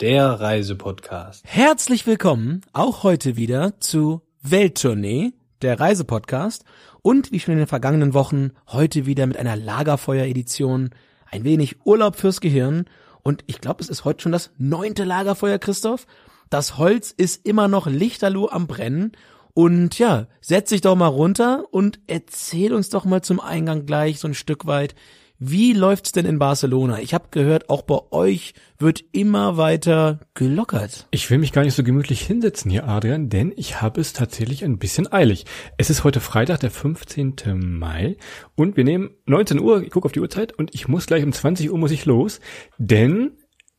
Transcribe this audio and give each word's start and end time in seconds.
der 0.00 0.40
Reisepodcast. 0.40 1.44
Herzlich 1.46 2.06
willkommen 2.06 2.62
auch 2.72 3.02
heute 3.02 3.36
wieder 3.36 3.78
zu 3.80 4.22
Welttournee, 4.40 5.34
der 5.60 5.78
Reisepodcast 5.78 6.64
und 7.02 7.32
wie 7.32 7.40
schon 7.40 7.52
in 7.52 7.58
den 7.58 7.66
vergangenen 7.66 8.14
Wochen 8.14 8.52
heute 8.68 9.04
wieder 9.04 9.26
mit 9.26 9.36
einer 9.36 9.56
Lagerfeuer-Edition, 9.56 10.90
ein 11.30 11.44
wenig 11.44 11.84
Urlaub 11.84 12.16
fürs 12.16 12.40
Gehirn 12.40 12.86
und 13.22 13.44
ich 13.46 13.60
glaube, 13.60 13.82
es 13.82 13.90
ist 13.90 14.06
heute 14.06 14.22
schon 14.22 14.32
das 14.32 14.52
neunte 14.56 15.04
Lagerfeuer, 15.04 15.58
Christoph. 15.58 16.06
Das 16.48 16.78
Holz 16.78 17.10
ist 17.14 17.46
immer 17.46 17.68
noch 17.68 17.86
lichterloh 17.86 18.48
am 18.48 18.66
Brennen 18.66 19.12
und 19.52 19.98
ja, 19.98 20.28
setz 20.40 20.70
dich 20.70 20.80
doch 20.80 20.96
mal 20.96 21.08
runter 21.08 21.64
und 21.72 22.00
erzähl 22.06 22.72
uns 22.72 22.88
doch 22.88 23.04
mal 23.04 23.20
zum 23.20 23.38
Eingang 23.38 23.84
gleich 23.84 24.18
so 24.18 24.28
ein 24.28 24.34
Stück 24.34 24.64
weit, 24.66 24.94
wie 25.42 25.72
läuft's 25.72 26.12
denn 26.12 26.26
in 26.26 26.38
Barcelona? 26.38 27.00
Ich 27.00 27.14
habe 27.14 27.28
gehört, 27.30 27.70
auch 27.70 27.80
bei 27.80 27.98
euch 28.10 28.52
wird 28.78 29.02
immer 29.12 29.56
weiter 29.56 30.20
gelockert. 30.34 31.08
Ich 31.12 31.30
will 31.30 31.38
mich 31.38 31.52
gar 31.52 31.62
nicht 31.62 31.74
so 31.74 31.82
gemütlich 31.82 32.20
hinsetzen 32.20 32.70
hier, 32.70 32.86
Adrian, 32.86 33.30
denn 33.30 33.50
ich 33.56 33.80
habe 33.80 34.02
es 34.02 34.12
tatsächlich 34.12 34.64
ein 34.66 34.78
bisschen 34.78 35.10
eilig. 35.10 35.46
Es 35.78 35.88
ist 35.88 36.04
heute 36.04 36.20
Freitag, 36.20 36.60
der 36.60 36.70
15. 36.70 37.36
Mai 37.56 38.18
und 38.54 38.76
wir 38.76 38.84
nehmen 38.84 39.12
19 39.24 39.60
Uhr, 39.60 39.82
ich 39.82 39.90
gucke 39.90 40.04
auf 40.04 40.12
die 40.12 40.20
Uhrzeit 40.20 40.52
und 40.52 40.74
ich 40.74 40.88
muss 40.88 41.06
gleich 41.06 41.24
um 41.24 41.32
20 41.32 41.70
Uhr 41.70 41.78
muss 41.78 41.90
ich 41.90 42.04
los, 42.04 42.40
denn 42.76 43.32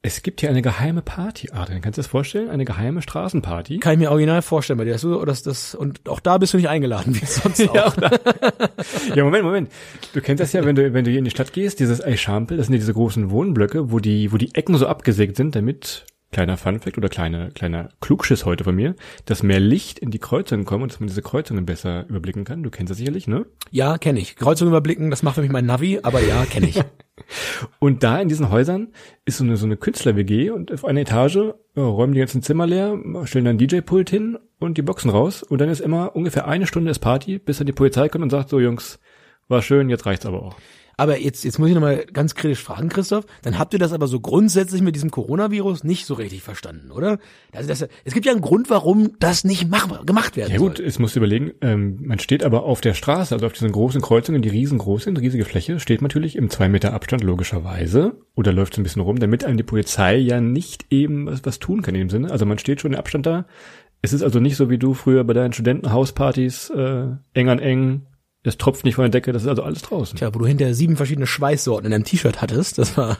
es 0.03 0.23
gibt 0.23 0.39
hier 0.39 0.49
eine 0.49 0.63
geheime 0.63 1.03
Party, 1.03 1.49
Adrian. 1.51 1.81
Kannst 1.81 1.97
du 1.97 2.01
dir 2.01 2.05
das 2.05 2.07
vorstellen? 2.07 2.49
Eine 2.49 2.65
geheime 2.65 3.03
Straßenparty. 3.03 3.77
Kann 3.79 3.93
ich 3.93 3.99
mir 3.99 4.09
original 4.09 4.41
vorstellen 4.41 4.77
bei 4.77 4.85
dir. 4.85 4.97
So, 4.97 5.23
dass 5.25 5.43
das, 5.43 5.75
und 5.75 6.09
auch 6.09 6.19
da 6.19 6.39
bist 6.39 6.53
du 6.53 6.57
nicht 6.57 6.69
eingeladen, 6.69 7.13
wie 7.13 7.25
sonst 7.25 7.69
auch. 7.69 7.75
ja, 7.75 7.85
auch 7.85 9.15
ja, 9.15 9.23
Moment, 9.23 9.43
Moment. 9.43 9.71
Du 10.13 10.21
kennst 10.21 10.41
das 10.41 10.53
ja, 10.53 10.65
wenn 10.65 10.75
du, 10.75 10.93
wenn 10.93 11.05
du 11.05 11.11
hier 11.11 11.19
in 11.19 11.25
die 11.25 11.31
Stadt 11.31 11.53
gehst, 11.53 11.79
dieses 11.79 12.03
Eichampel, 12.03 12.57
das 12.57 12.65
sind 12.65 12.73
ja 12.73 12.79
diese 12.79 12.93
großen 12.93 13.29
Wohnblöcke, 13.29 13.91
wo 13.91 13.99
die, 13.99 14.31
wo 14.31 14.37
die 14.37 14.55
Ecken 14.55 14.75
so 14.75 14.87
abgesägt 14.87 15.35
sind, 15.35 15.55
damit 15.55 16.05
kleiner 16.31 16.57
Funfact 16.57 16.97
oder 16.97 17.09
kleiner 17.09 17.51
kleiner 17.51 17.89
Klugschiss 17.99 18.45
heute 18.45 18.63
von 18.63 18.75
mir, 18.75 18.95
dass 19.25 19.43
mehr 19.43 19.59
Licht 19.59 19.99
in 19.99 20.11
die 20.11 20.19
Kreuzungen 20.19 20.65
kommt 20.65 20.83
und 20.83 20.91
dass 20.91 20.99
man 20.99 21.07
diese 21.07 21.21
Kreuzungen 21.21 21.65
besser 21.65 22.05
überblicken 22.07 22.43
kann. 22.43 22.63
Du 22.63 22.69
kennst 22.69 22.91
das 22.91 22.97
sicherlich, 22.97 23.27
ne? 23.27 23.45
Ja, 23.69 23.97
kenne 23.97 24.19
ich. 24.19 24.35
Kreuzungen 24.35 24.71
überblicken, 24.71 25.09
das 25.09 25.23
macht 25.23 25.35
für 25.35 25.41
mich 25.41 25.51
mein 25.51 25.65
Navi, 25.65 25.99
aber 26.03 26.21
ja, 26.21 26.45
kenne 26.45 26.69
ich. 26.69 26.81
und 27.79 28.03
da 28.03 28.19
in 28.19 28.29
diesen 28.29 28.49
Häusern 28.49 28.89
ist 29.25 29.37
so 29.37 29.43
eine, 29.43 29.57
so 29.57 29.65
eine 29.65 29.77
Künstler-WG 29.77 30.49
und 30.51 30.71
auf 30.71 30.85
einer 30.85 31.01
Etage 31.01 31.53
ja, 31.75 31.83
räumen 31.83 32.13
die 32.13 32.19
ganzen 32.19 32.41
Zimmer 32.41 32.67
leer, 32.67 32.97
stellen 33.25 33.45
dann 33.45 33.57
DJ-Pult 33.57 34.09
hin 34.09 34.37
und 34.59 34.77
die 34.77 34.81
Boxen 34.81 35.09
raus 35.09 35.43
und 35.43 35.59
dann 35.59 35.69
ist 35.69 35.81
immer 35.81 36.15
ungefähr 36.15 36.47
eine 36.47 36.67
Stunde 36.67 36.91
ist 36.91 36.99
Party, 36.99 37.39
bis 37.39 37.57
dann 37.57 37.67
die 37.67 37.73
Polizei 37.73 38.09
kommt 38.09 38.23
und 38.23 38.29
sagt, 38.29 38.49
so 38.49 38.59
Jungs, 38.59 38.99
war 39.47 39.61
schön, 39.61 39.89
jetzt 39.89 40.05
reicht's 40.05 40.25
aber 40.25 40.43
auch. 40.43 40.55
Aber 41.01 41.19
jetzt, 41.19 41.43
jetzt 41.43 41.57
muss 41.57 41.67
ich 41.67 41.73
nochmal 41.73 42.05
ganz 42.13 42.35
kritisch 42.35 42.61
fragen, 42.61 42.89
Christoph, 42.89 43.25
dann 43.41 43.57
habt 43.57 43.73
ihr 43.73 43.79
das 43.79 43.91
aber 43.91 44.05
so 44.05 44.19
grundsätzlich 44.19 44.83
mit 44.83 44.93
diesem 44.93 45.09
Coronavirus 45.09 45.83
nicht 45.83 46.05
so 46.05 46.13
richtig 46.13 46.43
verstanden, 46.43 46.91
oder? 46.91 47.17
Also 47.53 47.67
das, 47.67 47.87
es 48.05 48.13
gibt 48.13 48.27
ja 48.27 48.31
einen 48.31 48.41
Grund, 48.41 48.69
warum 48.69 49.13
das 49.17 49.43
nicht 49.43 49.67
mach, 49.67 50.05
gemacht 50.05 50.37
werden 50.37 50.51
Ja 50.51 50.59
gut, 50.59 50.77
soll. 50.77 50.85
es 50.85 50.99
muss 50.99 51.15
überlegen, 51.15 51.53
ähm, 51.61 51.97
man 52.03 52.19
steht 52.19 52.43
aber 52.43 52.65
auf 52.65 52.81
der 52.81 52.93
Straße, 52.93 53.33
also 53.33 53.47
auf 53.47 53.53
diesen 53.53 53.71
großen 53.71 53.99
Kreuzungen, 53.99 54.43
die 54.43 54.49
riesengroß 54.49 55.05
sind, 55.05 55.19
riesige 55.19 55.43
Fläche, 55.43 55.79
steht 55.79 56.03
man 56.03 56.09
natürlich 56.09 56.35
im 56.35 56.51
zwei 56.51 56.69
Meter 56.69 56.93
Abstand 56.93 57.23
logischerweise 57.23 58.13
oder 58.35 58.53
läuft 58.53 58.75
so 58.75 58.81
ein 58.81 58.83
bisschen 58.83 59.01
rum, 59.01 59.17
damit 59.17 59.43
einem 59.43 59.57
die 59.57 59.63
Polizei 59.63 60.17
ja 60.17 60.39
nicht 60.39 60.85
eben 60.91 61.25
was, 61.25 61.43
was 61.43 61.57
tun 61.57 61.81
kann 61.81 61.95
in 61.95 62.01
dem 62.01 62.09
Sinne. 62.11 62.29
Also 62.29 62.45
man 62.45 62.59
steht 62.59 62.79
schon 62.79 62.93
im 62.93 62.99
Abstand 62.99 63.25
da. 63.25 63.47
Es 64.03 64.13
ist 64.13 64.21
also 64.21 64.39
nicht 64.39 64.55
so 64.55 64.69
wie 64.69 64.77
du 64.77 64.93
früher 64.93 65.23
bei 65.23 65.33
deinen 65.33 65.53
Studentenhauspartys 65.53 66.69
äh, 66.69 67.07
eng 67.33 67.49
an 67.49 67.57
eng 67.57 68.05
es 68.43 68.57
tropft 68.57 68.85
nicht 68.85 68.95
von 68.95 69.03
der 69.03 69.11
Decke, 69.11 69.31
das 69.33 69.43
ist 69.43 69.47
also 69.47 69.61
alles 69.63 69.83
draußen. 69.83 70.17
Tja, 70.17 70.33
wo 70.33 70.39
du 70.39 70.47
hinterher 70.47 70.73
sieben 70.73 70.97
verschiedene 70.97 71.27
Schweißsorten 71.27 71.85
in 71.85 71.91
deinem 71.91 72.05
T-Shirt 72.05 72.41
hattest, 72.41 72.79
das 72.79 72.97
war, 72.97 73.17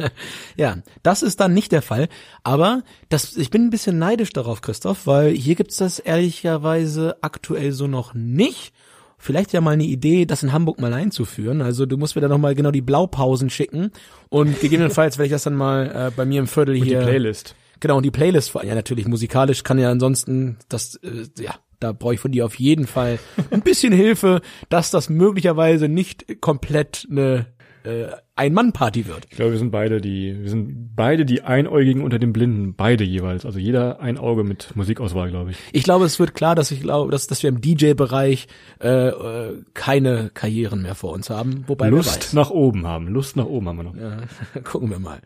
ja, 0.56 0.76
das 1.02 1.22
ist 1.22 1.40
dann 1.40 1.54
nicht 1.54 1.72
der 1.72 1.80
Fall. 1.80 2.08
Aber 2.42 2.82
das, 3.08 3.36
ich 3.36 3.50
bin 3.50 3.62
ein 3.62 3.70
bisschen 3.70 3.98
neidisch 3.98 4.30
darauf, 4.30 4.60
Christoph, 4.60 5.06
weil 5.06 5.30
hier 5.30 5.54
gibt's 5.54 5.76
das 5.76 5.98
ehrlicherweise 5.98 7.16
aktuell 7.22 7.72
so 7.72 7.86
noch 7.86 8.12
nicht. 8.12 8.74
Vielleicht 9.16 9.52
ja 9.52 9.60
mal 9.60 9.72
eine 9.72 9.84
Idee, 9.84 10.26
das 10.26 10.42
in 10.42 10.52
Hamburg 10.52 10.80
mal 10.80 10.92
einzuführen. 10.92 11.60
Also 11.60 11.86
du 11.86 11.96
musst 11.96 12.14
mir 12.14 12.22
da 12.22 12.28
nochmal 12.28 12.54
genau 12.54 12.70
die 12.70 12.82
Blaupausen 12.82 13.50
schicken 13.50 13.90
und 14.28 14.60
gegebenenfalls 14.60 15.18
werde 15.18 15.26
ich 15.26 15.32
das 15.32 15.42
dann 15.42 15.56
mal 15.56 16.08
äh, 16.08 16.10
bei 16.14 16.24
mir 16.24 16.38
im 16.40 16.46
Viertel 16.46 16.76
und 16.76 16.84
hier. 16.84 17.00
Die 17.00 17.06
Playlist. 17.06 17.56
Genau, 17.80 17.96
und 17.96 18.02
die 18.02 18.10
Playlist, 18.10 18.54
ja 18.62 18.74
natürlich 18.74 19.06
musikalisch 19.08 19.62
kann 19.62 19.78
ja 19.78 19.90
ansonsten 19.90 20.58
das, 20.68 20.96
äh, 20.96 21.26
ja, 21.38 21.54
da 21.80 21.92
brauche 21.92 22.14
ich 22.14 22.20
von 22.20 22.32
dir 22.32 22.44
auf 22.44 22.56
jeden 22.56 22.86
Fall 22.86 23.18
ein 23.50 23.62
bisschen 23.62 23.92
Hilfe, 23.92 24.40
dass 24.68 24.90
das 24.90 25.08
möglicherweise 25.08 25.88
nicht 25.88 26.40
komplett 26.40 27.06
eine 27.10 27.46
äh, 27.84 28.08
Ein-Mann-Party 28.36 29.06
wird. 29.06 29.26
Ich 29.30 29.36
glaube, 29.36 29.52
wir 29.52 29.58
sind 29.58 29.70
beide 29.70 30.00
die, 30.00 30.36
wir 30.40 30.50
sind 30.50 30.94
beide 30.94 31.24
die 31.24 31.42
Einäugigen 31.42 32.02
unter 32.02 32.18
den 32.18 32.32
Blinden, 32.32 32.74
beide 32.74 33.04
jeweils. 33.04 33.44
Also 33.44 33.58
jeder 33.58 34.00
ein 34.00 34.18
Auge 34.18 34.44
mit 34.44 34.76
Musikauswahl, 34.76 35.30
glaube 35.30 35.52
ich. 35.52 35.56
Ich 35.72 35.82
glaube, 35.84 36.04
es 36.04 36.18
wird 36.18 36.34
klar, 36.34 36.54
dass 36.54 36.70
ich 36.70 36.80
glaube, 36.80 37.10
dass, 37.10 37.26
dass 37.26 37.42
wir 37.42 37.48
im 37.48 37.60
DJ-Bereich 37.60 38.46
äh, 38.80 39.08
äh, 39.08 39.62
keine 39.74 40.30
Karrieren 40.34 40.82
mehr 40.82 40.94
vor 40.94 41.12
uns 41.12 41.30
haben. 41.30 41.64
Wobei 41.66 41.88
Lust 41.88 42.34
nach 42.34 42.50
oben 42.50 42.86
haben, 42.86 43.08
Lust 43.08 43.36
nach 43.36 43.46
oben 43.46 43.68
haben 43.68 43.76
wir 43.78 43.84
noch. 43.84 43.96
Ja, 43.96 44.18
gucken 44.64 44.90
wir 44.90 44.98
mal. 44.98 45.20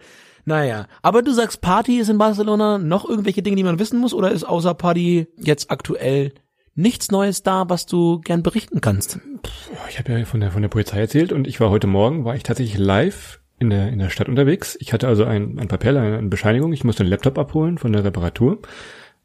Naja, 0.45 0.87
aber 1.03 1.23
du 1.23 1.33
sagst, 1.33 1.61
Party 1.61 1.99
ist 1.99 2.09
in 2.09 2.19
Barcelona 2.19 2.79
noch 2.79 3.09
irgendwelche 3.09 3.43
Dinge, 3.43 3.57
die 3.57 3.63
man 3.63 3.79
wissen 3.79 4.01
muss, 4.01 4.13
oder 4.13 4.33
ist 4.33 4.45
außer 4.45 4.75
Party 4.75 5.29
jetzt 5.37 5.71
aktuell 5.71 6.33
nichts 6.75 7.11
Neues 7.11 7.43
da, 7.43 7.69
was 7.69 7.87
du 7.87 8.21
gern 8.21 8.43
berichten 8.43 8.81
kannst? 8.81 9.21
Ich 9.89 9.99
habe 9.99 10.13
ja 10.13 10.25
von 10.25 10.41
der 10.41 10.51
von 10.51 10.63
der 10.63 10.69
Polizei 10.69 11.01
erzählt 11.01 11.33
und 11.33 11.47
ich 11.47 11.61
war 11.61 11.71
heute 11.71 11.87
Morgen, 11.87 12.25
war 12.25 12.35
ich 12.35 12.43
tatsächlich 12.43 12.79
live 12.79 13.41
in 13.59 13.71
der 13.71 13.89
in 13.89 13.99
der 13.99 14.11
Stadt 14.11 14.29
unterwegs. 14.29 14.77
Ich 14.81 14.93
hatte 14.93 15.09
also 15.09 15.25
ein, 15.25 15.59
ein 15.59 15.69
Papier, 15.69 16.01
eine 16.01 16.23
Bescheinigung. 16.29 16.73
Ich 16.73 16.85
musste 16.85 17.03
einen 17.03 17.11
Laptop 17.11 17.39
abholen 17.39 17.79
von 17.79 17.93
der 17.93 18.05
Reparatur. 18.05 18.59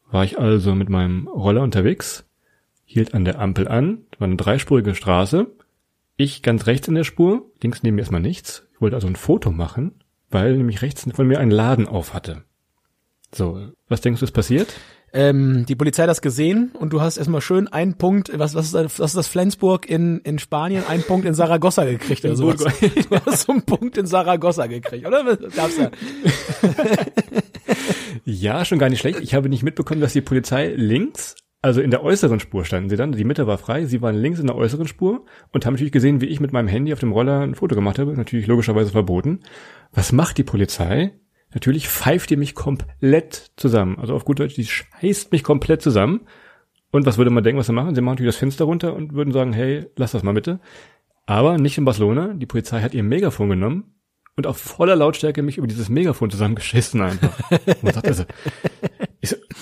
War 0.10 0.24
ich 0.24 0.40
also 0.40 0.76
mit 0.76 0.90
meinem 0.90 1.28
Roller 1.28 1.62
unterwegs, 1.62 2.26
hielt 2.86 3.14
an 3.14 3.26
der 3.26 3.40
Ampel 3.40 3.68
an, 3.68 4.06
war 4.20 4.28
eine 4.28 4.38
dreispurige 4.38 4.96
Straße. 4.96 5.48
Ich 6.16 6.42
ganz 6.42 6.66
rechts 6.66 6.88
in 6.88 6.96
der 6.96 7.04
Spur, 7.04 7.52
links 7.62 7.84
neben 7.84 7.96
mir 7.96 8.02
erstmal 8.02 8.22
nichts. 8.22 8.68
Ich 8.74 8.82
wollte 8.82 8.96
also 8.96 9.08
ein 9.08 9.16
Foto 9.16 9.52
machen 9.52 10.02
weil 10.30 10.58
nämlich 10.58 10.82
rechts 10.82 11.08
von 11.12 11.28
mir 11.28 11.40
ein 11.40 11.52
Laden 11.52 11.88
auf 11.88 12.14
hatte. 12.14 12.44
So, 13.34 13.72
was 13.88 14.02
denkst 14.02 14.20
du 14.20 14.26
ist 14.26 14.32
passiert? 14.32 14.74
Ähm, 15.14 15.66
die 15.68 15.76
Polizei 15.76 16.04
hat 16.04 16.10
das 16.10 16.22
gesehen 16.22 16.72
und 16.78 16.92
du 16.92 17.02
hast 17.02 17.18
erstmal 17.18 17.42
schön 17.42 17.68
einen 17.68 17.98
Punkt, 17.98 18.30
was, 18.38 18.56
was, 18.56 18.66
ist, 18.68 18.76
das, 18.76 19.00
was 19.00 19.12
ist 19.12 19.18
das 19.18 19.28
Flensburg 19.28 19.90
in, 19.90 20.20
in 20.20 20.38
Spanien, 20.38 20.84
einen 20.88 21.04
Punkt 21.04 21.26
in 21.26 21.34
Saragossa 21.34 21.86
gekriegt 21.86 22.26
oder 22.26 22.36
so. 22.36 22.54
Du 22.54 23.20
hast 23.26 23.46
so 23.46 23.54
einen 23.54 23.64
Punkt 23.64 23.98
in 23.98 24.06
Saragossa 24.06 24.68
gekriegt, 24.68 25.08
oder? 25.08 25.24
Gab's 25.56 25.78
ja. 25.78 25.92
ja, 28.26 28.66
schon 28.66 28.80
gar 28.80 28.90
nicht 28.90 29.00
schlecht. 29.00 29.22
Ich 29.22 29.34
habe 29.34 29.50
nicht 29.50 29.64
mitbekommen, 29.64 30.02
dass 30.02 30.14
die 30.14 30.22
Polizei 30.22 30.74
links 30.76 31.36
also 31.62 31.82
in 31.82 31.90
der 31.90 32.04
äußeren 32.04 32.40
Spur 32.40 32.66
standen 32.66 32.90
sie 32.90 32.96
dann, 32.96 33.12
die 33.12 33.24
Mitte 33.24 33.48
war 33.48 33.58
frei, 33.58 33.86
sie 33.86 34.02
waren 34.02 34.16
links 34.16 34.40
in 34.40 34.48
der 34.48 34.56
äußeren 34.56 34.88
Spur 34.88 35.26
und 35.52 35.66
haben 35.66 35.74
natürlich 35.74 35.92
gesehen, 35.92 36.22
wie 36.22 36.28
ich 36.28 36.40
mit 36.40 36.54
meinem 36.54 36.68
Handy 36.68 36.94
auf 36.94 37.00
dem 37.00 37.12
Roller 37.12 37.42
ein 37.42 37.56
Foto 37.56 37.76
gemacht 37.76 37.98
habe, 37.98 38.14
natürlich 38.14 38.48
logischerweise 38.48 38.92
verboten. 38.92 39.40
Was 39.92 40.12
macht 40.12 40.38
die 40.38 40.44
Polizei? 40.44 41.14
Natürlich 41.54 41.88
pfeift 41.88 42.30
die 42.30 42.36
mich 42.36 42.56
komplett 42.56 43.52
zusammen. 43.56 43.98
Also 44.00 44.14
auf 44.14 44.26
gut 44.26 44.40
Deutsch, 44.40 44.56
die 44.56 44.66
scheißt 44.66 45.32
mich 45.32 45.44
komplett 45.44 45.82
zusammen. 45.82 46.22
Und 46.92 47.06
was 47.06 47.18
würde 47.18 47.32
man 47.32 47.44
denken, 47.44 47.60
was 47.60 47.68
sie 47.68 47.74
machen? 47.74 47.96
Sie 47.96 48.02
machen 48.02 48.16
natürlich 48.16 48.34
das 48.34 48.40
Fenster 48.40 48.66
runter 48.66 48.94
und 48.94 49.14
würden 49.14 49.34
sagen, 49.34 49.54
hey, 49.54 49.88
lass 49.96 50.12
das 50.12 50.24
mal 50.24 50.34
bitte. 50.34 50.60
Aber 51.26 51.58
nicht 51.58 51.78
in 51.78 51.86
Barcelona. 51.86 52.34
Die 52.34 52.46
Polizei 52.46 52.82
hat 52.82 52.94
ihr 52.94 53.04
Megafon 53.04 53.50
genommen 53.50 53.96
und 54.36 54.48
auf 54.48 54.58
voller 54.58 54.96
Lautstärke 54.96 55.42
mich 55.42 55.58
über 55.58 55.68
dieses 55.68 55.90
Megafon 55.90 56.30
zusammengeschissen 56.30 57.02
einfach. 57.02 57.38
Und, 57.82 57.94
sagt 57.94 58.08
also, 58.08 58.24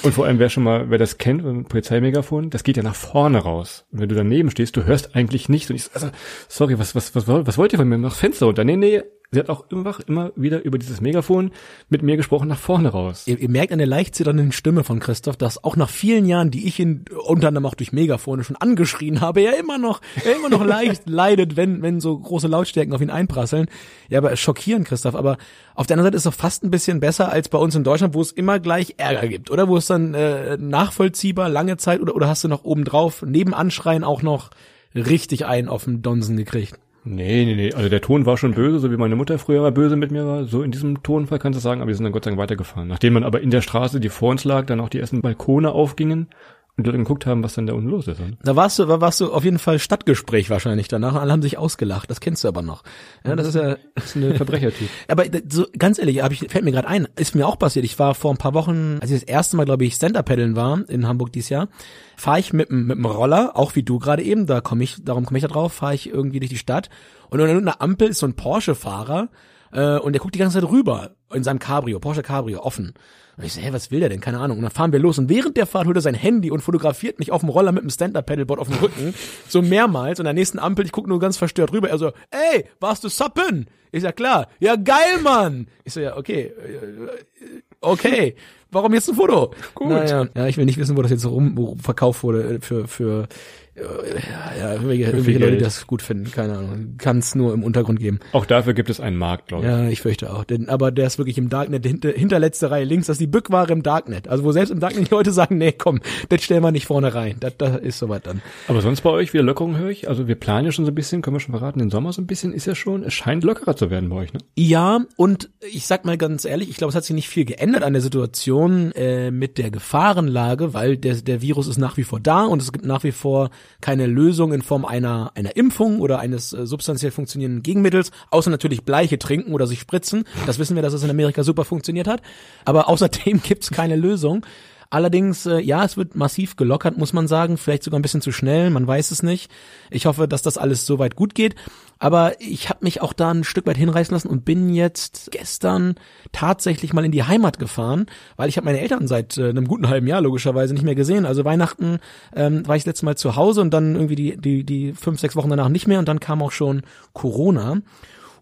und 0.03 0.13
vor 0.13 0.25
allem, 0.25 0.37
wer 0.37 0.49
schon 0.49 0.63
mal, 0.63 0.89
wer 0.89 0.97
das 0.97 1.17
kennt, 1.17 1.43
ein 1.43 1.65
Polizeimegafon, 1.65 2.49
das 2.49 2.63
geht 2.63 2.77
ja 2.77 2.83
nach 2.83 2.93
vorne 2.93 3.39
raus. 3.39 3.85
Und 3.91 4.01
wenn 4.01 4.09
du 4.09 4.15
daneben 4.15 4.51
stehst, 4.51 4.75
du 4.75 4.83
hörst 4.83 5.15
eigentlich 5.15 5.49
nichts. 5.49 5.69
Und 5.69 5.77
ich 5.77 5.83
so, 5.83 5.91
also, 5.93 6.09
sorry, 6.47 6.77
was, 6.77 6.93
was, 6.93 7.15
was, 7.15 7.27
was 7.27 7.57
wollt 7.57 7.73
ihr 7.73 7.79
von 7.79 7.87
mir? 7.87 7.97
Nach 7.97 8.15
Fenster 8.15 8.45
runter? 8.45 8.63
Nee, 8.63 8.75
nee, 8.75 9.01
sie 9.31 9.39
hat 9.39 9.49
auch 9.49 9.69
immer, 9.69 9.97
immer 10.07 10.31
wieder 10.35 10.63
über 10.63 10.77
dieses 10.77 11.01
Megafon 11.01 11.51
mit 11.89 12.01
mir 12.03 12.17
gesprochen 12.17 12.47
nach 12.47 12.57
vorne 12.57 12.89
raus. 12.89 13.23
Ihr, 13.27 13.39
ihr 13.39 13.49
merkt 13.49 13.71
an 13.71 13.79
der 13.79 13.87
leicht 13.87 14.15
zitternden 14.15 14.51
Stimme 14.51 14.83
von 14.83 14.99
Christoph, 14.99 15.37
dass 15.37 15.63
auch 15.63 15.75
nach 15.75 15.89
vielen 15.89 16.25
Jahren, 16.25 16.51
die 16.51 16.67
ich 16.67 16.79
ihn 16.79 17.05
unter 17.25 17.49
anderem 17.49 17.65
auch 17.65 17.75
durch 17.75 17.91
Megafone 17.91 18.43
schon 18.43 18.55
angeschrien 18.55 19.21
habe, 19.21 19.41
er 19.41 19.57
immer 19.57 19.77
noch, 19.77 20.01
er 20.23 20.35
immer 20.35 20.49
noch 20.49 20.65
leicht 20.65 21.03
leidet, 21.09 21.57
wenn, 21.57 21.81
wenn 21.81 21.99
so 21.99 22.17
große 22.17 22.47
Lautstärken 22.47 22.93
auf 22.93 23.01
ihn 23.01 23.09
einprasseln. 23.09 23.67
Ja, 24.09 24.19
aber 24.19 24.35
schockierend, 24.35 24.87
Christoph. 24.87 25.15
Aber 25.15 25.37
auf 25.73 25.87
der 25.87 25.95
anderen 25.95 26.07
Seite 26.07 26.17
ist 26.17 26.25
es 26.25 26.31
doch 26.31 26.39
fast 26.39 26.63
ein 26.63 26.71
bisschen 26.71 26.99
besser 26.99 27.31
als 27.31 27.49
bei 27.49 27.57
uns 27.57 27.75
in 27.75 27.83
Deutschland, 27.83 28.13
wo 28.13 28.21
es 28.21 28.31
immer 28.31 28.59
gleich 28.59 28.95
Ärger 28.97 29.27
gibt, 29.27 29.51
oder? 29.51 29.67
Wo 29.67 29.77
es 29.77 29.87
dann 29.87 30.13
äh, 30.13 30.57
nachvollziehbar 30.57 31.49
lange 31.49 31.77
Zeit 31.77 32.01
oder, 32.01 32.15
oder 32.15 32.27
hast 32.27 32.43
du 32.43 32.47
noch 32.47 32.63
obendrauf 32.63 33.23
neben 33.23 33.53
Anschreien 33.53 34.03
auch 34.03 34.21
noch 34.21 34.51
richtig 34.93 35.45
einen 35.45 35.67
auf 35.67 35.85
den 35.85 36.01
Donsen 36.01 36.37
gekriegt? 36.37 36.79
Nee, 37.07 37.45
nee, 37.45 37.53
nee. 37.53 37.71
Also 37.71 37.87
der 37.87 38.01
Ton 38.01 38.25
war 38.25 38.35
schon 38.35 38.55
böse, 38.55 38.79
so 38.79 38.91
wie 38.91 38.97
meine 38.97 39.15
Mutter 39.15 39.37
früher 39.37 39.61
mal 39.61 39.71
böse 39.71 39.95
mit 39.95 40.09
mir 40.09 40.25
war. 40.25 40.45
So 40.45 40.63
in 40.63 40.71
diesem 40.71 41.03
Tonfall 41.03 41.37
kannst 41.37 41.57
du 41.57 41.61
sagen, 41.61 41.81
aber 41.81 41.89
wir 41.89 41.95
sind 41.95 42.03
dann 42.03 42.11
Gott 42.11 42.23
sei 42.23 42.31
Dank 42.31 42.41
weitergefahren. 42.41 42.87
Nachdem 42.87 43.13
man 43.13 43.23
aber 43.23 43.41
in 43.41 43.51
der 43.51 43.61
Straße, 43.61 43.99
die 43.99 44.09
vor 44.09 44.31
uns 44.31 44.43
lag, 44.43 44.65
dann 44.65 44.79
auch 44.79 44.89
die 44.89 44.99
ersten 44.99 45.21
Balkone 45.21 45.71
aufgingen 45.71 46.29
und 46.77 46.85
dann 46.85 46.97
geguckt 46.97 47.25
haben, 47.25 47.41
was 47.41 47.53
dann 47.53 47.67
da 47.67 47.73
unten 47.73 47.89
los 47.89 48.07
ist. 48.07 48.19
Da 48.43 48.55
warst 48.55 48.79
du, 48.79 48.85
da 48.85 48.99
warst 48.99 49.21
du 49.21 49.31
auf 49.31 49.45
jeden 49.45 49.59
Fall 49.59 49.79
Stadtgespräch 49.79 50.49
wahrscheinlich 50.49 50.89
danach. 50.89 51.13
und 51.13 51.19
Alle 51.19 51.31
haben 51.31 51.41
sich 51.41 51.57
ausgelacht. 51.57 52.09
Das 52.09 52.19
kennst 52.19 52.43
du 52.43 52.49
aber 52.49 52.61
noch. 52.61 52.83
Ja, 53.25 53.35
das 53.35 53.47
ist 53.47 53.55
ja 53.55 53.77
Das 53.95 54.05
ist 54.07 54.17
eine 54.17 54.35
Verbrechertyp. 54.35 54.89
Aber 55.07 55.23
so 55.49 55.65
ganz 55.77 55.99
ehrlich, 55.99 56.21
hab 56.21 56.33
ich, 56.33 56.39
fällt 56.49 56.65
mir 56.65 56.71
gerade 56.71 56.87
ein, 56.87 57.07
ist 57.17 57.33
mir 57.33 57.47
auch 57.47 57.57
passiert. 57.57 57.85
Ich 57.85 57.97
war 57.97 58.13
vor 58.13 58.31
ein 58.31 58.37
paar 58.37 58.53
Wochen, 58.53 58.97
als 58.99 59.09
ich 59.09 59.21
das 59.21 59.27
erste 59.27 59.55
Mal, 59.55 59.65
glaube 59.65 59.85
ich, 59.85 59.93
Stand-Up-Paddeln 59.93 60.55
war 60.57 60.81
in 60.89 61.07
Hamburg 61.07 61.31
dieses 61.31 61.49
Jahr, 61.49 61.69
fahre 62.17 62.39
ich 62.39 62.51
mit, 62.51 62.69
mit 62.69 62.97
dem 62.97 63.05
Roller, 63.05 63.55
auch 63.55 63.75
wie 63.75 63.83
du 63.83 63.99
gerade 63.99 64.21
eben, 64.21 64.45
da 64.45 64.59
komme 64.59 64.83
ich, 64.83 64.97
darum 65.03 65.25
komme 65.25 65.37
ich 65.37 65.43
da 65.43 65.47
drauf, 65.47 65.71
fahre 65.73 65.95
ich 65.95 66.09
irgendwie 66.09 66.39
durch 66.39 66.49
die 66.49 66.57
Stadt 66.57 66.89
und 67.29 67.39
unter 67.39 67.55
einer 67.55 67.81
Ampel 67.81 68.09
ist 68.09 68.19
so 68.19 68.25
ein 68.25 68.35
Porsche-Fahrer 68.35 69.29
äh, 69.71 69.97
und 69.97 70.13
der 70.13 70.21
guckt 70.21 70.35
die 70.35 70.39
ganze 70.39 70.59
Zeit 70.59 70.69
rüber 70.69 71.11
in 71.33 71.43
seinem 71.43 71.59
Cabrio, 71.59 71.99
Porsche 71.99 72.23
Cabrio, 72.23 72.61
offen. 72.61 72.93
Und 73.37 73.43
ich 73.43 73.53
so, 73.53 73.59
hä, 73.59 73.69
was 73.71 73.91
will 73.91 73.99
der 73.99 74.09
denn? 74.09 74.21
Keine 74.21 74.39
Ahnung. 74.39 74.57
Und 74.57 74.63
dann 74.63 74.71
fahren 74.71 74.93
wir 74.93 74.99
los 74.99 75.17
und 75.19 75.27
während 75.27 75.57
der 75.57 75.65
Fahrt 75.65 75.87
holt 75.87 75.97
er 75.97 76.01
sein 76.01 76.13
Handy 76.13 76.51
und 76.51 76.61
fotografiert 76.61 77.19
mich 77.19 77.31
auf 77.31 77.41
dem 77.41 77.49
Roller 77.49 77.73
mit 77.73 77.83
dem 77.83 77.89
Stand-Up-Pedalboard 77.89 78.59
auf 78.59 78.69
dem 78.69 78.77
Rücken, 78.77 79.13
so 79.47 79.61
mehrmals. 79.61 80.19
Und 80.19 80.27
an 80.27 80.35
der 80.35 80.41
nächsten 80.41 80.59
Ampel, 80.59 80.85
ich 80.85 80.91
gucke 80.93 81.09
nur 81.09 81.19
ganz 81.19 81.35
verstört 81.37 81.73
rüber. 81.73 81.89
Er 81.89 81.97
so, 81.97 82.11
ey, 82.31 82.65
warst 82.79 83.03
du 83.03 83.09
suppen? 83.09 83.67
Ich 83.91 84.03
sag, 84.03 84.15
klar. 84.15 84.47
Ja, 84.59 84.75
geil, 84.75 85.19
Mann. 85.21 85.67
Ich 85.83 85.93
so, 85.93 85.99
ja, 85.99 86.15
okay. 86.17 86.45
äh, 86.45 87.55
Okay. 87.85 88.35
Warum 88.71 88.93
jetzt 88.93 89.07
ein 89.07 89.15
Foto? 89.15 89.53
Gut. 89.73 89.89
Naja, 89.89 90.27
ja, 90.35 90.47
ich 90.47 90.57
will 90.57 90.65
nicht 90.65 90.77
wissen, 90.77 90.97
wo 90.97 91.01
das 91.01 91.11
jetzt 91.11 91.25
rum 91.25 91.77
verkauft 91.79 92.23
wurde 92.23 92.55
äh, 92.55 92.59
für, 92.59 92.87
für, 92.87 93.27
ja, 93.75 94.57
ja, 94.57 94.73
irgendwelche, 94.73 95.03
irgendwelche 95.03 95.39
Leute, 95.39 95.57
die 95.57 95.63
das 95.63 95.85
gut 95.85 96.01
finden. 96.01 96.31
Keine 96.31 96.57
Ahnung. 96.57 96.95
Kann 96.97 97.17
es 97.17 97.35
nur 97.35 97.53
im 97.53 97.61
Untergrund 97.61 97.99
geben. 97.99 98.19
Auch 98.31 98.45
dafür 98.45 98.73
gibt 98.73 98.89
es 98.89 99.01
einen 99.01 99.17
Markt, 99.17 99.49
glaube 99.49 99.65
ich. 99.65 99.69
Ja, 99.69 99.89
ich 99.89 100.01
fürchte 100.01 100.33
auch. 100.33 100.45
Denn, 100.45 100.69
aber 100.69 100.91
der 100.91 101.07
ist 101.07 101.17
wirklich 101.17 101.37
im 101.37 101.49
Darknet, 101.49 101.85
hinter, 101.85 102.11
hinterletzte 102.11 102.71
Reihe 102.71 102.85
links, 102.85 103.07
das 103.07 103.15
ist 103.15 103.21
die 103.21 103.27
Bückware 103.27 103.71
im 103.73 103.83
Darknet. 103.83 104.29
Also 104.29 104.45
wo 104.45 104.53
selbst 104.53 104.71
im 104.71 104.79
Darknet 104.79 105.07
die 105.07 105.11
Leute 105.13 105.31
sagen, 105.31 105.57
nee, 105.57 105.73
komm, 105.73 105.99
das 106.29 106.41
stellen 106.41 106.63
wir 106.63 106.71
nicht 106.71 106.85
vorne 106.85 107.13
rein. 107.13 107.35
Das, 107.41 107.57
das 107.57 107.81
ist 107.81 107.99
soweit 107.99 108.25
dann. 108.27 108.41
Aber 108.69 108.79
sonst 108.79 109.01
bei 109.01 109.09
euch 109.09 109.33
wieder 109.33 109.43
Lockerung 109.43 109.77
höre 109.77 109.89
ich. 109.89 110.07
Also 110.07 110.27
wir 110.27 110.35
planen 110.35 110.65
ja 110.65 110.71
schon 110.71 110.85
so 110.85 110.91
ein 110.91 110.95
bisschen, 110.95 111.21
können 111.21 111.35
wir 111.35 111.41
schon 111.41 111.53
verraten, 111.53 111.79
den 111.79 111.89
Sommer 111.89 112.13
so 112.13 112.21
ein 112.21 112.27
bisschen 112.27 112.53
ist 112.53 112.67
ja 112.67 112.75
schon, 112.75 113.03
es 113.03 113.13
scheint 113.13 113.43
lockerer 113.43 113.75
zu 113.75 113.89
werden 113.89 114.07
bei 114.07 114.15
euch, 114.15 114.31
ne? 114.31 114.39
Ja, 114.55 115.01
und 115.17 115.49
ich 115.69 115.85
sag 115.85 116.05
mal 116.05 116.17
ganz 116.17 116.45
ehrlich, 116.45 116.69
ich 116.69 116.77
glaube, 116.77 116.89
es 116.89 116.95
hat 116.95 117.03
sich 117.03 117.15
nicht 117.15 117.27
viel 117.27 117.43
geändert 117.43 117.83
an 117.83 117.91
der 117.91 118.01
Situation 118.01 118.93
äh, 118.93 119.31
mit 119.31 119.57
der 119.57 119.69
Gefahrenlage, 119.69 120.73
weil 120.73 120.95
der, 120.95 121.15
der 121.15 121.41
Virus 121.41 121.67
ist 121.67 121.77
nach 121.77 121.97
wie 121.97 122.03
vor 122.03 122.21
da 122.21 122.45
und 122.45 122.61
es 122.61 122.71
gibt 122.71 122.85
nach 122.85 123.03
wie 123.03 123.11
vor 123.11 123.49
keine 123.81 124.07
Lösung 124.07 124.53
in 124.53 124.61
Form 124.61 124.85
einer, 124.85 125.31
einer 125.35 125.55
Impfung 125.55 125.99
oder 125.99 126.19
eines 126.19 126.53
äh, 126.53 126.65
substanziell 126.65 127.11
funktionierenden 127.11 127.63
Gegenmittels, 127.63 128.11
außer 128.31 128.49
natürlich 128.49 128.83
Bleiche 128.83 129.19
trinken 129.19 129.53
oder 129.53 129.67
sich 129.67 129.79
spritzen. 129.79 130.25
Das 130.45 130.59
wissen 130.59 130.75
wir, 130.75 130.83
dass 130.83 130.93
das 130.93 131.03
in 131.03 131.09
Amerika 131.09 131.43
super 131.43 131.65
funktioniert 131.65 132.07
hat. 132.07 132.21
Aber 132.65 132.89
außerdem 132.89 133.41
gibt's 133.43 133.71
keine 133.71 133.95
Lösung. 133.95 134.45
Allerdings, 134.89 135.45
äh, 135.45 135.59
ja, 135.59 135.83
es 135.83 135.97
wird 135.97 136.15
massiv 136.15 136.55
gelockert, 136.55 136.97
muss 136.97 137.13
man 137.13 137.27
sagen. 137.27 137.57
Vielleicht 137.57 137.83
sogar 137.83 137.99
ein 137.99 138.01
bisschen 138.01 138.21
zu 138.21 138.31
schnell, 138.31 138.69
man 138.69 138.87
weiß 138.87 139.11
es 139.11 139.23
nicht. 139.23 139.51
Ich 139.89 140.05
hoffe, 140.05 140.27
dass 140.27 140.41
das 140.41 140.57
alles 140.57 140.85
soweit 140.85 141.15
gut 141.15 141.35
geht. 141.35 141.55
Aber 141.97 142.39
ich 142.41 142.69
habe 142.69 142.79
mich 142.81 143.01
auch 143.01 143.13
da 143.13 143.31
ein 143.31 143.43
Stück 143.43 143.65
weit 143.67 143.77
hinreißen 143.77 144.13
lassen 144.13 144.27
und 144.27 144.43
bin 144.43 144.69
jetzt 144.69 145.29
gestern 145.31 145.95
tatsächlich 146.31 146.93
mal 146.93 147.05
in 147.05 147.11
die 147.11 147.23
Heimat 147.23 147.57
gefahren, 147.57 148.07
weil 148.35 148.49
ich 148.49 148.57
habe 148.57 148.65
meine 148.65 148.81
Eltern 148.81 149.07
seit 149.07 149.37
äh, 149.37 149.49
einem 149.49 149.67
guten 149.67 149.87
halben 149.87 150.07
Jahr 150.07 150.21
logischerweise 150.21 150.73
nicht 150.73 150.83
mehr 150.83 150.95
gesehen. 150.95 151.25
Also 151.25 151.45
Weihnachten 151.45 151.99
ähm, 152.35 152.67
war 152.67 152.75
ich 152.75 152.83
das 152.83 152.87
letzte 152.87 153.05
Mal 153.05 153.15
zu 153.15 153.35
Hause 153.35 153.61
und 153.61 153.73
dann 153.73 153.95
irgendwie 153.95 154.15
die, 154.15 154.37
die, 154.37 154.63
die 154.63 154.93
fünf, 154.93 155.19
sechs 155.19 155.35
Wochen 155.35 155.49
danach 155.49 155.69
nicht 155.69 155.87
mehr 155.87 155.99
und 155.99 156.07
dann 156.07 156.19
kam 156.19 156.41
auch 156.41 156.51
schon 156.51 156.81
Corona. 157.13 157.81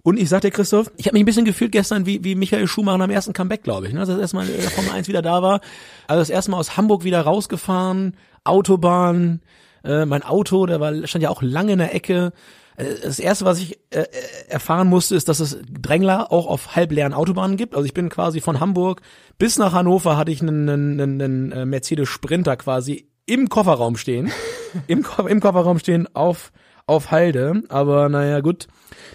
Und 0.05 0.19
ich 0.19 0.27
sag 0.27 0.41
dir, 0.41 0.51
Christoph, 0.51 0.91
ich 0.97 1.05
habe 1.05 1.13
mich 1.13 1.23
ein 1.23 1.25
bisschen 1.25 1.45
gefühlt 1.45 1.71
gestern 1.71 2.05
wie, 2.05 2.23
wie 2.25 2.35
Michael 2.35 2.67
Schumacher 2.67 3.01
am 3.01 3.09
ersten 3.09 3.31
Comeback, 3.31 3.63
glaube 3.63 3.87
ich. 3.87 3.93
Ne? 3.93 3.99
Dass 3.99 4.09
das 4.09 4.19
erste 4.19 4.35
Mal 4.35 4.49
äh, 4.49 4.61
Formel 4.61 4.91
1 4.91 5.07
wieder 5.07 5.21
da 5.21 5.41
war. 5.41 5.61
Also 6.07 6.19
das 6.21 6.29
erste 6.29 6.51
Mal 6.51 6.57
aus 6.57 6.75
Hamburg 6.75 7.05
wieder 7.05 7.21
rausgefahren, 7.21 8.17
Autobahn, 8.43 9.41
äh, 9.85 10.05
mein 10.05 10.23
Auto, 10.23 10.65
der 10.65 10.81
war, 10.81 11.07
stand 11.07 11.23
ja 11.23 11.29
auch 11.29 11.41
lange 11.41 11.73
in 11.73 11.79
der 11.79 11.95
Ecke. 11.95 12.33
Äh, 12.77 12.85
Das 13.03 13.19
erste, 13.19 13.45
was 13.45 13.59
ich 13.59 13.79
äh, 13.91 14.01
äh, 14.01 14.07
erfahren 14.49 14.87
musste, 14.87 15.15
ist, 15.15 15.29
dass 15.29 15.39
es 15.39 15.57
Drängler 15.69 16.31
auch 16.31 16.47
auf 16.47 16.75
halbleeren 16.75 17.13
Autobahnen 17.13 17.57
gibt. 17.57 17.75
Also 17.75 17.85
ich 17.85 17.93
bin 17.93 18.09
quasi 18.09 18.41
von 18.41 18.59
Hamburg 18.59 19.01
bis 19.37 19.57
nach 19.57 19.73
Hannover 19.73 20.17
hatte 20.17 20.31
ich 20.31 20.41
einen, 20.41 20.69
einen, 20.69 21.01
einen, 21.01 21.21
einen 21.21 21.51
äh, 21.51 21.65
Mercedes 21.65 22.09
Sprinter 22.09 22.55
quasi 22.55 23.09
im 23.25 23.49
Kofferraum 23.49 23.97
stehen, 23.97 24.31
im, 24.87 25.03
Ko 25.03 25.27
im 25.27 25.39
Kofferraum 25.39 25.79
stehen 25.79 26.07
auf 26.15 26.51
auf 26.85 27.11
Halde. 27.11 27.63
Aber 27.69 28.09
naja, 28.09 28.41
gut, 28.41 28.67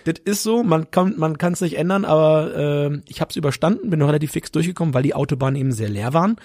das 0.05 0.15
ist 0.25 0.43
so. 0.43 0.63
Man 0.63 0.91
kann 0.91 1.15
man 1.19 1.37
kann 1.39 1.53
es 1.53 1.61
nicht 1.61 1.77
ändern. 1.77 2.05
Aber 2.05 2.57
äh, 2.57 3.01
ich 3.07 3.21
habe 3.21 3.31
es 3.31 3.37
überstanden, 3.37 3.91
bin 3.91 3.99
noch 4.01 4.09
relativ 4.09 4.33
fix 4.33 4.51
durchgekommen, 4.51 4.95
weil 4.95 5.03
die 5.03 5.15
Autobahnen 5.15 5.61
eben 5.61 5.73
sehr 5.73 5.91
leer 5.91 6.15
waren. 6.15 6.37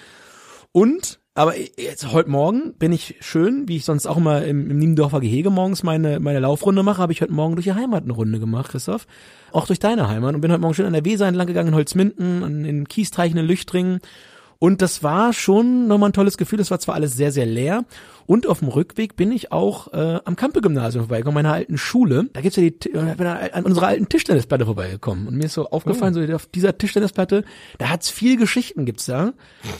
Und, 0.72 1.20
aber 1.36 1.58
jetzt 1.58 2.12
heute 2.12 2.30
Morgen 2.30 2.74
bin 2.74 2.92
ich 2.92 3.16
schön, 3.20 3.68
wie 3.68 3.78
ich 3.78 3.86
sonst 3.86 4.06
auch 4.06 4.18
immer 4.18 4.46
im, 4.46 4.70
im 4.70 4.78
Niemendorfer 4.78 5.20
Gehege 5.20 5.50
morgens 5.50 5.82
meine, 5.82 6.20
meine 6.20 6.40
Laufrunde 6.40 6.84
mache, 6.84 7.02
habe 7.02 7.12
ich 7.12 7.22
heute 7.22 7.34
Morgen 7.34 7.56
durch 7.56 7.66
die 7.66 7.74
Heimat 7.74 8.04
eine 8.04 8.14
Runde 8.14 8.40
gemacht, 8.40 8.72
Christoph. 8.72 9.08
Auch 9.52 9.66
durch 9.66 9.80
deine 9.80 10.08
Heimat 10.10 10.36
und 10.36 10.42
bin 10.42 10.52
heute 10.52 10.62
Morgen 10.62 10.76
schön 10.76 10.86
an 10.86 10.94
der 10.94 11.06
Weser 11.06 11.28
entlang 11.28 11.48
gegangen, 11.48 11.70
in 11.70 11.76
Holzminden, 11.76 12.44
an 12.44 12.64
den 12.64 12.88
Kiesteichen 12.88 13.38
in 13.38 13.46
Lüchtringen. 13.46 14.00
Und 14.60 14.84
das 14.84 15.02
war 15.02 15.34
schon 15.34 15.88
nochmal 15.88 16.12
ein 16.12 16.14
tolles 16.14 16.38
Gefühl. 16.38 16.60
Das 16.60 16.72
war 16.72 16.80
zwar 16.80 16.96
alles 16.96 17.16
sehr, 17.16 17.32
sehr 17.32 17.48
leer. 17.48 17.84
Und 18.26 18.48
auf 18.48 18.60
dem 18.60 18.68
Rückweg 18.68 19.16
bin 19.16 19.32
ich 19.32 19.52
auch 19.52 19.94
äh, 19.94 20.20
am 20.24 20.36
Kampe-Gymnasium 20.36 21.06
vorbeigekommen, 21.06 21.36
meiner 21.36 21.54
alten 21.54 21.78
Schule. 21.78 22.30
Da 22.34 22.42
gibt's 22.42 22.58
ja 22.58 22.64
die, 22.64 22.90
äh, 22.90 23.16
bin 23.16 23.28
an 23.28 23.66
unserer 23.66 23.88
alten 23.88 24.10
Tischtennisplatte 24.10 24.66
vorbeigekommen. 24.66 25.28
Und 25.28 25.36
mir 25.36 25.46
ist 25.46 25.54
so 25.54 25.70
aufgefallen, 25.70 26.14
so 26.14 26.22
auf 26.34 26.46
dieser 26.48 26.78
Tischtennisplatte, 26.78 27.44
da 27.78 27.90
hat's 27.90 28.10
viel 28.10 28.38
Geschichten, 28.38 28.86
gibt's 28.86 29.06
da. 29.06 29.34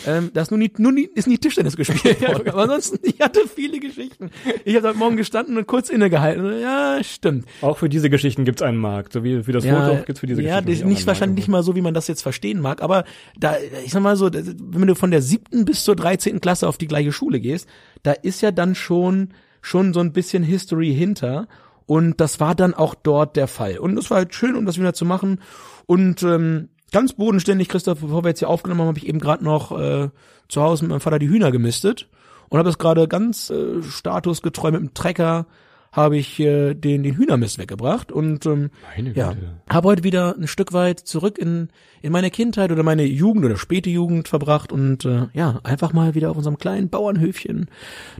Ähm, 0.06 0.32
da 0.34 0.42
ist 0.42 0.52
nur 0.52 0.58
nie, 0.58 0.72
nur 0.78 0.92
nie, 0.92 1.10
ist 1.14 1.28
nie 1.28 1.38
Tischtennis 1.38 1.78
gespielt 1.78 2.22
worden. 2.28 2.50
Aber 2.50 2.64
ansonsten, 2.64 3.00
ich 3.04 3.20
hatte 3.20 3.42
viele 3.54 3.80
Geschichten. 3.80 4.32
Ich 4.66 4.76
habe 4.76 4.90
heute 4.90 4.98
Morgen 4.98 5.18
gestanden 5.18 5.58
und 5.58 5.68
kurz 5.68 5.90
innegehalten. 5.90 6.60
Ja, 6.60 7.04
stimmt. 7.04 7.46
Auch 7.62 7.78
für 7.78 7.90
diese 7.90 8.10
Geschichten 8.10 8.46
gibt 8.46 8.62
es 8.62 8.68
einen 8.68 8.78
Markt. 8.78 9.14
So 9.14 9.24
wie 9.24 9.44
für 9.44 9.52
das 9.52 9.66
Foto 9.66 10.04
gibt's 10.06 10.20
für 10.20 10.28
diese 10.28 10.42
ja, 10.42 10.60
Geschichten. 10.60 10.88
das 10.88 10.90
nicht 10.90 11.08
wahrscheinlich 11.08 11.36
nicht 11.36 11.48
mal 11.48 11.64
so, 11.64 11.76
wie 11.76 11.82
man 11.82 11.94
das 11.94 12.08
jetzt 12.08 12.22
verstehen 12.22 12.60
mag, 12.60 12.82
aber 12.82 13.04
da, 13.38 13.56
ich 13.86 13.92
sag 13.92 14.02
mal 14.02 14.16
so, 14.16 14.30
wenn 14.34 14.88
du 14.88 14.96
von 14.96 15.12
der 15.12 15.22
siebten 15.22 15.66
bis 15.66 15.84
zur 15.84 15.96
dreizehnten 15.96 16.42
Klasse 16.42 16.68
auf 16.68 16.78
die 16.78 16.88
gleiche 16.88 17.12
Schule 17.12 17.40
gehst, 17.40 17.68
da 18.04 18.12
ist 18.12 18.42
ja 18.42 18.52
dann 18.52 18.76
schon, 18.76 19.34
schon 19.62 19.94
so 19.94 20.00
ein 20.00 20.14
bisschen 20.14 20.44
History 20.44 20.94
hinter. 20.94 21.48
Und 21.86 22.22
das 22.22 22.40
war 22.40 22.56
dann 22.56 22.74
auch 22.74 22.96
dort 22.96 23.36
der 23.36 23.48
Fall. 23.48 23.78
Und 23.78 23.98
es 23.98 24.10
war 24.10 24.18
halt 24.18 24.34
schön, 24.34 24.56
um 24.56 24.66
das 24.66 24.78
wieder 24.78 24.94
zu 24.94 25.06
machen. 25.06 25.42
Und 25.86 26.24
ähm, 26.24 26.70
ganz 26.92 27.14
bodenständig, 27.14 27.68
Christoph, 27.68 28.00
bevor 28.00 28.24
wir 28.24 28.30
jetzt 28.30 28.40
hier 28.40 28.50
aufgenommen 28.50 28.82
haben, 28.82 28.88
habe 28.88 29.00
ich 29.00 29.08
eben 29.08 29.20
gerade 29.20 29.44
noch 29.44 29.78
äh, 29.78 30.10
zu 30.48 30.62
Hause 30.62 30.84
mit 30.84 30.92
meinem 30.92 31.02
Vater 31.02 31.20
die 31.20 31.30
Hühner 31.30 31.52
gemistet 31.52 32.08
und 32.50 32.58
habe 32.58 32.70
das 32.70 32.78
gerade 32.78 33.08
ganz 33.08 33.50
äh, 33.50 33.82
statusgetreu 33.82 34.72
mit 34.72 34.82
dem 34.82 34.94
Trecker 34.94 35.48
habe 35.94 36.18
ich 36.18 36.40
äh, 36.40 36.74
den 36.74 37.04
den 37.04 37.16
Hühnermist 37.16 37.60
weggebracht 37.60 38.12
und 38.12 38.46
ähm, 38.46 38.72
Meine 38.96 39.14
ja, 39.14 39.36
habe 39.70 39.88
heute 39.88 40.04
wieder 40.04 40.36
ein 40.36 40.48
Stück 40.48 40.74
weit 40.74 41.00
zurück 41.00 41.38
in 41.38 41.70
in 42.02 42.12
meine 42.12 42.32
Kindheit 42.32 42.72
oder 42.72 42.84
meine 42.84 43.06
Jugend 43.06 43.46
oder 43.46 43.56
späte 43.56 43.90
Jugend 43.90 44.28
verbracht 44.28 44.74
und 44.74 45.06
äh, 45.06 45.28
ja 45.34 45.62
einfach 45.64 45.94
mal 45.94 46.16
wieder 46.16 46.32
auf 46.32 46.38
unserem 46.38 46.58
kleinen 46.58 46.90
Bauernhöfchen 46.90 47.68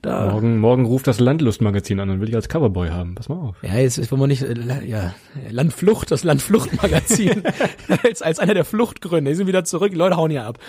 da. 0.02 0.32
Morgen, 0.32 0.60
morgen 0.60 0.86
ruft 0.86 1.06
das 1.06 1.20
Landlustmagazin 1.20 2.00
an 2.00 2.10
und 2.10 2.22
will 2.22 2.30
ich 2.30 2.36
als 2.36 2.48
Coverboy 2.48 2.90
haben. 2.90 3.16
Pass 3.16 3.28
mal 3.28 3.36
auf. 3.36 3.58
Ja, 3.62 3.76
jetzt 3.76 4.10
wollen 4.10 4.22
wir 4.22 4.28
nicht, 4.28 4.44
äh, 4.44 4.86
ja, 4.86 5.14
Landflucht, 5.50 6.12
das 6.12 6.24
Landfluchtmagazin, 6.24 7.44
als, 8.04 8.22
als 8.22 8.40
einer 8.40 8.54
der 8.54 8.64
Fluchtgründe. 8.64 9.32
Die 9.32 9.36
sind 9.36 9.48
wieder 9.48 9.66
zurück, 9.66 9.92
die 9.92 9.98
Leute 9.98 10.16
hauen 10.16 10.32
ja 10.32 10.48
ab. 10.48 10.60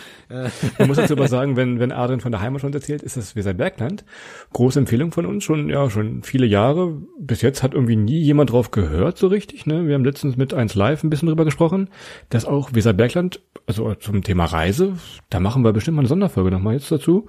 Man 0.79 0.89
muss 0.89 0.97
dazu 0.97 1.13
aber 1.13 1.29
sagen, 1.29 1.57
wenn, 1.57 1.79
wenn 1.79 1.93
Adrian 1.93 2.21
von 2.21 2.33
der 2.33 2.41
Heimat 2.41 2.63
schon 2.63 2.73
erzählt, 2.73 3.03
ist 3.03 3.17
das 3.17 3.37
Weserbergland. 3.37 4.05
Große 4.53 4.79
Empfehlung 4.79 5.13
von 5.13 5.27
uns, 5.27 5.45
schon, 5.45 5.69
ja, 5.69 5.89
schon 5.89 6.23
viele 6.23 6.47
Jahre. 6.47 6.94
Bis 7.19 7.43
jetzt 7.43 7.63
hat 7.63 7.75
irgendwie 7.75 7.97
nie 7.97 8.21
jemand 8.21 8.51
drauf 8.51 8.71
gehört, 8.71 9.19
so 9.19 9.27
richtig, 9.27 9.67
ne? 9.67 9.87
Wir 9.87 9.95
haben 9.95 10.05
letztens 10.05 10.37
mit 10.37 10.55
1 10.55 10.75
Live 10.75 11.03
ein 11.03 11.11
bisschen 11.11 11.29
drüber 11.29 11.45
gesprochen, 11.45 11.89
dass 12.29 12.45
auch 12.45 12.73
Weserbergland, 12.73 13.41
also 13.67 13.95
zum 13.95 14.23
Thema 14.23 14.45
Reise, 14.45 14.95
da 15.31 15.41
machen 15.41 15.65
wir 15.65 15.73
bestimmt 15.73 15.97
mal 15.97 16.03
eine 16.03 16.09
Sonderfolge 16.09 16.51
nochmal 16.51 16.75
jetzt 16.75 16.91
dazu. 16.91 17.27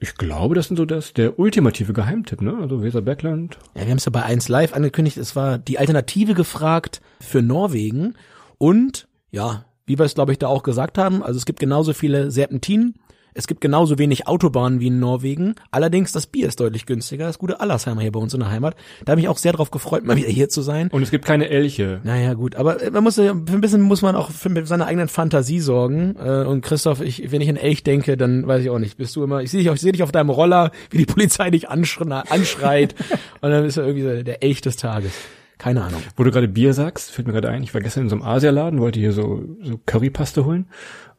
Ich 0.00 0.14
glaube, 0.14 0.54
das 0.54 0.68
sind 0.68 0.76
so 0.76 0.84
das, 0.84 1.12
der 1.12 1.38
ultimative 1.38 1.92
Geheimtipp, 1.92 2.42
ne? 2.42 2.56
Also 2.60 2.82
Weserbergland. 2.82 3.58
Ja, 3.74 3.82
wir 3.82 3.90
haben 3.90 3.98
es 3.98 4.04
ja 4.04 4.10
bei 4.10 4.22
1 4.22 4.48
Live 4.48 4.74
angekündigt, 4.74 5.16
es 5.16 5.36
war 5.36 5.58
die 5.58 5.78
Alternative 5.78 6.34
gefragt 6.34 7.00
für 7.20 7.42
Norwegen. 7.42 8.14
Und 8.58 9.08
ja, 9.30 9.64
wie 9.86 9.98
wir 9.98 10.04
es 10.04 10.14
glaube 10.14 10.32
ich 10.32 10.38
da 10.38 10.48
auch 10.48 10.62
gesagt 10.62 10.98
haben, 10.98 11.22
also 11.22 11.38
es 11.38 11.46
gibt 11.46 11.60
genauso 11.60 11.92
viele 11.92 12.30
Serpentinen, 12.30 12.94
es 13.34 13.46
gibt 13.46 13.60
genauso 13.60 13.98
wenig 13.98 14.26
Autobahnen 14.26 14.80
wie 14.80 14.88
in 14.88 15.00
Norwegen. 15.00 15.54
Allerdings 15.70 16.12
das 16.12 16.26
Bier 16.26 16.48
ist 16.48 16.60
deutlich 16.60 16.86
günstiger. 16.86 17.26
Das 17.26 17.38
gute 17.38 17.60
Allersheimer 17.60 18.00
hier 18.00 18.12
bei 18.12 18.20
uns 18.20 18.34
in 18.34 18.40
der 18.40 18.50
Heimat. 18.50 18.76
Da 19.04 19.12
habe 19.12 19.20
ich 19.20 19.28
auch 19.28 19.38
sehr 19.38 19.52
drauf 19.52 19.70
gefreut, 19.70 20.04
mal 20.04 20.16
wieder 20.16 20.28
hier 20.28 20.48
zu 20.48 20.62
sein. 20.62 20.88
Und 20.88 21.02
es 21.02 21.10
gibt 21.10 21.24
keine 21.24 21.48
Elche. 21.48 22.00
Naja, 22.04 22.34
gut, 22.34 22.56
aber 22.56 22.78
man 22.90 23.04
muss 23.04 23.16
ja, 23.16 23.34
für 23.34 23.52
ein 23.52 23.60
bisschen 23.60 23.82
muss 23.82 24.02
man 24.02 24.16
auch 24.16 24.30
für 24.30 24.66
seine 24.66 24.86
eigenen 24.86 25.08
Fantasie 25.08 25.60
sorgen. 25.60 26.16
Äh, 26.16 26.44
Und 26.44 26.62
Christoph, 26.62 27.00
ich, 27.00 27.30
wenn 27.30 27.40
ich 27.40 27.48
an 27.48 27.56
Elch 27.56 27.82
denke, 27.82 28.16
dann 28.16 28.46
weiß 28.46 28.62
ich 28.62 28.70
auch 28.70 28.78
nicht. 28.78 28.96
Bist 28.96 29.14
du 29.16 29.24
immer, 29.24 29.42
ich 29.42 29.50
sehe 29.50 29.62
dich, 29.62 29.72
ich 29.72 29.80
seh 29.80 29.92
dich 29.92 30.02
auf 30.02 30.12
deinem 30.12 30.30
Roller, 30.30 30.70
wie 30.90 30.98
die 30.98 31.06
Polizei 31.06 31.50
dich 31.50 31.68
anschre 31.68 31.98
anschreit. 32.30 32.94
und 33.40 33.50
dann 33.50 33.64
ist 33.64 33.76
er 33.76 33.86
irgendwie 33.86 34.02
so 34.02 34.22
der 34.22 34.42
Elch 34.42 34.60
des 34.60 34.76
Tages. 34.76 35.12
Keine 35.58 35.82
Ahnung. 35.82 36.00
Wo 36.16 36.22
du 36.22 36.30
gerade 36.30 36.46
Bier 36.46 36.72
sagst, 36.72 37.10
fällt 37.10 37.26
mir 37.26 37.34
gerade 37.34 37.48
ein, 37.48 37.64
ich 37.64 37.74
war 37.74 37.80
gestern 37.80 38.04
in 38.04 38.08
so 38.08 38.14
einem 38.14 38.24
Asialaden, 38.24 38.80
wollte 38.80 39.00
hier 39.00 39.12
so, 39.12 39.42
so 39.60 39.80
Currypaste 39.86 40.44
holen. 40.44 40.66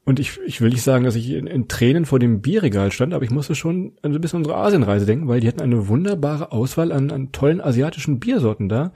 Und 0.06 0.20
ich, 0.20 0.40
ich 0.46 0.62
will 0.62 0.70
nicht 0.70 0.82
sagen, 0.82 1.04
dass 1.04 1.16
ich 1.16 1.32
in, 1.32 1.46
in 1.46 1.68
Tränen 1.68 2.06
vor 2.06 2.20
dem 2.20 2.42
Bierregal 2.42 2.92
stand, 2.92 3.14
aber 3.14 3.24
ich 3.24 3.32
musste 3.32 3.54
schon 3.54 3.94
ein 4.02 4.20
bisschen 4.20 4.38
an 4.38 4.44
unsere 4.44 4.58
Asienreise 4.58 5.06
denken, 5.06 5.28
weil 5.28 5.40
die 5.40 5.48
hatten 5.48 5.62
eine 5.62 5.88
wunderbare 5.88 6.52
Auswahl 6.52 6.92
an, 6.92 7.12
an 7.12 7.32
tollen 7.32 7.62
asiatischen 7.62 8.20
Biersorten 8.20 8.70
da. 8.70 8.92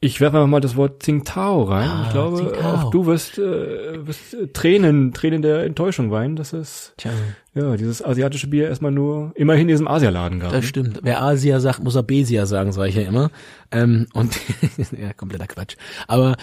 Ich 0.00 0.20
werfe 0.20 0.36
einfach 0.36 0.48
mal 0.48 0.60
das 0.60 0.76
Wort 0.76 1.02
Tsingtao 1.02 1.64
rein. 1.64 1.88
Ah, 1.88 2.02
ich 2.06 2.12
glaube, 2.12 2.36
Tsingtao. 2.36 2.72
auch 2.74 2.90
du 2.90 3.06
wirst, 3.06 3.36
äh, 3.38 4.06
wirst 4.06 4.32
äh, 4.34 4.46
Tränen, 4.52 5.12
Tränen 5.12 5.42
der 5.42 5.64
Enttäuschung 5.64 6.12
weinen, 6.12 6.36
dass 6.36 6.52
es 6.52 6.94
Tja, 6.98 7.10
ja 7.54 7.76
dieses 7.76 8.04
asiatische 8.04 8.46
Bier 8.46 8.68
erstmal 8.68 8.92
nur 8.92 9.32
immerhin 9.34 9.62
in 9.62 9.68
diesem 9.68 9.88
Asialaden 9.88 10.38
gab. 10.38 10.52
das 10.52 10.64
stimmt. 10.66 11.00
Wer 11.02 11.20
Asia 11.22 11.58
sagt, 11.58 11.82
muss 11.82 11.96
er 11.96 12.04
Besia 12.04 12.46
sagen, 12.46 12.70
sage 12.70 12.90
ich 12.90 12.94
ja 12.94 13.02
immer. 13.02 13.30
Ähm, 13.72 14.06
und 14.14 14.38
ja, 14.96 15.12
kompletter 15.14 15.48
Quatsch. 15.48 15.74
Aber 16.06 16.36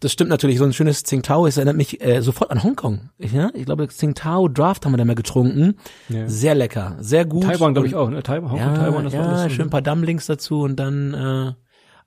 das 0.00 0.12
stimmt 0.12 0.28
natürlich, 0.28 0.58
so 0.58 0.64
ein 0.64 0.74
schönes 0.74 1.02
Tsingtao, 1.02 1.46
es 1.46 1.56
erinnert 1.56 1.76
mich 1.76 2.04
äh, 2.04 2.20
sofort 2.20 2.50
an 2.50 2.62
Hongkong. 2.62 3.08
Ja? 3.18 3.50
Ich 3.54 3.64
glaube, 3.64 3.88
Tsingtao 3.88 4.48
Draft 4.48 4.84
haben 4.84 4.92
wir 4.92 4.98
da 4.98 5.06
mal 5.06 5.14
getrunken. 5.14 5.76
Ja. 6.10 6.28
Sehr 6.28 6.54
lecker, 6.54 6.96
sehr 7.00 7.24
gut. 7.24 7.44
Taiwan 7.44 7.72
glaube 7.72 7.88
ich 7.88 7.94
auch, 7.94 8.10
ne? 8.10 8.22
Taiwan, 8.22 8.50
Hongkong, 8.52 8.68
Ja, 8.74 8.74
Taiwan, 8.82 9.04
das 9.04 9.14
war 9.14 9.20
ja 9.22 9.28
alles 9.28 9.42
so- 9.44 9.48
schön 9.48 9.66
ein 9.68 9.70
paar 9.70 9.80
Dummlings 9.82 10.26
dazu 10.26 10.60
und 10.60 10.76
dann 10.76 11.14
äh, 11.14 11.52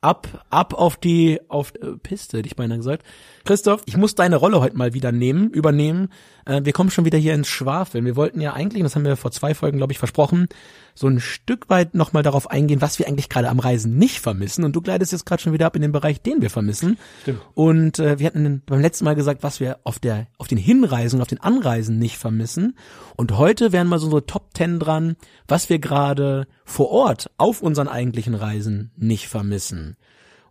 ab, 0.01 0.45
ab 0.49 0.73
auf 0.73 0.97
die 0.97 1.39
auf 1.47 1.73
äh, 1.75 1.97
Piste, 2.01 2.39
hätte 2.39 2.47
ich 2.47 2.55
beinahe 2.55 2.79
gesagt. 2.79 3.05
Christoph, 3.45 3.83
ich 3.85 3.97
muss 3.97 4.15
deine 4.15 4.35
Rolle 4.35 4.59
heute 4.59 4.75
mal 4.75 4.93
wieder 4.93 5.11
nehmen, 5.11 5.49
übernehmen. 5.51 6.09
Äh, 6.45 6.61
wir 6.63 6.73
kommen 6.73 6.89
schon 6.89 7.05
wieder 7.05 7.19
hier 7.19 7.33
ins 7.33 7.47
Schwafeln. 7.47 8.05
Wir 8.05 8.15
wollten 8.15 8.41
ja 8.41 8.53
eigentlich, 8.53 8.83
das 8.83 8.95
haben 8.95 9.05
wir 9.05 9.15
vor 9.15 9.31
zwei 9.31 9.53
Folgen, 9.53 9.77
glaube 9.77 9.93
ich, 9.93 9.99
versprochen, 9.99 10.47
so 10.95 11.07
ein 11.07 11.19
Stück 11.19 11.69
weit 11.69 11.95
nochmal 11.95 12.23
darauf 12.23 12.49
eingehen, 12.49 12.81
was 12.81 12.99
wir 12.99 13.07
eigentlich 13.07 13.29
gerade 13.29 13.49
am 13.49 13.59
Reisen 13.59 13.97
nicht 13.97 14.19
vermissen. 14.19 14.63
Und 14.63 14.75
du 14.75 14.81
gleitest 14.81 15.11
jetzt 15.11 15.25
gerade 15.25 15.41
schon 15.41 15.53
wieder 15.53 15.65
ab 15.65 15.75
in 15.75 15.81
den 15.81 15.91
Bereich, 15.91 16.21
den 16.21 16.41
wir 16.41 16.49
vermissen. 16.49 16.97
Stimmt. 17.21 17.41
Und 17.53 17.99
äh, 17.99 18.19
wir 18.19 18.27
hatten 18.27 18.61
beim 18.65 18.81
letzten 18.81 19.05
Mal 19.05 19.15
gesagt, 19.15 19.43
was 19.43 19.59
wir 19.59 19.79
auf 19.83 19.99
der 19.99 20.27
auf 20.37 20.47
den 20.47 20.57
Hinreisen 20.57 21.17
und 21.17 21.21
auf 21.21 21.27
den 21.27 21.41
Anreisen 21.41 21.99
nicht 21.99 22.17
vermissen. 22.17 22.77
Und 23.15 23.37
heute 23.37 23.71
wären 23.71 23.87
mal 23.87 23.99
so 23.99 24.05
unsere 24.05 24.25
Top 24.25 24.53
Ten 24.53 24.79
dran, 24.79 25.15
was 25.47 25.69
wir 25.69 25.79
gerade 25.79 26.47
vor 26.65 26.89
Ort 26.89 27.31
auf 27.37 27.61
unseren 27.61 27.87
eigentlichen 27.87 28.35
Reisen 28.35 28.91
nicht 28.97 29.27
vermissen. 29.27 29.97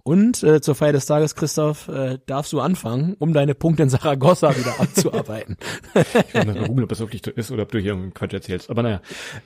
Und 0.02 0.42
äh, 0.42 0.60
zur 0.60 0.74
Feier 0.74 0.92
des 0.92 1.06
Tages, 1.06 1.34
Christoph, 1.34 1.88
äh, 1.88 2.18
darfst 2.26 2.52
du 2.52 2.60
anfangen, 2.60 3.14
um 3.18 3.32
deine 3.32 3.54
Punkte 3.54 3.82
in 3.82 3.88
Saragossa 3.88 4.56
wieder 4.56 4.80
abzuarbeiten. 4.80 5.56
Ich 5.94 6.34
muss 6.34 6.44
mal 6.46 6.66
googeln, 6.66 6.84
ob 6.84 6.88
das 6.88 7.00
wirklich 7.00 7.22
so 7.24 7.30
ist 7.30 7.50
oder 7.50 7.64
ob 7.64 7.72
du 7.72 7.78
hier 7.78 7.88
irgendeinen 7.88 8.14
Quatsch 8.14 8.32
erzählst. 8.32 8.70
Aber 8.70 8.82
naja, 8.82 9.00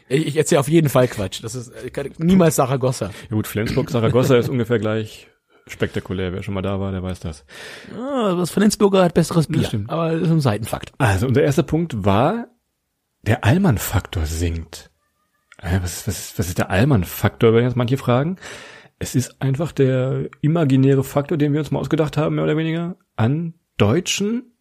ich 0.08 0.26
ich 0.26 0.37
erzähle 0.37 0.61
auf 0.61 0.68
jeden 0.68 0.88
Fall 0.88 1.08
Quatsch. 1.08 1.42
Das 1.42 1.54
ist 1.54 1.68
äh, 1.68 2.11
niemals 2.18 2.56
Saragossa. 2.56 3.06
ja 3.06 3.37
gut, 3.37 3.46
Flensburg, 3.46 3.90
Saragossa 3.90 4.37
ist 4.37 4.49
ungefähr 4.49 4.78
gleich 4.78 5.28
spektakulär. 5.66 6.32
Wer 6.32 6.42
schon 6.42 6.54
mal 6.54 6.62
da 6.62 6.78
war, 6.80 6.92
der 6.92 7.02
weiß 7.02 7.20
das. 7.20 7.44
Ah, 7.96 8.34
das 8.34 8.50
Flensburger 8.50 9.02
hat 9.04 9.14
besseres 9.14 9.46
Bier, 9.46 9.64
stimmt. 9.64 9.90
aber 9.90 10.12
das 10.12 10.23
ist 10.23 10.30
ein 10.30 10.40
Seitenfakt. 10.40 10.92
Also 10.99 11.26
unser 11.26 11.42
erster 11.42 11.62
Punkt 11.62 12.04
war, 12.04 12.49
der 13.23 13.44
Allmann-Faktor 13.44 14.26
sinkt. 14.26 14.90
Was 15.62 15.99
ist, 15.99 16.08
was 16.08 16.38
was 16.38 16.49
ist 16.49 16.58
der 16.58 16.70
Allmann-Faktor, 16.70 17.54
werden 17.54 17.64
jetzt 17.64 17.76
manche 17.76 17.96
fragen. 17.96 18.37
Es 18.98 19.14
ist 19.14 19.40
einfach 19.40 19.72
der 19.72 20.28
imaginäre 20.40 21.04
Faktor, 21.04 21.36
den 21.36 21.52
wir 21.52 21.60
uns 21.60 21.70
mal 21.70 21.80
ausgedacht 21.80 22.16
haben, 22.16 22.36
mehr 22.36 22.44
oder 22.44 22.56
weniger, 22.56 22.96
an 23.16 23.54
Deutschen, 23.76 24.52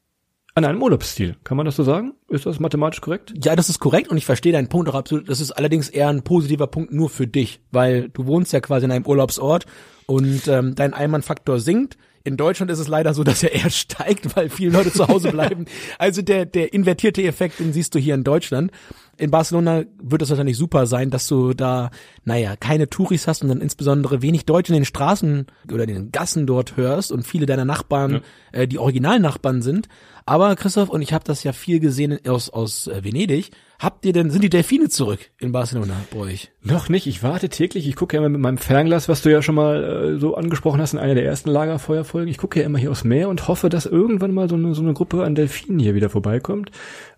an 0.56 0.66
einem 0.66 0.82
Urlaubsstil. 0.82 1.36
Kann 1.44 1.58
man 1.58 1.66
das 1.66 1.76
so 1.76 1.84
sagen? 1.84 2.14
Ist 2.30 2.46
das 2.46 2.60
mathematisch 2.60 3.02
korrekt? 3.02 3.34
Ja, 3.44 3.56
das 3.56 3.70
ist 3.70 3.80
korrekt 3.80 4.10
und 4.10 4.18
ich 4.18 4.26
verstehe 4.26 4.54
deinen 4.54 4.70
Punkt 4.70 4.90
auch 4.90 4.96
absolut. 4.96 5.30
Das 5.30 5.42
ist 5.42 5.52
allerdings 5.52 5.90
eher 5.90 6.10
ein 6.10 6.24
positiver 6.24 6.68
Punkt 6.68 6.94
nur 6.94 7.10
für 7.10 7.28
dich, 7.28 7.62
weil 7.72 8.10
du 8.10 8.26
wohnst 8.26 8.54
ja 8.54 8.60
quasi 8.60 8.86
in 8.86 8.92
einem 8.92 9.06
Urlaubsort 9.06 9.66
und 10.06 10.48
ähm, 10.48 10.76
dein 10.76 10.94
Einmannfaktor 10.94 11.60
sinkt. 11.60 11.98
In 12.26 12.38
Deutschland 12.38 12.72
ist 12.72 12.80
es 12.80 12.88
leider 12.88 13.14
so, 13.14 13.26
dass 13.26 13.44
er 13.44 13.52
eher 13.52 13.70
steigt, 13.70 14.36
weil 14.38 14.50
viele 14.50 14.72
Leute 14.72 14.94
zu 14.94 15.08
Hause 15.08 15.32
bleiben. 15.32 15.66
Also 16.00 16.22
der, 16.22 16.46
der 16.46 16.74
invertierte 16.74 17.24
Effekt, 17.24 17.60
den 17.60 17.74
siehst 17.74 17.94
du 17.96 18.00
hier 18.00 18.16
in 18.16 18.24
Deutschland. 18.24 18.72
In 19.18 19.32
Barcelona 19.32 19.84
wird 20.02 20.22
es 20.22 20.30
wahrscheinlich 20.30 20.58
super 20.58 20.86
sein, 20.86 21.10
dass 21.10 21.28
du 21.28 21.54
da, 21.54 21.92
naja, 22.24 22.56
keine 22.56 22.90
Touris 22.90 23.28
hast 23.28 23.42
und 23.42 23.50
dann 23.50 23.62
insbesondere 23.62 24.22
wenig 24.22 24.46
Deutsche 24.46 24.74
in 24.74 24.80
den 24.80 24.86
Straßen 24.86 25.48
oder 25.72 25.86
den 25.86 26.12
Gassen 26.12 26.48
dort 26.48 26.78
hörst 26.78 27.12
und 27.12 27.28
viele 27.28 27.46
deiner 27.46 27.66
Nachbarn 27.66 28.22
äh, 28.52 28.68
die 28.68 28.80
Originalnachbarn 28.80 29.62
sind. 29.62 29.88
Aber 30.26 30.56
Christoph, 30.56 30.90
und 30.90 31.02
ich 31.02 31.14
habe 31.14 31.26
das 31.26 31.44
ja 31.44 31.52
viel 31.52 31.80
gesehen 31.80 32.20
aus, 32.26 32.50
aus 32.50 32.88
äh, 32.88 33.04
Venedig, 33.04 33.52
habt 33.84 34.06
ihr 34.06 34.14
denn, 34.14 34.32
sind 34.32 34.44
die 34.44 34.50
Delfine 34.50 34.90
zurück 34.90 35.20
in 35.40 35.52
Barcelona 35.52 35.94
bei 36.12 36.20
euch? 36.20 36.52
Noch 36.62 36.90
nicht. 36.90 37.06
Ich 37.06 37.22
warte 37.22 37.50
täglich. 37.50 37.88
Ich 37.88 37.96
gucke 37.96 38.16
ja 38.16 38.22
immer 38.22 38.30
mit 38.30 38.42
meinem 38.42 38.58
Fernglas, 38.58 39.10
was 39.10 39.22
du 39.22 39.30
ja 39.30 39.42
schon 39.42 39.56
mal 39.56 39.84
äh, 39.84 40.20
so 40.20 40.36
angesprochen 40.36 40.82
hast 40.82 40.94
in 40.94 41.00
einer 41.00 41.16
der 41.16 41.26
ersten 41.26 41.50
Lagerfeuerfolgen. 41.50 42.30
Ich 42.30 42.38
gucke 42.38 42.60
ja 42.60 42.66
immer 42.66 42.80
hier 42.80 42.92
aufs 42.92 43.04
Meer 43.04 43.30
und 43.30 43.48
hoffe, 43.48 43.70
dass 43.70 43.86
irgendwann 43.86 44.34
mal 44.34 44.50
so 44.50 44.56
eine, 44.56 44.74
so 44.74 44.82
eine 44.82 44.94
Gruppe 44.94 45.24
an 45.24 45.36
Delfinen 45.36 45.80
hier 45.80 45.94
wieder 45.94 46.10
vorbeikommt. 46.10 46.72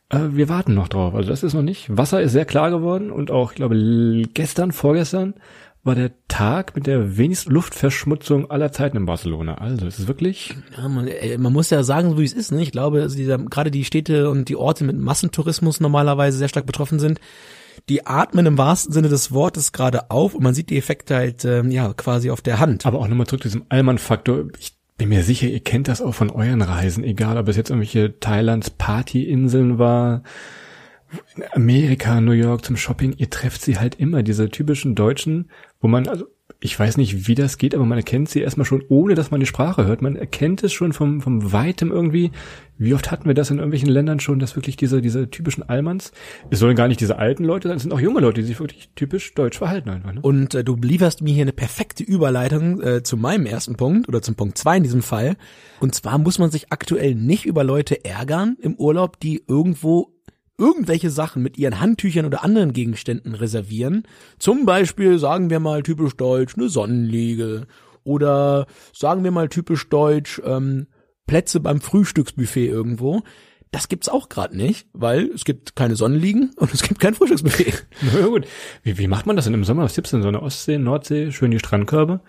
Äh, 0.09 0.19
wir 0.31 0.49
warten 0.49 0.73
noch 0.73 0.87
drauf. 0.87 1.15
Also 1.15 1.29
das 1.29 1.43
ist 1.43 1.53
noch 1.53 1.61
nicht. 1.61 1.95
Wasser 1.95 2.21
ist 2.21 2.31
sehr 2.31 2.45
klar 2.45 2.71
geworden 2.71 3.11
und 3.11 3.31
auch, 3.31 3.51
ich 3.51 3.57
glaube, 3.57 4.23
gestern, 4.33 4.71
vorgestern 4.71 5.35
war 5.85 5.95
der 5.95 6.11
Tag 6.27 6.75
mit 6.75 6.87
der 6.87 7.17
wenigsten 7.17 7.51
Luftverschmutzung 7.51 8.49
aller 8.49 8.71
Zeiten 8.71 8.97
in 8.97 9.05
Barcelona. 9.05 9.55
Also 9.55 9.85
es 9.85 9.99
ist 9.99 10.07
wirklich 10.07 10.55
Ja, 10.75 10.89
man, 10.89 11.07
äh, 11.07 11.37
man 11.37 11.53
muss 11.53 11.69
ja 11.69 11.83
sagen, 11.83 12.09
so 12.09 12.19
wie 12.19 12.25
es 12.25 12.33
ist. 12.33 12.51
Ne? 12.51 12.63
Ich 12.63 12.71
glaube, 12.71 13.03
also 13.03 13.15
dieser, 13.15 13.37
gerade 13.37 13.69
die 13.69 13.85
Städte 13.85 14.29
und 14.31 14.49
die 14.49 14.55
Orte 14.55 14.83
mit 14.83 14.97
Massentourismus 14.97 15.79
normalerweise 15.79 16.39
sehr 16.39 16.47
stark 16.47 16.65
betroffen 16.65 16.99
sind. 16.99 17.21
Die 17.87 18.07
atmen 18.07 18.47
im 18.47 18.57
wahrsten 18.57 18.93
Sinne 18.93 19.09
des 19.09 19.31
Wortes 19.31 19.73
gerade 19.73 20.09
auf 20.09 20.33
und 20.33 20.43
man 20.43 20.55
sieht 20.55 20.71
die 20.71 20.77
Effekte 20.77 21.15
halt 21.15 21.45
ähm, 21.45 21.69
ja 21.69 21.93
quasi 21.93 22.31
auf 22.31 22.41
der 22.41 22.59
Hand. 22.59 22.85
Aber 22.85 22.99
auch 22.99 23.07
nochmal 23.07 23.27
zurück 23.27 23.43
zu 23.43 23.49
diesem 23.49 23.65
Allmann-Faktor. 23.69 24.45
Ich 24.59 24.73
bin 24.97 25.09
mir 25.09 25.23
sicher, 25.23 25.47
ihr 25.47 25.59
kennt 25.59 25.87
das 25.87 26.01
auch 26.01 26.15
von 26.15 26.31
euren 26.31 26.63
Reisen, 26.63 27.03
egal 27.03 27.37
ob 27.37 27.47
es 27.47 27.57
jetzt 27.57 27.69
irgendwelche 27.69 28.19
Thailands 28.19 28.71
Partyinseln 28.71 29.77
war, 29.77 30.23
in 31.35 31.43
Amerika, 31.53 32.19
New 32.21 32.31
York 32.31 32.65
zum 32.65 32.77
Shopping, 32.77 33.13
ihr 33.17 33.29
trefft 33.29 33.61
sie 33.61 33.77
halt 33.77 33.95
immer, 33.95 34.23
diese 34.23 34.49
typischen 34.49 34.95
Deutschen, 34.95 35.49
wo 35.85 35.87
man, 35.87 36.07
also 36.07 36.25
ich 36.59 36.79
weiß 36.79 36.97
nicht, 36.97 37.27
wie 37.27 37.35
das 37.35 37.59
geht, 37.59 37.75
aber 37.75 37.85
man 37.85 37.99
erkennt 37.99 38.27
sie 38.27 38.41
erstmal 38.41 38.65
schon, 38.65 38.83
ohne 38.89 39.13
dass 39.13 39.29
man 39.29 39.39
die 39.39 39.45
Sprache 39.45 39.85
hört. 39.85 40.01
Man 40.01 40.15
erkennt 40.15 40.63
es 40.63 40.73
schon 40.73 40.93
vom, 40.93 41.21
vom 41.21 41.53
Weitem 41.53 41.91
irgendwie. 41.91 42.31
Wie 42.79 42.95
oft 42.95 43.11
hatten 43.11 43.27
wir 43.27 43.35
das 43.35 43.51
in 43.51 43.57
irgendwelchen 43.57 43.89
Ländern 43.89 44.19
schon, 44.19 44.39
dass 44.39 44.55
wirklich 44.55 44.77
diese, 44.77 44.99
diese 44.99 45.29
typischen 45.29 45.61
Allmanns, 45.61 46.11
es 46.49 46.57
sollen 46.57 46.75
gar 46.75 46.87
nicht 46.87 47.01
diese 47.01 47.19
alten 47.19 47.43
Leute 47.43 47.67
sein, 47.67 47.77
es 47.77 47.83
sind 47.83 47.91
auch 47.93 47.99
junge 47.99 48.19
Leute, 48.19 48.41
die 48.41 48.47
sich 48.47 48.59
wirklich 48.59 48.89
typisch 48.95 49.35
deutsch 49.35 49.59
verhalten 49.59 49.91
einfach. 49.91 50.11
Ne? 50.11 50.21
Und 50.21 50.55
äh, 50.55 50.63
du 50.63 50.75
lieferst 50.75 51.21
mir 51.21 51.35
hier 51.35 51.43
eine 51.43 51.53
perfekte 51.53 52.03
Überleitung 52.03 52.81
äh, 52.81 53.03
zu 53.03 53.15
meinem 53.15 53.45
ersten 53.45 53.75
Punkt 53.75 54.09
oder 54.09 54.23
zum 54.23 54.33
Punkt 54.33 54.57
zwei 54.57 54.77
in 54.77 54.83
diesem 54.83 55.03
Fall. 55.03 55.37
Und 55.81 55.93
zwar 55.93 56.17
muss 56.17 56.39
man 56.39 56.49
sich 56.49 56.71
aktuell 56.71 57.13
nicht 57.13 57.45
über 57.45 57.63
Leute 57.63 58.03
ärgern 58.03 58.57
im 58.59 58.73
Urlaub, 58.73 59.19
die 59.19 59.43
irgendwo 59.47 60.14
irgendwelche 60.57 61.09
Sachen 61.09 61.43
mit 61.43 61.57
ihren 61.57 61.79
Handtüchern 61.79 62.25
oder 62.25 62.43
anderen 62.43 62.73
Gegenständen 62.73 63.35
reservieren. 63.35 64.03
Zum 64.39 64.65
Beispiel, 64.65 65.19
sagen 65.19 65.49
wir 65.49 65.59
mal 65.59 65.83
typisch 65.83 66.15
deutsch, 66.15 66.55
eine 66.55 66.69
Sonnenliege. 66.69 67.67
Oder 68.03 68.67
sagen 68.93 69.23
wir 69.23 69.31
mal 69.31 69.49
typisch 69.49 69.89
deutsch, 69.89 70.41
ähm, 70.45 70.87
Plätze 71.27 71.59
beim 71.59 71.81
Frühstücksbuffet 71.81 72.67
irgendwo. 72.67 73.23
Das 73.71 73.89
gibt's 73.89 74.07
auch 74.07 74.29
gerade 74.29 74.55
nicht, 74.55 74.87
weil 74.93 75.25
es 75.31 75.43
gibt 75.43 75.75
keine 75.75 75.95
Sonnenliegen 75.95 76.51
und 76.57 76.73
es 76.73 76.83
gibt 76.83 76.99
kein 76.99 77.15
Frühstücksbuffet. 77.15 77.85
Na 78.13 78.27
gut. 78.27 78.47
Wie, 78.83 78.97
wie 78.97 79.07
macht 79.07 79.25
man 79.25 79.35
das 79.35 79.45
denn 79.45 79.53
im 79.53 79.63
Sommer? 79.63 79.83
Was 79.83 79.95
gibt's 79.95 80.11
denn 80.11 80.21
so 80.21 80.27
eine 80.27 80.41
Ostsee, 80.41 80.77
Nordsee, 80.77 81.31
schön 81.31 81.51
die 81.51 81.59
Strandkörbe? 81.59 82.21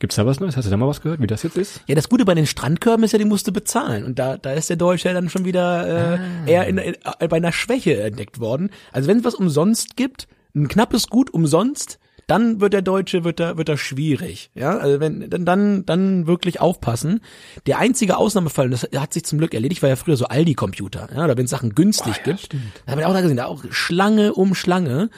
Gibt's 0.00 0.16
da 0.16 0.24
was 0.24 0.40
Neues? 0.40 0.56
Hast 0.56 0.64
du 0.64 0.70
da 0.70 0.78
mal 0.78 0.88
was 0.88 1.02
gehört, 1.02 1.20
wie 1.20 1.26
das 1.26 1.42
jetzt 1.42 1.58
ist? 1.58 1.82
Ja, 1.86 1.94
das 1.94 2.08
Gute 2.08 2.24
bei 2.24 2.34
den 2.34 2.46
Strandkörben 2.46 3.04
ist 3.04 3.12
ja, 3.12 3.18
die 3.18 3.26
musst 3.26 3.46
du 3.46 3.52
bezahlen. 3.52 4.04
Und 4.04 4.18
da, 4.18 4.38
da 4.38 4.52
ist 4.52 4.70
der 4.70 4.76
Deutsche 4.76 5.08
ja 5.08 5.14
dann 5.14 5.28
schon 5.28 5.44
wieder 5.44 6.16
äh, 6.46 6.50
eher 6.50 6.66
in, 6.66 6.78
in, 6.78 6.94
äh, 6.94 7.28
bei 7.28 7.36
einer 7.36 7.52
Schwäche 7.52 8.02
entdeckt 8.02 8.40
worden. 8.40 8.70
Also 8.92 9.08
wenn 9.08 9.18
es 9.18 9.24
was 9.24 9.34
umsonst 9.34 9.96
gibt, 9.96 10.26
ein 10.56 10.68
knappes 10.68 11.08
Gut 11.08 11.28
umsonst, 11.34 11.98
dann 12.26 12.62
wird 12.62 12.72
der 12.72 12.80
Deutsche, 12.80 13.24
wird 13.24 13.40
da, 13.40 13.58
wird 13.58 13.68
da 13.68 13.76
schwierig. 13.76 14.50
Ja, 14.54 14.78
also 14.78 15.00
wenn, 15.00 15.28
dann, 15.28 15.44
dann, 15.44 15.84
dann 15.84 16.26
wirklich 16.26 16.62
aufpassen. 16.62 17.20
Der 17.66 17.78
einzige 17.78 18.16
Ausnahmefall, 18.16 18.66
und 18.66 18.70
das 18.70 18.88
hat 18.96 19.12
sich 19.12 19.24
zum 19.24 19.38
Glück 19.38 19.52
erledigt, 19.52 19.82
war 19.82 19.90
ja 19.90 19.96
früher 19.96 20.16
so 20.16 20.26
Aldi-Computer. 20.26 21.10
Ja, 21.14 21.24
oder 21.24 21.36
wenn 21.36 21.44
es 21.44 21.50
Sachen 21.50 21.74
günstig 21.74 22.22
gibt. 22.22 22.54
Da 22.86 22.92
haben 22.92 22.98
wir 22.98 23.08
auch 23.08 23.12
da 23.12 23.20
gesehen, 23.20 23.36
da 23.36 23.44
auch 23.46 23.64
Schlange 23.70 24.32
um 24.32 24.54
Schlange. 24.54 25.10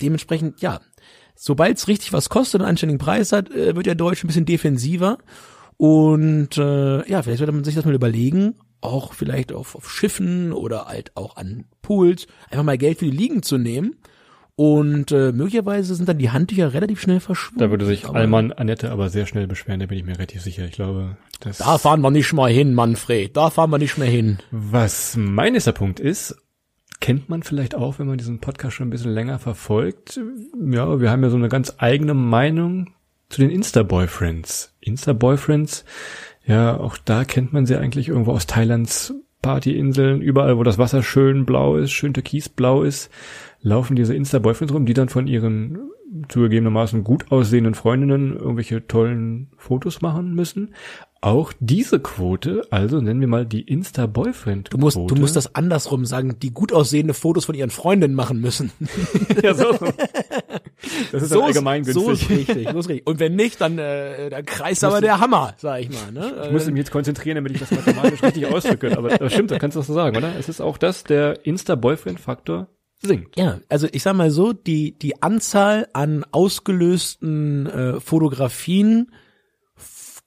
Dementsprechend, 0.00 0.62
ja, 0.62 0.80
sobald 1.34 1.78
es 1.78 1.88
richtig 1.88 2.12
was 2.12 2.28
kostet 2.28 2.60
und 2.60 2.62
einen 2.62 2.70
anständigen 2.70 2.98
Preis 2.98 3.32
hat, 3.32 3.50
äh, 3.50 3.74
wird 3.74 3.86
der 3.86 3.94
Deutsche 3.94 4.26
ein 4.26 4.28
bisschen 4.28 4.46
defensiver. 4.46 5.18
Und 5.76 6.58
äh, 6.58 7.08
ja, 7.08 7.22
vielleicht 7.22 7.38
sollte 7.38 7.52
man 7.52 7.64
sich 7.64 7.74
das 7.74 7.84
mal 7.84 7.94
überlegen, 7.94 8.54
auch 8.80 9.14
vielleicht 9.14 9.52
auf, 9.52 9.74
auf 9.74 9.90
Schiffen 9.90 10.52
oder 10.52 10.86
halt 10.86 11.16
auch 11.16 11.36
an 11.36 11.64
Pools, 11.82 12.26
einfach 12.50 12.64
mal 12.64 12.78
Geld 12.78 12.98
für 12.98 13.06
die 13.06 13.16
Liegen 13.16 13.42
zu 13.42 13.58
nehmen. 13.58 13.96
Und 14.54 15.12
äh, 15.12 15.32
möglicherweise 15.32 15.94
sind 15.94 16.08
dann 16.08 16.18
die 16.18 16.30
Handtücher 16.30 16.74
relativ 16.74 17.00
schnell 17.00 17.20
verschwunden. 17.20 17.60
Da 17.60 17.70
würde 17.70 17.86
sich 17.86 18.06
Alman 18.06 18.52
Annette 18.52 18.90
aber 18.90 19.08
sehr 19.08 19.26
schnell 19.26 19.46
beschweren, 19.46 19.80
da 19.80 19.86
bin 19.86 19.98
ich 19.98 20.04
mir 20.04 20.14
relativ 20.16 20.42
sicher. 20.42 20.64
Ich 20.66 20.72
glaube, 20.72 21.16
das 21.40 21.58
Da 21.58 21.78
fahren 21.78 22.02
wir 22.02 22.10
nicht 22.10 22.32
mal 22.34 22.52
hin, 22.52 22.74
Manfred. 22.74 23.36
Da 23.36 23.50
fahren 23.50 23.70
wir 23.70 23.78
nicht 23.78 23.96
mehr 23.96 24.08
hin. 24.08 24.38
Was 24.50 25.16
mein 25.16 25.54
nächster 25.54 25.72
Punkt 25.72 26.00
ist, 26.00 26.36
kennt 27.02 27.28
man 27.28 27.42
vielleicht 27.42 27.74
auch, 27.74 27.98
wenn 27.98 28.06
man 28.06 28.16
diesen 28.16 28.38
Podcast 28.38 28.76
schon 28.76 28.86
ein 28.86 28.90
bisschen 28.90 29.12
länger 29.12 29.40
verfolgt. 29.40 30.20
Ja, 30.70 31.00
wir 31.00 31.10
haben 31.10 31.22
ja 31.24 31.30
so 31.30 31.36
eine 31.36 31.48
ganz 31.48 31.74
eigene 31.78 32.14
Meinung 32.14 32.94
zu 33.28 33.40
den 33.40 33.50
Insta-Boyfriends. 33.50 34.76
Insta-Boyfriends, 34.80 35.84
ja, 36.46 36.78
auch 36.78 36.96
da 36.96 37.24
kennt 37.24 37.52
man 37.52 37.66
sie 37.66 37.76
eigentlich 37.76 38.08
irgendwo 38.08 38.30
aus 38.30 38.46
Thailands 38.46 39.14
Partyinseln, 39.42 40.22
überall, 40.22 40.56
wo 40.56 40.62
das 40.62 40.78
Wasser 40.78 41.02
schön 41.02 41.44
blau 41.44 41.76
ist, 41.76 41.90
schön 41.90 42.14
türkisblau 42.14 42.84
ist, 42.84 43.10
laufen 43.60 43.96
diese 43.96 44.14
Insta-Boyfriends 44.14 44.72
rum, 44.72 44.86
die 44.86 44.94
dann 44.94 45.08
von 45.08 45.26
ihren 45.26 45.90
zugegebenermaßen 46.28 47.02
gut 47.02 47.32
aussehenden 47.32 47.74
Freundinnen 47.74 48.36
irgendwelche 48.36 48.86
tollen 48.86 49.50
Fotos 49.56 50.02
machen 50.02 50.34
müssen. 50.34 50.74
Auch 51.24 51.52
diese 51.60 52.00
Quote, 52.00 52.66
also 52.70 53.00
nennen 53.00 53.20
wir 53.20 53.28
mal 53.28 53.46
die 53.46 53.60
Insta-Boyfriend-Quote. 53.60 54.76
Du 54.76 54.78
musst, 54.78 54.96
du 54.96 55.14
musst 55.14 55.36
das 55.36 55.54
andersrum 55.54 56.04
sagen, 56.04 56.40
die 56.40 56.50
gut 56.50 56.72
aussehende 56.72 57.14
Fotos 57.14 57.44
von 57.44 57.54
ihren 57.54 57.70
Freundinnen 57.70 58.16
machen 58.16 58.40
müssen. 58.40 58.72
ja, 59.40 59.54
so. 59.54 59.70
Das 61.12 61.22
ist 61.22 61.28
so 61.28 61.36
dann 61.36 61.44
allgemeingültig. 61.44 62.02
So 62.02 62.10
ist 62.10 62.28
richtig, 62.28 62.68
so 62.68 62.76
ist 62.76 62.88
richtig. 62.88 63.06
Und 63.06 63.20
wenn 63.20 63.36
nicht, 63.36 63.60
dann, 63.60 63.78
äh, 63.78 64.30
dann 64.30 64.44
kreist 64.44 64.82
aber 64.82 65.00
der 65.00 65.20
Hammer, 65.20 65.54
sag 65.58 65.82
ich 65.82 65.90
mal. 65.90 66.10
Ne? 66.10 66.42
Ich 66.46 66.50
muss 66.50 66.66
mich 66.66 66.78
jetzt 66.78 66.90
konzentrieren, 66.90 67.36
damit 67.36 67.52
ich 67.52 67.60
das 67.60 67.70
mathematisch 67.70 68.20
richtig 68.20 68.46
ausdrücke. 68.46 68.98
Aber 68.98 69.10
das 69.10 69.32
stimmt, 69.32 69.52
da 69.52 69.60
kannst 69.60 69.76
du 69.76 69.78
das 69.78 69.86
so 69.86 69.94
sagen, 69.94 70.16
oder? 70.16 70.34
Es 70.36 70.48
ist 70.48 70.60
auch 70.60 70.76
das, 70.76 71.04
der 71.04 71.46
Insta-Boyfriend-Faktor 71.46 72.66
sinkt. 73.00 73.38
Ja, 73.38 73.60
also 73.68 73.86
ich 73.92 74.02
sag 74.02 74.14
mal 74.14 74.32
so, 74.32 74.52
die, 74.52 74.98
die 74.98 75.22
Anzahl 75.22 75.86
an 75.92 76.24
ausgelösten 76.32 77.66
äh, 77.66 78.00
Fotografien, 78.00 79.12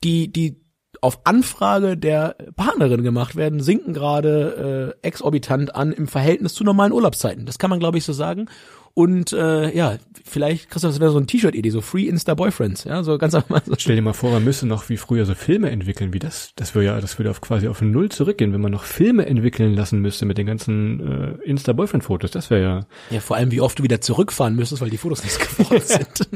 die, 0.02 0.32
die 0.32 0.65
auf 1.06 1.20
Anfrage 1.24 1.98
der 1.98 2.36
Partnerin 2.56 3.04
gemacht 3.04 3.36
werden, 3.36 3.60
sinken 3.60 3.94
gerade 3.94 4.96
äh, 5.02 5.08
exorbitant 5.08 5.76
an 5.76 5.92
im 5.92 6.08
Verhältnis 6.08 6.56
zu 6.56 6.64
normalen 6.64 6.92
Urlaubszeiten. 6.92 7.46
Das 7.46 7.60
kann 7.60 7.70
man, 7.70 7.80
glaube 7.80 8.00
ich, 8.00 8.04
so 8.04 8.12
sagen. 8.12 8.48
Und 8.96 9.34
äh, 9.34 9.76
ja, 9.76 9.98
vielleicht, 10.24 10.70
Christoph, 10.70 10.94
das 10.94 11.00
wäre 11.02 11.12
so 11.12 11.20
ein 11.20 11.28
T-Shirt-Idee, 11.28 11.70
so 11.70 11.82
Free 11.82 12.08
Insta 12.08 12.34
Boyfriends, 12.34 12.86
ja, 12.86 13.04
so 13.04 13.18
ganz 13.18 13.36
einfach 13.36 13.62
so. 13.66 13.76
Stell 13.78 13.98
dir 13.98 14.02
mal 14.02 14.14
vor, 14.14 14.32
man 14.32 14.44
müsste 14.44 14.66
noch 14.66 14.88
wie 14.88 14.96
früher 14.96 15.26
so 15.26 15.36
Filme 15.36 15.70
entwickeln, 15.70 16.14
wie 16.14 16.20
das. 16.20 16.54
Das 16.56 16.74
würde 16.74 16.88
ja, 16.88 17.02
das 17.02 17.20
würde 17.20 17.30
auf 17.30 17.42
quasi 17.42 17.68
auf 17.68 17.82
Null 17.82 18.10
zurückgehen, 18.10 18.54
wenn 18.54 18.62
man 18.62 18.72
noch 18.72 18.86
Filme 18.86 19.26
entwickeln 19.26 19.76
lassen 19.76 20.00
müsste 20.00 20.26
mit 20.26 20.38
den 20.38 20.48
ganzen 20.48 21.02
äh, 21.02 21.44
Insta-Boyfriend-Fotos. 21.44 22.32
Das 22.32 22.50
wäre 22.50 22.62
ja. 22.62 22.80
Ja, 23.12 23.20
vor 23.20 23.36
allem, 23.36 23.52
wie 23.52 23.60
oft 23.60 23.78
du 23.78 23.84
wieder 23.84 24.00
zurückfahren 24.00 24.56
müsstest, 24.56 24.82
weil 24.82 24.90
die 24.90 24.98
Fotos 24.98 25.24
nicht 25.26 25.40
geworden 25.40 25.82
sind. 25.86 26.30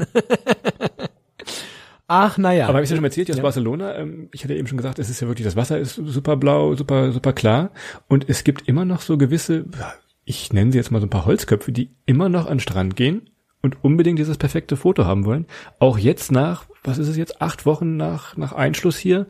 Ach, 2.12 2.38
naja. 2.38 2.64
Aber 2.64 2.74
habe 2.74 2.82
ich 2.82 2.90
ja 2.90 2.96
schon 2.96 3.04
erzählt, 3.04 3.28
hier 3.28 3.36
aus 3.36 3.40
Barcelona, 3.40 3.94
ähm, 3.94 4.30
ich 4.32 4.42
hatte 4.42 4.56
eben 4.56 4.66
schon 4.66 4.76
gesagt, 4.76 4.98
es 4.98 5.08
ist 5.10 5.20
ja 5.20 5.28
wirklich, 5.28 5.44
das 5.44 5.54
Wasser 5.54 5.78
ist 5.78 5.94
super 5.94 6.36
blau, 6.36 6.74
super, 6.74 7.12
super 7.12 7.32
klar. 7.32 7.70
Und 8.08 8.28
es 8.28 8.42
gibt 8.42 8.66
immer 8.66 8.84
noch 8.84 9.00
so 9.00 9.16
gewisse, 9.16 9.66
ja, 9.78 9.94
ich 10.24 10.52
nenne 10.52 10.72
sie 10.72 10.78
jetzt 10.78 10.90
mal 10.90 10.98
so 10.98 11.06
ein 11.06 11.10
paar 11.10 11.24
Holzköpfe, 11.24 11.70
die 11.70 11.90
immer 12.06 12.28
noch 12.28 12.46
an 12.46 12.54
den 12.54 12.60
Strand 12.60 12.96
gehen 12.96 13.30
und 13.62 13.84
unbedingt 13.84 14.18
dieses 14.18 14.38
perfekte 14.38 14.76
Foto 14.76 15.04
haben 15.04 15.24
wollen. 15.24 15.46
Auch 15.78 15.98
jetzt 15.98 16.32
nach, 16.32 16.64
was 16.82 16.98
ist 16.98 17.06
es 17.06 17.16
jetzt, 17.16 17.40
acht 17.40 17.64
Wochen 17.64 17.96
nach, 17.96 18.36
nach 18.36 18.54
Einschluss 18.54 18.98
hier, 18.98 19.28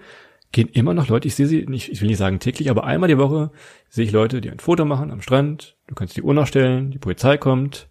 gehen 0.51 0.69
immer 0.69 0.95
noch 0.95 1.09
Leute, 1.09 1.29
ich 1.29 1.35
sehe 1.35 1.49
sie 1.49 1.67
nicht, 1.67 1.93
ich 1.93 2.01
will 2.01 2.09
nicht 2.09 2.17
sagen 2.17 2.39
täglich, 2.39 2.71
aber 2.71 2.85
einmal 2.85 3.11
die 3.11 3.19
Woche 3.19 3.51
sehe 3.91 4.07
ich 4.07 4.13
Leute, 4.13 4.41
die 4.41 4.51
ein 4.51 4.59
Foto 4.59 4.87
machen 4.87 5.11
am 5.11 5.21
Strand, 5.21 5.77
du 5.87 5.95
kannst 5.95 6.17
die 6.17 6.23
Uhr 6.23 6.33
nachstellen, 6.33 6.93
die 6.93 6.99
Polizei 6.99 7.37
kommt, 7.37 7.91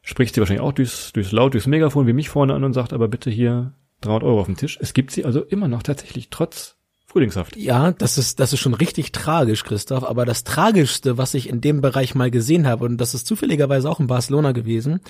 spricht 0.00 0.34
sie 0.34 0.40
wahrscheinlich 0.40 0.64
auch 0.64 0.72
durchs, 0.72 1.12
durchs 1.12 1.32
Laut, 1.32 1.52
durchs 1.52 1.66
Megafon 1.66 2.06
wie 2.06 2.14
mich 2.14 2.30
vorne 2.30 2.54
an 2.54 2.64
und 2.64 2.72
sagt, 2.72 2.94
aber 2.94 3.08
bitte 3.08 3.28
hier 3.28 3.74
300 4.02 4.24
Euro 4.24 4.40
auf 4.40 4.46
dem 4.46 4.56
Tisch. 4.56 4.78
Es 4.80 4.94
gibt 4.94 5.10
sie 5.10 5.24
also 5.24 5.42
immer 5.42 5.68
noch 5.68 5.82
tatsächlich, 5.82 6.28
trotz 6.30 6.76
Frühlingshaft. 7.12 7.58
Ja, 7.58 7.92
das 7.92 8.16
ist, 8.16 8.40
das 8.40 8.54
ist 8.54 8.60
schon 8.60 8.72
richtig 8.72 9.12
tragisch, 9.12 9.64
Christoph. 9.64 10.04
Aber 10.04 10.24
das 10.24 10.44
Tragischste, 10.44 11.18
was 11.18 11.34
ich 11.34 11.46
in 11.46 11.60
dem 11.60 11.82
Bereich 11.82 12.14
mal 12.14 12.30
gesehen 12.30 12.66
habe, 12.66 12.86
und 12.86 12.96
das 12.96 13.12
ist 13.12 13.26
zufälligerweise 13.26 13.90
auch 13.90 14.00
in 14.00 14.06
Barcelona 14.06 14.52
gewesen, 14.52 15.00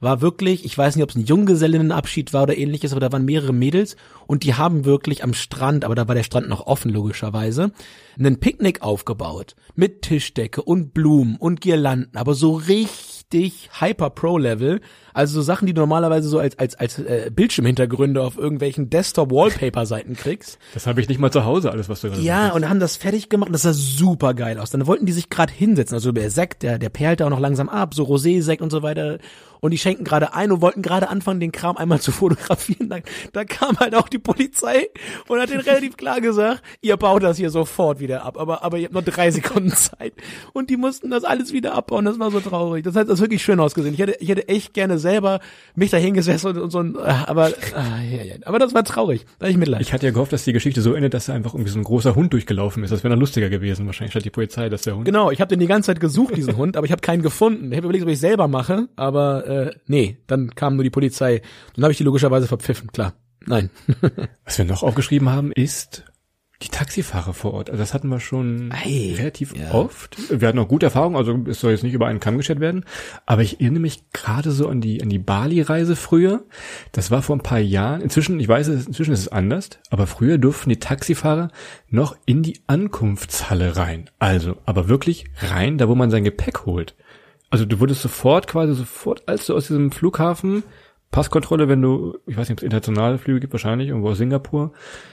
war 0.00 0.22
wirklich, 0.22 0.64
ich 0.64 0.76
weiß 0.76 0.96
nicht, 0.96 1.02
ob 1.02 1.10
es 1.10 1.16
ein 1.16 1.26
Junggesellinnenabschied 1.26 2.32
war 2.32 2.44
oder 2.44 2.56
ähnliches, 2.56 2.92
aber 2.92 3.00
da 3.00 3.12
waren 3.12 3.26
mehrere 3.26 3.52
Mädels 3.52 3.96
und 4.26 4.42
die 4.42 4.54
haben 4.54 4.86
wirklich 4.86 5.22
am 5.22 5.34
Strand, 5.34 5.84
aber 5.84 5.94
da 5.94 6.08
war 6.08 6.14
der 6.14 6.22
Strand 6.22 6.48
noch 6.48 6.66
offen, 6.66 6.90
logischerweise, 6.90 7.72
einen 8.18 8.40
Picknick 8.40 8.80
aufgebaut. 8.80 9.54
Mit 9.74 10.00
Tischdecke 10.00 10.62
und 10.62 10.94
Blumen 10.94 11.36
und 11.36 11.60
Girlanden, 11.60 12.16
aber 12.16 12.32
so 12.32 12.54
richtig 12.54 13.09
Hyper 13.32 14.10
Pro 14.10 14.38
Level. 14.38 14.80
Also 15.14 15.34
so 15.34 15.42
Sachen, 15.42 15.66
die 15.66 15.74
du 15.74 15.80
normalerweise 15.80 16.28
so 16.28 16.38
als, 16.38 16.58
als, 16.58 16.74
als 16.76 16.98
äh, 16.98 17.30
Bildschirmhintergründe 17.34 18.22
auf 18.22 18.36
irgendwelchen 18.38 18.90
Desktop-Wallpaper-Seiten 18.90 20.14
kriegst. 20.16 20.58
Das 20.74 20.86
habe 20.86 21.00
ich 21.00 21.08
nicht 21.08 21.20
mal 21.20 21.30
zu 21.30 21.44
Hause, 21.44 21.70
alles, 21.70 21.88
was 21.88 22.00
du 22.00 22.08
gerade 22.10 22.22
Ja, 22.22 22.42
sagst. 22.44 22.56
und 22.56 22.68
haben 22.68 22.80
das 22.80 22.96
fertig 22.96 23.28
gemacht 23.28 23.48
und 23.48 23.52
das 23.52 23.62
sah 23.62 23.72
super 23.72 24.34
geil 24.34 24.58
aus. 24.58 24.70
Dann 24.70 24.86
wollten 24.86 25.06
die 25.06 25.12
sich 25.12 25.28
gerade 25.30 25.52
hinsetzen, 25.52 25.94
also 25.94 26.12
der 26.12 26.30
Sekt, 26.30 26.62
der, 26.62 26.78
der 26.78 26.88
perlte 26.90 27.26
auch 27.26 27.30
noch 27.30 27.40
langsam 27.40 27.68
ab, 27.68 27.94
so 27.94 28.04
Rosé-Sekt 28.04 28.62
und 28.62 28.70
so 28.70 28.82
weiter. 28.82 29.18
Und 29.60 29.72
die 29.72 29.78
schenken 29.78 30.04
gerade 30.04 30.34
ein 30.34 30.52
und 30.52 30.60
wollten 30.60 30.82
gerade 30.82 31.08
anfangen, 31.08 31.40
den 31.40 31.52
Kram 31.52 31.76
einmal 31.76 32.00
zu 32.00 32.12
fotografieren. 32.12 32.88
Da, 32.88 32.98
da 33.32 33.44
kam 33.44 33.78
halt 33.78 33.94
auch 33.94 34.08
die 34.08 34.18
Polizei 34.18 34.88
und 35.28 35.40
hat 35.40 35.50
denen 35.50 35.60
relativ 35.60 35.96
klar 35.96 36.20
gesagt, 36.20 36.62
ihr 36.80 36.96
baut 36.96 37.22
das 37.22 37.36
hier 37.36 37.50
sofort 37.50 38.00
wieder 38.00 38.24
ab, 38.24 38.38
aber, 38.38 38.64
aber 38.64 38.78
ihr 38.78 38.84
habt 38.84 38.94
noch 38.94 39.04
drei 39.04 39.30
Sekunden 39.30 39.70
Zeit. 39.70 40.12
Und 40.52 40.70
die 40.70 40.76
mussten 40.76 41.10
das 41.10 41.24
alles 41.24 41.52
wieder 41.52 41.74
abbauen, 41.74 42.04
das 42.04 42.18
war 42.18 42.30
so 42.30 42.40
traurig. 42.40 42.84
Das 42.84 42.96
hat 42.96 43.08
das 43.08 43.20
wirklich 43.20 43.42
schön 43.42 43.60
ausgesehen. 43.60 43.94
Ich 43.94 44.00
hätte, 44.00 44.16
ich 44.20 44.28
hätte 44.28 44.48
echt 44.48 44.74
gerne 44.74 44.98
selber 44.98 45.40
mich 45.74 45.90
da 45.90 45.96
hingesetzt 45.96 46.44
und, 46.44 46.58
und 46.58 46.70
so 46.70 46.80
ein, 46.80 46.96
äh, 46.96 46.98
aber, 47.26 47.52
ah, 47.74 48.02
ja, 48.02 48.22
ja. 48.22 48.34
aber 48.44 48.58
das 48.58 48.74
war 48.74 48.84
traurig. 48.84 49.26
Da 49.38 49.46
ich 49.46 49.56
Mitleid. 49.56 49.80
Ich 49.80 49.92
hatte 49.92 50.06
ja 50.06 50.12
gehofft, 50.12 50.32
dass 50.32 50.44
die 50.44 50.52
Geschichte 50.52 50.82
so 50.82 50.94
endet, 50.94 51.14
dass 51.14 51.26
da 51.26 51.34
einfach 51.34 51.54
irgendwie 51.54 51.70
so 51.70 51.78
ein 51.78 51.84
großer 51.84 52.14
Hund 52.14 52.32
durchgelaufen 52.32 52.82
ist. 52.82 52.90
Das 52.90 53.04
wäre 53.04 53.10
dann 53.10 53.20
lustiger 53.20 53.48
gewesen, 53.48 53.86
wahrscheinlich 53.86 54.12
statt 54.12 54.24
die 54.24 54.30
Polizei, 54.30 54.68
dass 54.68 54.82
der 54.82 54.96
Hund. 54.96 55.04
Genau, 55.04 55.30
ich 55.30 55.40
habe 55.40 55.48
den 55.48 55.60
die 55.60 55.66
ganze 55.66 55.88
Zeit 55.88 56.00
gesucht, 56.00 56.36
diesen 56.36 56.56
Hund, 56.56 56.76
aber 56.76 56.86
ich 56.86 56.92
habe 56.92 57.00
keinen 57.00 57.22
gefunden. 57.22 57.70
Ich 57.70 57.76
habe 57.76 57.86
überlegt, 57.86 58.04
ob 58.04 58.10
ich 58.10 58.18
selber 58.18 58.48
mache, 58.48 58.88
aber 58.96 59.46
äh, 59.50 59.70
nee, 59.86 60.18
dann 60.26 60.54
kam 60.54 60.76
nur 60.76 60.84
die 60.84 60.90
Polizei. 60.90 61.42
Dann 61.74 61.84
habe 61.84 61.92
ich 61.92 61.98
die 61.98 62.04
logischerweise 62.04 62.46
verpfiffen, 62.46 62.92
klar. 62.92 63.14
Nein. 63.46 63.70
Was 64.44 64.58
wir 64.58 64.64
noch 64.64 64.82
aufgeschrieben 64.82 65.28
haben, 65.30 65.50
ist 65.52 66.04
die 66.62 66.68
Taxifahrer 66.68 67.32
vor 67.32 67.54
Ort. 67.54 67.70
Also 67.70 67.80
das 67.82 67.94
hatten 67.94 68.08
wir 68.08 68.20
schon 68.20 68.70
Ei, 68.70 69.14
relativ 69.16 69.56
ja. 69.56 69.72
oft. 69.72 70.18
Wir 70.30 70.46
hatten 70.46 70.58
auch 70.58 70.68
gute 70.68 70.84
Erfahrungen, 70.84 71.16
also 71.16 71.38
es 71.48 71.58
soll 71.58 71.70
jetzt 71.70 71.82
nicht 71.84 71.94
über 71.94 72.06
einen 72.06 72.20
Kamm 72.20 72.36
geschert 72.36 72.60
werden. 72.60 72.84
Aber 73.24 73.40
ich 73.40 73.62
erinnere 73.62 73.80
mich 73.80 74.10
gerade 74.12 74.50
so 74.50 74.68
an 74.68 74.82
die, 74.82 75.02
an 75.02 75.08
die 75.08 75.18
Bali-Reise 75.18 75.96
früher. 75.96 76.44
Das 76.92 77.10
war 77.10 77.22
vor 77.22 77.34
ein 77.36 77.42
paar 77.42 77.60
Jahren. 77.60 78.02
Inzwischen, 78.02 78.38
ich 78.40 78.46
weiß, 78.48 78.68
es- 78.68 78.86
inzwischen 78.86 79.14
ist 79.14 79.20
es 79.20 79.28
anders, 79.28 79.70
aber 79.88 80.06
früher 80.06 80.36
durften 80.36 80.68
die 80.68 80.78
Taxifahrer 80.78 81.48
noch 81.88 82.14
in 82.26 82.42
die 82.42 82.60
Ankunftshalle 82.66 83.76
rein. 83.78 84.10
Also, 84.18 84.58
aber 84.66 84.86
wirklich 84.88 85.24
rein, 85.40 85.78
da 85.78 85.88
wo 85.88 85.94
man 85.94 86.10
sein 86.10 86.24
Gepäck 86.24 86.66
holt. 86.66 86.94
Also 87.50 87.64
du 87.64 87.80
wurdest 87.80 88.02
sofort, 88.02 88.46
quasi 88.46 88.74
sofort, 88.74 89.28
als 89.28 89.46
du 89.46 89.54
aus 89.54 89.66
diesem 89.66 89.90
Flughafen, 89.90 90.62
Passkontrolle, 91.10 91.68
wenn 91.68 91.82
du, 91.82 92.18
ich 92.26 92.36
weiß 92.36 92.48
nicht, 92.48 92.52
ob 92.52 92.58
es 92.58 92.64
internationale 92.64 93.18
Flüge 93.18 93.40
gibt, 93.40 93.52
wahrscheinlich, 93.52 93.88
irgendwo 93.88 94.10
aus 94.10 94.18
Singapur. 94.18 94.72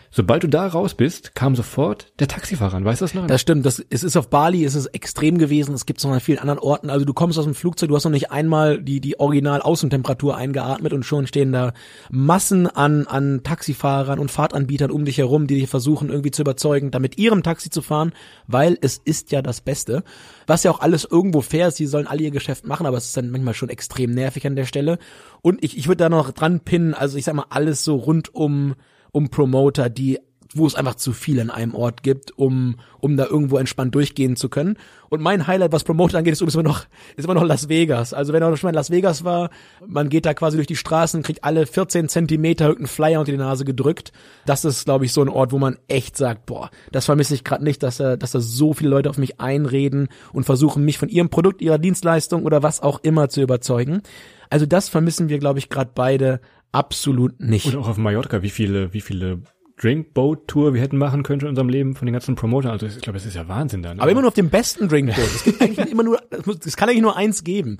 Sobald 0.09 0.43
du 0.43 0.47
da 0.47 0.67
raus 0.67 0.93
bist, 0.93 1.35
kam 1.35 1.55
sofort 1.55 2.13
der 2.19 2.27
Taxifahrer 2.27 2.75
an. 2.75 2.85
Weißt 2.85 3.01
du 3.01 3.05
das 3.05 3.13
noch? 3.13 3.27
Das 3.27 3.41
stimmt, 3.41 3.65
das, 3.65 3.83
es 3.89 4.03
ist 4.03 4.15
auf 4.15 4.29
Bali, 4.29 4.63
es 4.63 4.75
ist 4.75 4.87
extrem 4.87 5.37
gewesen, 5.37 5.73
es 5.73 5.85
gibt 5.85 5.99
es 5.99 6.05
noch 6.05 6.13
an 6.13 6.19
vielen 6.19 6.39
anderen 6.39 6.59
Orten. 6.59 6.89
Also 6.89 7.05
du 7.05 7.13
kommst 7.13 7.37
aus 7.37 7.45
dem 7.45 7.55
Flugzeug, 7.55 7.89
du 7.89 7.95
hast 7.95 8.05
noch 8.05 8.11
nicht 8.11 8.31
einmal 8.31 8.81
die, 8.81 9.01
die 9.01 9.19
original 9.19 9.61
Außentemperatur 9.61 10.35
eingeatmet 10.35 10.93
und 10.93 11.03
schon 11.03 11.27
stehen 11.27 11.51
da 11.51 11.73
Massen 12.09 12.67
an, 12.67 13.05
an 13.07 13.41
Taxifahrern 13.43 14.19
und 14.19 14.31
Fahrtanbietern 14.31 14.91
um 14.91 15.05
dich 15.05 15.17
herum, 15.17 15.47
die 15.47 15.59
dich 15.59 15.69
versuchen 15.69 16.09
irgendwie 16.09 16.31
zu 16.31 16.41
überzeugen, 16.41 16.91
da 16.91 16.99
mit 16.99 17.17
ihrem 17.17 17.43
Taxi 17.43 17.69
zu 17.69 17.81
fahren, 17.81 18.13
weil 18.47 18.77
es 18.81 18.97
ist 18.97 19.31
ja 19.31 19.41
das 19.41 19.61
Beste. 19.61 20.03
Was 20.45 20.63
ja 20.63 20.71
auch 20.71 20.79
alles 20.79 21.05
irgendwo 21.05 21.41
fair 21.41 21.67
ist, 21.67 21.79
die 21.79 21.85
sollen 21.85 22.07
alle 22.07 22.23
ihr 22.23 22.31
Geschäft 22.31 22.65
machen, 22.65 22.85
aber 22.85 22.97
es 22.97 23.05
ist 23.05 23.17
dann 23.17 23.29
manchmal 23.29 23.53
schon 23.53 23.69
extrem 23.69 24.13
nervig 24.13 24.47
an 24.47 24.55
der 24.55 24.65
Stelle. 24.65 24.99
Und 25.41 25.63
ich, 25.63 25.77
ich 25.77 25.87
würde 25.87 25.97
da 25.97 26.09
noch 26.09 26.31
dran 26.31 26.61
pinnen, 26.61 26.93
also 26.93 27.17
ich 27.17 27.25
sag 27.25 27.35
mal, 27.35 27.45
alles 27.49 27.83
so 27.83 27.95
rund 27.95 28.33
um 28.33 28.75
um 29.11 29.29
Promoter, 29.29 29.89
die 29.89 30.19
wo 30.53 30.65
es 30.65 30.75
einfach 30.75 30.95
zu 30.95 31.13
viel 31.13 31.39
an 31.39 31.49
einem 31.49 31.75
Ort 31.75 32.03
gibt, 32.03 32.37
um 32.37 32.75
um 32.99 33.15
da 33.15 33.25
irgendwo 33.25 33.57
entspannt 33.57 33.93
durchgehen 33.95 34.35
zu 34.35 34.49
können. 34.49 34.77
Und 35.09 35.21
mein 35.21 35.47
Highlight, 35.47 35.71
was 35.71 35.83
Promoter 35.83 36.17
angeht, 36.17 36.33
ist 36.33 36.41
immer 36.41 36.63
noch 36.63 36.85
ist 37.15 37.25
immer 37.25 37.35
noch 37.35 37.43
Las 37.43 37.69
Vegas. 37.69 38.13
Also 38.13 38.33
wenn 38.33 38.41
er 38.41 38.55
schon 38.57 38.67
mal 38.67 38.71
in 38.71 38.75
Las 38.75 38.89
Vegas 38.89 39.23
war, 39.23 39.49
man 39.85 40.09
geht 40.09 40.25
da 40.25 40.33
quasi 40.33 40.57
durch 40.57 40.67
die 40.67 40.75
Straßen, 40.75 41.23
kriegt 41.23 41.43
alle 41.43 41.65
14 41.65 42.09
Zentimeter 42.09 42.65
irgendeinen 42.65 42.87
Flyer 42.87 43.19
unter 43.19 43.31
die 43.31 43.37
Nase 43.37 43.65
gedrückt. 43.65 44.11
Das 44.45 44.65
ist, 44.65 44.85
glaube 44.85 45.05
ich, 45.05 45.13
so 45.13 45.21
ein 45.21 45.29
Ort, 45.29 45.51
wo 45.51 45.59
man 45.59 45.77
echt 45.87 46.17
sagt, 46.17 46.45
boah, 46.45 46.69
das 46.91 47.05
vermisse 47.05 47.33
ich 47.33 47.43
gerade 47.43 47.63
nicht, 47.63 47.83
dass 47.83 47.97
da, 47.97 48.17
dass 48.17 48.31
da 48.31 48.39
so 48.39 48.73
viele 48.73 48.89
Leute 48.89 49.09
auf 49.09 49.17
mich 49.17 49.39
einreden 49.39 50.09
und 50.33 50.45
versuchen, 50.45 50.83
mich 50.83 50.97
von 50.97 51.09
ihrem 51.09 51.29
Produkt, 51.29 51.61
ihrer 51.61 51.77
Dienstleistung 51.77 52.43
oder 52.43 52.63
was 52.63 52.81
auch 52.81 52.99
immer 53.03 53.29
zu 53.29 53.41
überzeugen. 53.41 54.01
Also 54.49 54.65
das 54.65 54.87
vermissen 54.89 55.29
wir, 55.29 55.39
glaube 55.39 55.59
ich, 55.59 55.69
gerade 55.69 55.91
beide 55.93 56.39
absolut 56.77 57.39
nicht. 57.39 57.65
Und 57.65 57.75
auch 57.77 57.87
auf 57.87 57.97
Mallorca, 57.97 58.41
wie 58.41 58.49
viele, 58.49 58.93
wie 58.93 59.01
viele 59.01 59.41
Drinkboat-Tour 59.79 60.73
wir 60.73 60.81
hätten 60.81 60.97
machen 60.97 61.23
können 61.23 61.41
in 61.41 61.47
unserem 61.47 61.69
Leben 61.69 61.95
von 61.95 62.05
den 62.05 62.13
ganzen 62.13 62.35
Promotern. 62.35 62.71
Also 62.71 62.85
ich 62.87 62.99
glaube, 63.01 63.17
das 63.17 63.25
ist 63.25 63.35
ja 63.35 63.47
Wahnsinn 63.47 63.83
dann. 63.83 63.99
Aber 63.99 64.11
immer 64.11 64.21
nur 64.21 64.29
auf 64.29 64.33
dem 64.35 64.49
besten 64.49 64.87
Drinkboot. 64.89 65.17
Es 65.17 65.43
gibt 65.43 65.61
eigentlich 65.61 65.91
immer 65.91 66.03
nur, 66.03 66.19
es 66.29 66.45
muss- 66.45 66.65
es 66.65 66.75
kann 66.75 66.89
eigentlich 66.89 67.01
nur 67.01 67.15
eins 67.15 67.43
geben. 67.43 67.77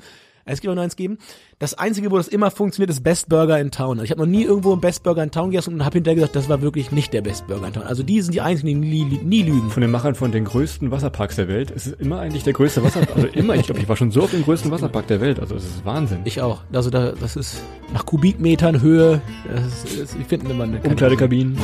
Es 0.47 0.62
gibt 0.62 0.71
auch 0.71 0.75
nur 0.75 0.83
eins 0.83 0.95
geben. 0.95 1.17
Das 1.60 1.73
einzige, 1.73 2.10
wo 2.12 2.17
das 2.17 2.27
immer 2.27 2.51
funktioniert, 2.51 2.89
ist 2.89 3.03
Best 3.03 3.29
Burger 3.29 3.60
in 3.60 3.71
Town. 3.71 3.97
Also 3.99 4.03
Ich 4.03 4.12
habe 4.12 4.21
noch 4.21 4.27
nie 4.27 4.43
irgendwo 4.43 4.71
einen 4.71 4.81
Best 4.81 5.03
Burger 5.03 5.23
in 5.23 5.31
Town 5.31 5.51
gegessen 5.51 5.73
und 5.73 5.86
habe 5.86 5.95
hinterher 5.95 6.15
gesagt, 6.15 6.36
das 6.36 6.49
war 6.49 6.62
wirklich 6.62 6.91
nicht 6.91 7.13
der 7.13 7.21
Best 7.21 7.47
Burger 7.47 7.67
in 7.67 7.73
Town. 7.73 7.83
Also 7.83 8.03
die 8.03 8.21
sind 8.21 8.33
die 8.33 8.41
einzigen, 8.41 8.81
die 8.81 9.03
nie, 9.03 9.19
nie 9.23 9.43
lügen. 9.43 9.69
von 9.69 9.81
den 9.81 9.91
Machern 9.91 10.15
von 10.15 10.31
den 10.31 10.45
größten 10.45 10.91
Wasserparks 10.91 11.36
der 11.36 11.47
Welt. 11.47 11.71
Es 11.75 11.88
ist 11.88 11.99
immer 11.99 12.19
eigentlich 12.19 12.43
der 12.43 12.53
größte 12.53 12.83
Wasserpark. 12.83 13.15
Also 13.15 13.27
immer, 13.29 13.55
ich 13.55 13.65
glaube, 13.65 13.81
ich 13.81 13.89
war 13.89 13.95
schon 13.95 14.12
so 14.12 14.21
auf 14.23 14.31
dem 14.31 14.43
größten 14.43 14.71
Wasserpark 14.71 15.07
der 15.07 15.21
Welt. 15.21 15.39
Also 15.39 15.55
es 15.55 15.63
ist 15.65 15.86
Wahnsinn. 15.86 16.19
Ich 16.23 16.41
auch. 16.41 16.62
Also 16.71 16.89
da, 16.89 17.12
das 17.12 17.36
ist 17.36 17.62
nach 17.93 18.05
Kubikmetern 18.05 18.81
Höhe. 18.81 19.21
Das 19.53 19.83
ist, 19.83 20.01
das, 20.01 20.15
ich 20.15 20.25
finde 20.27 20.49
immer 20.51 20.63
eine 20.63 20.81
Umkleidekabinen. 20.81 21.57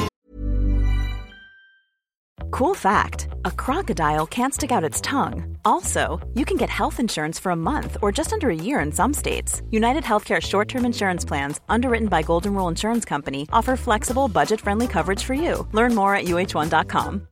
Cool 2.54 2.76
fact 2.76 3.30
a 3.46 3.52
crocodile 3.52 4.28
can't 4.28 4.54
stick 4.54 4.72
out 4.72 4.84
its 4.84 5.02
tongue. 5.02 5.58
Also, 5.66 6.22
you 6.36 6.46
can 6.46 6.56
get 6.56 6.70
health 6.70 7.00
insurance 7.00 7.40
for 7.40 7.52
a 7.52 7.56
month 7.56 7.98
or 8.04 8.12
just 8.12 8.32
under 8.32 8.48
a 8.52 8.56
year 8.56 8.80
in 8.80 8.92
some 8.92 9.12
states. 9.12 9.64
United 9.72 10.04
Healthcare 10.04 10.40
short 10.40 10.68
term 10.68 10.86
insurance 10.86 11.26
plans, 11.26 11.62
underwritten 11.68 12.10
by 12.10 12.22
Golden 12.22 12.54
Rule 12.54 12.68
Insurance 12.68 13.06
Company, 13.06 13.48
offer 13.52 13.76
flexible, 13.76 14.28
budget 14.28 14.62
friendly 14.62 14.88
coverage 14.88 15.24
for 15.24 15.34
you. 15.34 15.68
Learn 15.72 15.96
more 15.96 16.16
at 16.16 16.26
uh1.com. 16.26 17.28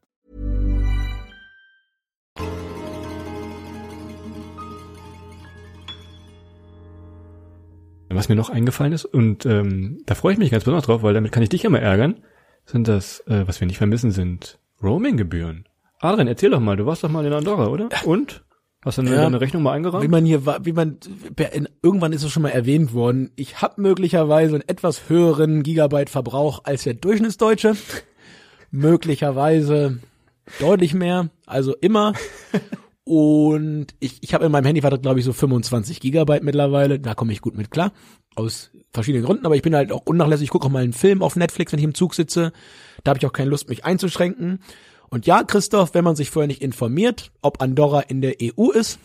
Was 8.10 8.28
mir 8.28 8.36
noch 8.36 8.50
eingefallen 8.50 8.94
ist, 8.94 9.06
und 9.06 9.46
ähm, 9.46 10.02
da 10.08 10.16
freue 10.16 10.34
ich 10.34 10.40
mich 10.40 10.50
ganz 10.50 10.64
besonders 10.64 10.86
drauf, 10.86 11.04
weil 11.04 11.14
damit 11.14 11.32
kann 11.32 11.44
ich 11.44 11.50
dich 11.50 11.64
immer 11.64 11.80
ärgern, 11.80 12.24
sind 12.66 12.88
das, 12.88 13.20
äh, 13.28 13.48
was 13.48 13.60
wir 13.60 13.68
nicht 13.68 13.78
vermissen, 13.78 14.10
sind 14.10 14.58
Roaming-Gebühren. 14.84 15.66
Adrian, 16.00 16.28
erzähl 16.28 16.50
doch 16.50 16.60
mal, 16.60 16.76
du 16.78 16.86
warst 16.86 17.04
doch 17.04 17.10
mal 17.10 17.26
in 17.26 17.34
Andorra, 17.34 17.68
oder? 17.68 17.90
Und? 18.06 18.44
Hast 18.84 18.98
du 18.98 19.04
Ja. 19.04 19.22
deine 19.22 19.40
Rechnung 19.40 19.62
mal 19.62 19.74
Wie 19.74 19.76
eingeräumt? 19.76 20.10
man 20.10 20.26
hier 20.26 20.46
war, 20.48 20.66
wie 20.66 20.74
man, 20.74 20.98
irgendwann 21.84 22.14
ist 22.14 22.24
es 22.24 22.32
schon 22.32 22.42
mal 22.42 22.50
erwähnt 22.50 22.94
worden, 22.94 23.30
ich 23.36 23.62
habe 23.62 23.80
möglicherweise 23.80 24.56
einen 24.56 24.68
etwas 24.68 25.08
höheren 25.10 25.62
Gigabyte-Verbrauch 25.62 26.62
als 26.64 26.84
der 26.84 26.96
Durchschnittsdeutsche. 26.96 27.76
möglicherweise 28.72 30.00
deutlich 30.60 30.94
mehr, 30.94 31.30
also 31.46 31.76
immer. 31.76 32.14
Und 33.04 33.88
ich, 34.00 34.20
ich 34.22 34.34
habe 34.34 34.46
in 34.46 34.52
meinem 34.52 34.66
Handyvertrag, 34.66 35.02
glaube 35.02 35.20
ich, 35.20 35.26
so 35.26 35.34
25 35.34 36.00
Gigabyte 36.00 36.44
mittlerweile. 36.44 37.00
Da 37.00 37.14
komme 37.14 37.34
ich 37.34 37.42
gut 37.42 37.58
mit 37.58 37.70
klar. 37.70 37.92
Aus 38.36 38.72
verschiedenen 38.94 39.26
Gründen, 39.26 39.46
aber 39.46 39.56
ich 39.56 39.62
bin 39.62 39.76
halt 39.76 39.92
auch 39.92 40.06
unnachlässig. 40.06 40.46
Ich 40.46 40.50
gucke 40.50 40.66
auch 40.66 40.72
mal 40.72 40.84
einen 40.84 40.94
Film 40.94 41.22
auf 41.22 41.36
Netflix, 41.36 41.72
wenn 41.72 41.80
ich 41.80 41.86
im 41.86 41.94
Zug 41.94 42.16
sitze. 42.16 42.54
Da 43.04 43.10
habe 43.10 43.18
ich 43.18 43.26
auch 43.26 43.34
keine 43.34 43.50
Lust, 43.50 43.70
mich 43.70 43.84
einzuschränken. 43.84 44.60
Und 45.10 45.26
ja, 45.26 45.44
Christoph, 45.44 45.94
wenn 45.94 46.06
man 46.06 46.16
sich 46.16 46.30
vorher 46.30 46.48
nicht 46.48 46.62
informiert, 46.62 47.32
ob 47.42 47.62
Andorra 47.62 48.02
in 48.02 48.22
der 48.22 48.36
EU 48.42 48.70
ist 48.72 49.00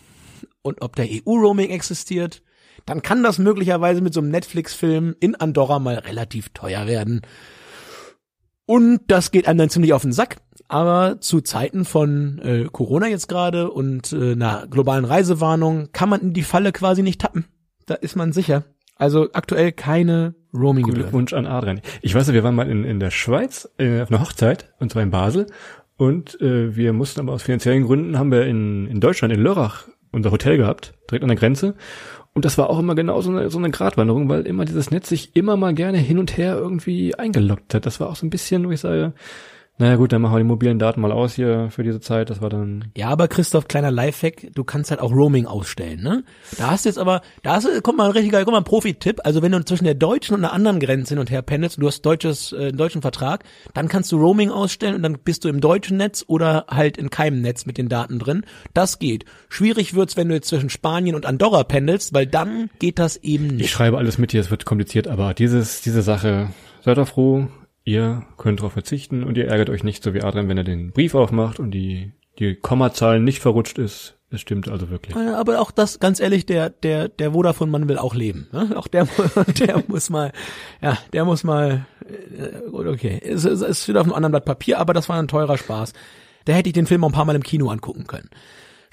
und 0.61 0.81
ob 0.81 0.95
der 0.95 1.07
EU-Roaming 1.09 1.69
existiert, 1.69 2.41
dann 2.85 3.01
kann 3.01 3.23
das 3.23 3.37
möglicherweise 3.37 4.01
mit 4.01 4.13
so 4.13 4.21
einem 4.21 4.29
Netflix-Film 4.29 5.15
in 5.19 5.35
Andorra 5.35 5.79
mal 5.79 5.95
relativ 5.95 6.49
teuer 6.49 6.87
werden. 6.87 7.21
Und 8.65 9.01
das 9.07 9.31
geht 9.31 9.47
einem 9.47 9.57
dann 9.57 9.69
ziemlich 9.69 9.93
auf 9.93 10.01
den 10.01 10.13
Sack. 10.13 10.37
Aber 10.69 11.21
zu 11.21 11.41
Zeiten 11.41 11.85
von 11.85 12.39
äh, 12.39 12.65
Corona 12.71 13.07
jetzt 13.07 13.27
gerade 13.27 13.71
und 13.71 14.11
äh, 14.11 14.33
einer 14.33 14.67
globalen 14.67 15.05
Reisewarnung 15.05 15.89
kann 15.93 16.09
man 16.09 16.21
in 16.21 16.33
die 16.33 16.43
Falle 16.43 16.73
quasi 16.73 17.03
nicht 17.03 17.21
tappen. 17.21 17.45
Da 17.85 17.95
ist 17.95 18.17
man 18.17 18.33
sicher. 18.33 18.65
Also 18.97 19.29
aktuell 19.33 19.71
keine 19.71 20.35
Roaming-Gebühren. 20.53 21.03
Glückwunsch 21.03 21.33
an 21.33 21.45
Adrian. 21.45 21.81
Ich 22.01 22.15
weiß, 22.15 22.31
wir 22.33 22.43
waren 22.43 22.55
mal 22.55 22.69
in, 22.69 22.83
in 22.83 22.99
der 22.99 23.11
Schweiz 23.11 23.69
äh, 23.77 24.01
auf 24.01 24.09
einer 24.09 24.21
Hochzeit, 24.21 24.73
und 24.79 24.91
zwar 24.91 25.03
in 25.03 25.11
Basel. 25.11 25.47
Und 25.97 26.39
äh, 26.41 26.75
wir 26.75 26.93
mussten 26.93 27.19
aber 27.19 27.33
aus 27.33 27.43
finanziellen 27.43 27.83
Gründen, 27.83 28.17
haben 28.17 28.31
wir 28.31 28.45
in, 28.45 28.87
in 28.87 28.99
Deutschland, 28.99 29.33
in 29.33 29.41
Lörrach, 29.41 29.87
unser 30.11 30.31
Hotel 30.31 30.57
gehabt, 30.57 30.93
direkt 31.09 31.23
an 31.23 31.29
der 31.29 31.37
Grenze. 31.37 31.75
Und 32.33 32.45
das 32.45 32.57
war 32.57 32.69
auch 32.69 32.77
immer 32.77 32.93
genau 32.93 33.19
so 33.21 33.31
eine, 33.31 33.49
so 33.49 33.57
eine 33.57 33.71
Gratwanderung, 33.71 34.29
weil 34.29 34.45
immer 34.45 34.65
dieses 34.65 34.91
Netz 34.91 35.09
sich 35.09 35.35
immer 35.35 35.57
mal 35.57 35.73
gerne 35.73 35.97
hin 35.97 36.19
und 36.19 36.37
her 36.37 36.55
irgendwie 36.55 37.15
eingeloggt 37.15 37.73
hat. 37.73 37.85
Das 37.87 37.99
war 37.99 38.09
auch 38.09 38.15
so 38.15 38.27
ein 38.27 38.29
bisschen, 38.29 38.67
wo 38.67 38.71
ich 38.71 38.79
sage, 38.79 39.13
naja 39.79 39.95
gut, 39.95 40.11
dann 40.11 40.21
machen 40.23 40.33
wir 40.33 40.39
die 40.39 40.43
mobilen 40.45 40.79
Daten 40.79 41.01
mal 41.01 41.11
aus 41.11 41.35
hier 41.35 41.69
für 41.69 41.83
diese 41.83 41.99
Zeit. 41.99 42.29
Das 42.31 42.41
war 42.41 42.49
dann 42.49 42.85
Ja, 42.97 43.09
aber 43.09 43.27
Christoph, 43.27 43.67
kleiner 43.67 43.91
Lifehack, 43.91 44.47
du 44.55 44.63
kannst 44.63 44.89
halt 44.89 44.99
auch 44.99 45.11
Roaming 45.11 45.45
ausstellen, 45.45 46.01
ne? 46.01 46.23
Da 46.57 46.71
hast 46.71 46.85
du 46.85 46.89
jetzt 46.89 46.97
aber, 46.97 47.21
da 47.43 47.53
hast 47.55 47.67
du, 47.67 47.81
kommt 47.81 47.97
mal 47.99 48.05
ein 48.05 48.11
richtiger, 48.11 48.39
kommt 48.43 48.53
mal 48.53 48.57
ein 48.61 48.63
Profi-Tipp. 48.63 49.21
Also 49.23 49.41
wenn 49.43 49.51
du 49.51 49.63
zwischen 49.65 49.83
der 49.85 49.93
deutschen 49.93 50.33
und 50.35 50.43
einer 50.43 50.51
anderen 50.53 50.79
Grenze 50.79 51.09
hin 51.13 51.19
und 51.19 51.29
her 51.29 51.41
pendelst, 51.43 51.77
und 51.77 51.81
du 51.81 51.87
hast 51.87 52.01
deutsches, 52.01 52.53
äh, 52.53 52.69
einen 52.69 52.77
deutschen 52.77 53.01
Vertrag, 53.03 53.43
dann 53.75 53.87
kannst 53.87 54.11
du 54.11 54.17
Roaming 54.17 54.49
ausstellen 54.49 54.95
und 54.95 55.03
dann 55.03 55.19
bist 55.23 55.45
du 55.45 55.49
im 55.49 55.61
deutschen 55.61 55.97
Netz 55.97 56.23
oder 56.27 56.65
halt 56.69 56.97
in 56.97 57.09
keinem 57.11 57.41
Netz 57.41 57.65
mit 57.67 57.77
den 57.77 57.87
Daten 57.87 58.17
drin. 58.17 58.43
Das 58.73 58.97
geht. 58.97 59.25
Schwierig 59.49 59.93
wird's, 59.93 60.17
wenn 60.17 60.27
du 60.29 60.33
jetzt 60.35 60.47
zwischen 60.47 60.69
Spanien 60.71 61.15
und 61.15 61.25
Andorra 61.27 61.63
pendelst, 61.63 62.13
weil 62.15 62.25
dann 62.25 62.69
geht 62.79 62.97
das 62.97 63.17
eben 63.17 63.45
Ich 63.45 63.51
nicht. 63.53 63.69
schreibe 63.69 63.97
alles 63.99 64.17
mit 64.17 64.31
hier, 64.31 64.41
es 64.41 64.49
wird 64.49 64.65
kompliziert, 64.65 65.07
aber 65.07 65.33
dieses, 65.35 65.81
diese 65.81 66.01
Sache, 66.01 66.49
seid 66.83 66.97
doch 66.97 67.07
froh, 67.07 67.47
ihr 67.87 68.23
könnt 68.35 68.59
darauf 68.59 68.73
verzichten 68.73 69.23
und 69.23 69.37
ihr 69.37 69.47
ärgert 69.47 69.69
euch 69.69 69.83
nicht, 69.83 70.03
so 70.03 70.13
wie 70.13 70.21
Adrian, 70.21 70.49
wenn 70.49 70.57
er 70.57 70.65
den 70.65 70.91
Brief 70.91 71.15
aufmacht 71.15 71.57
und 71.59 71.71
die, 71.71 72.11
die 72.37 72.55
Kommazahl 72.55 73.21
nicht 73.21 73.39
verrutscht 73.39 73.77
ist. 73.77 74.15
Es 74.29 74.41
stimmt 74.41 74.67
also 74.67 74.89
wirklich. 74.89 75.15
Aber 75.15 75.61
auch 75.61 75.71
das, 75.71 75.99
ganz 75.99 76.19
ehrlich, 76.19 76.45
der, 76.45 76.69
der, 76.69 77.07
der 77.07 77.31
Vodafone-Mann 77.31 77.87
will 77.87 77.97
auch 77.97 78.13
leben. 78.13 78.49
Ne? 78.51 78.71
Auch 78.75 78.87
der, 78.87 79.07
der 79.59 79.81
muss 79.87 80.09
mal, 80.09 80.33
ja, 80.81 80.97
der 81.13 81.23
muss 81.23 81.45
mal, 81.45 81.85
äh, 82.05 82.69
gut, 82.69 82.87
okay, 82.87 83.21
es, 83.23 83.45
es, 83.45 83.61
es 83.61 83.83
steht 83.83 83.95
auf 83.95 84.03
einem 84.03 84.13
anderen 84.13 84.31
Blatt 84.31 84.43
Papier, 84.43 84.79
aber 84.79 84.93
das 84.93 85.07
war 85.07 85.17
ein 85.17 85.29
teurer 85.29 85.57
Spaß. 85.57 85.93
Da 86.43 86.53
hätte 86.53 86.67
ich 86.67 86.73
den 86.73 86.87
Film 86.87 87.05
auch 87.05 87.09
ein 87.09 87.13
paar 87.13 87.23
Mal 87.23 87.37
im 87.37 87.43
Kino 87.43 87.69
angucken 87.69 88.05
können. 88.05 88.29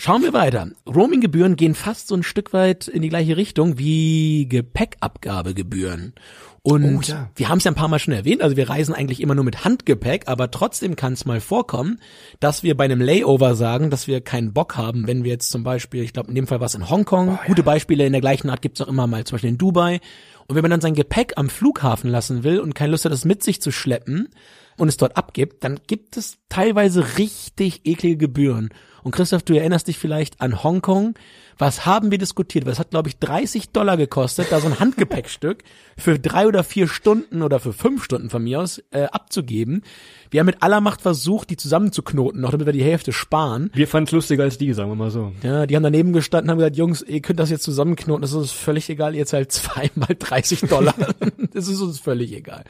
Schauen 0.04 0.22
wir 0.22 0.34
weiter. 0.34 0.68
Roaming-Gebühren 0.86 1.56
gehen 1.56 1.74
fast 1.74 2.08
so 2.08 2.14
ein 2.14 2.22
Stück 2.22 2.52
weit 2.52 2.88
in 2.88 3.00
die 3.00 3.08
gleiche 3.08 3.38
Richtung 3.38 3.78
wie 3.78 4.46
Gepäckabgabegebühren. 4.50 6.12
Und 6.60 7.08
Oh, 7.08 7.12
ja. 7.12 7.30
wir 7.34 7.48
haben 7.48 7.56
es 7.56 7.64
ja 7.64 7.70
ein 7.70 7.74
paar 7.74 7.88
Mal 7.88 7.98
schon 7.98 8.12
erwähnt, 8.12 8.42
also 8.42 8.54
wir 8.54 8.68
reisen 8.68 8.94
eigentlich 8.94 9.22
immer 9.22 9.34
nur 9.34 9.46
mit 9.46 9.64
Handgepäck, 9.64 10.24
aber 10.26 10.50
trotzdem 10.50 10.94
kann 10.94 11.14
es 11.14 11.24
mal 11.24 11.40
vorkommen, 11.40 12.00
dass 12.38 12.62
wir 12.62 12.76
bei 12.76 12.84
einem 12.84 13.00
Layover 13.00 13.54
sagen, 13.54 13.88
dass 13.88 14.06
wir 14.06 14.20
keinen 14.20 14.52
Bock 14.52 14.76
haben, 14.76 15.06
wenn 15.06 15.24
wir 15.24 15.30
jetzt 15.30 15.48
zum 15.48 15.62
Beispiel, 15.64 16.02
ich 16.02 16.12
glaube 16.12 16.28
in 16.28 16.34
dem 16.34 16.46
Fall 16.46 16.60
war 16.60 16.66
es 16.66 16.74
in 16.74 16.90
Hongkong, 16.90 17.38
gute 17.46 17.62
Beispiele 17.62 18.04
in 18.04 18.12
der 18.12 18.20
gleichen 18.20 18.50
Art 18.50 18.60
gibt's 18.60 18.82
auch 18.82 18.88
immer 18.88 19.06
mal, 19.06 19.24
zum 19.24 19.36
Beispiel 19.36 19.50
in 19.50 19.58
Dubai. 19.58 20.00
Und 20.48 20.54
wenn 20.54 20.62
man 20.62 20.70
dann 20.70 20.82
sein 20.82 20.94
Gepäck 20.94 21.32
am 21.36 21.48
Flughafen 21.48 22.10
lassen 22.10 22.44
will 22.44 22.60
und 22.60 22.74
keine 22.74 22.90
Lust 22.90 23.06
hat, 23.06 23.12
das 23.12 23.24
mit 23.24 23.42
sich 23.42 23.62
zu 23.62 23.70
schleppen 23.70 24.28
und 24.76 24.88
es 24.88 24.98
dort 24.98 25.16
abgibt, 25.16 25.64
dann 25.64 25.80
gibt 25.86 26.18
es 26.18 26.36
teilweise 26.50 27.16
richtig 27.16 27.86
eklige 27.86 28.18
Gebühren. 28.18 28.68
Und 29.04 29.10
Christoph, 29.12 29.42
du 29.42 29.54
erinnerst 29.54 29.86
dich 29.86 29.98
vielleicht 29.98 30.40
an 30.40 30.64
Hongkong. 30.64 31.14
Was 31.58 31.84
haben 31.86 32.10
wir 32.10 32.18
diskutiert? 32.18 32.66
Das 32.66 32.78
hat, 32.78 32.90
glaube 32.90 33.10
ich, 33.10 33.18
30 33.18 33.68
Dollar 33.68 33.96
gekostet, 33.98 34.48
da 34.50 34.60
so 34.60 34.66
ein 34.66 34.80
Handgepäckstück 34.80 35.62
für 35.96 36.18
drei 36.18 36.48
oder 36.48 36.64
vier 36.64 36.88
Stunden 36.88 37.42
oder 37.42 37.60
für 37.60 37.74
fünf 37.74 38.02
Stunden 38.02 38.30
von 38.30 38.42
mir 38.42 38.60
aus 38.60 38.82
äh, 38.90 39.04
abzugeben. 39.04 39.82
Wir 40.30 40.40
haben 40.40 40.46
mit 40.46 40.62
aller 40.62 40.80
Macht 40.80 41.02
versucht, 41.02 41.50
die 41.50 41.56
zusammenzuknoten, 41.56 42.40
noch 42.40 42.50
damit 42.50 42.66
wir 42.66 42.72
die 42.72 42.82
Hälfte 42.82 43.12
sparen. 43.12 43.70
Wir 43.74 43.86
fanden 43.86 44.06
es 44.06 44.12
lustiger 44.12 44.42
als 44.42 44.56
die, 44.56 44.72
sagen 44.72 44.90
wir 44.90 44.96
mal 44.96 45.10
so. 45.10 45.32
Ja, 45.42 45.66
die 45.66 45.76
haben 45.76 45.82
daneben 45.82 46.14
gestanden, 46.14 46.50
haben 46.50 46.58
gesagt, 46.58 46.76
Jungs, 46.76 47.02
ihr 47.02 47.20
könnt 47.20 47.38
das 47.38 47.50
jetzt 47.50 47.62
zusammenknoten, 47.62 48.22
das 48.22 48.30
ist 48.30 48.36
uns 48.36 48.52
völlig 48.52 48.88
egal, 48.88 49.14
ihr 49.14 49.26
zahlt 49.26 49.52
zweimal 49.52 50.16
30 50.18 50.62
Dollar. 50.62 50.94
das 51.52 51.68
ist 51.68 51.80
uns 51.80 52.00
völlig 52.00 52.32
egal. 52.32 52.64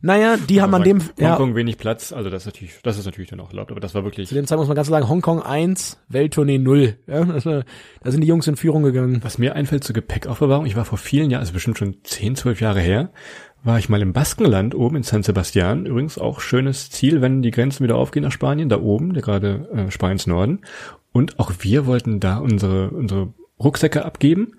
Naja, 0.00 0.36
die 0.36 0.62
haben 0.62 0.74
an 0.74 0.84
dem, 0.84 1.02
ja, 1.18 1.30
Hongkong 1.30 1.56
wenig 1.56 1.76
Platz, 1.76 2.12
also 2.12 2.30
das 2.30 2.42
ist 2.42 2.46
natürlich, 2.46 2.80
das 2.82 2.98
ist 2.98 3.04
natürlich 3.04 3.30
dann 3.30 3.40
auch 3.40 3.50
erlaubt, 3.50 3.70
aber 3.70 3.80
das 3.80 3.94
war 3.94 4.04
wirklich, 4.04 4.28
zu 4.28 4.34
dem 4.34 4.46
Zeitpunkt 4.46 4.68
muss 4.68 4.68
man 4.68 4.76
ganz 4.76 4.88
sagen, 4.88 5.08
Hongkong 5.08 5.42
1, 5.42 5.98
Welttournee 6.08 6.58
0. 6.58 6.96
Ja, 7.06 7.24
da 7.24 8.10
sind 8.10 8.20
die 8.20 8.28
Jungs 8.28 8.46
in 8.46 8.56
Führung 8.56 8.82
gegangen. 8.84 9.20
was 9.22 9.38
mir 9.38 9.56
einfällt 9.56 9.84
zur 9.84 9.94
Gepäckaufbewahrung, 9.94 10.66
ich 10.66 10.76
war 10.76 10.84
vor 10.84 10.98
vielen 10.98 11.30
Jahren, 11.30 11.40
also 11.40 11.52
bestimmt 11.52 11.78
schon 11.78 11.96
10, 12.04 12.36
12 12.36 12.60
Jahre 12.60 12.80
her, 12.80 13.10
war 13.64 13.78
ich 13.78 13.88
mal 13.88 14.00
im 14.00 14.12
Baskenland 14.12 14.74
oben 14.74 14.96
in 14.96 15.02
San 15.02 15.22
Sebastian, 15.22 15.86
übrigens 15.86 16.18
auch 16.18 16.40
schönes 16.40 16.90
Ziel, 16.90 17.20
wenn 17.20 17.42
die 17.42 17.50
Grenzen 17.50 17.82
wieder 17.82 17.96
aufgehen 17.96 18.22
nach 18.22 18.32
Spanien, 18.32 18.68
da 18.68 18.80
oben, 18.80 19.14
der 19.14 19.22
gerade 19.22 19.68
äh, 19.74 19.90
Spaniens 19.90 20.26
Norden. 20.26 20.60
Und 21.12 21.40
auch 21.40 21.52
wir 21.60 21.86
wollten 21.86 22.20
da 22.20 22.38
unsere, 22.38 22.90
unsere 22.90 23.32
Rucksäcke 23.58 24.04
abgeben. 24.04 24.52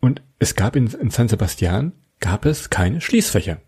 Und 0.00 0.22
es 0.38 0.54
gab 0.54 0.76
in, 0.76 0.88
in 0.88 1.10
San 1.10 1.28
Sebastian, 1.28 1.92
gab 2.20 2.44
es 2.44 2.68
keine 2.68 3.00
Schließfächer. 3.00 3.58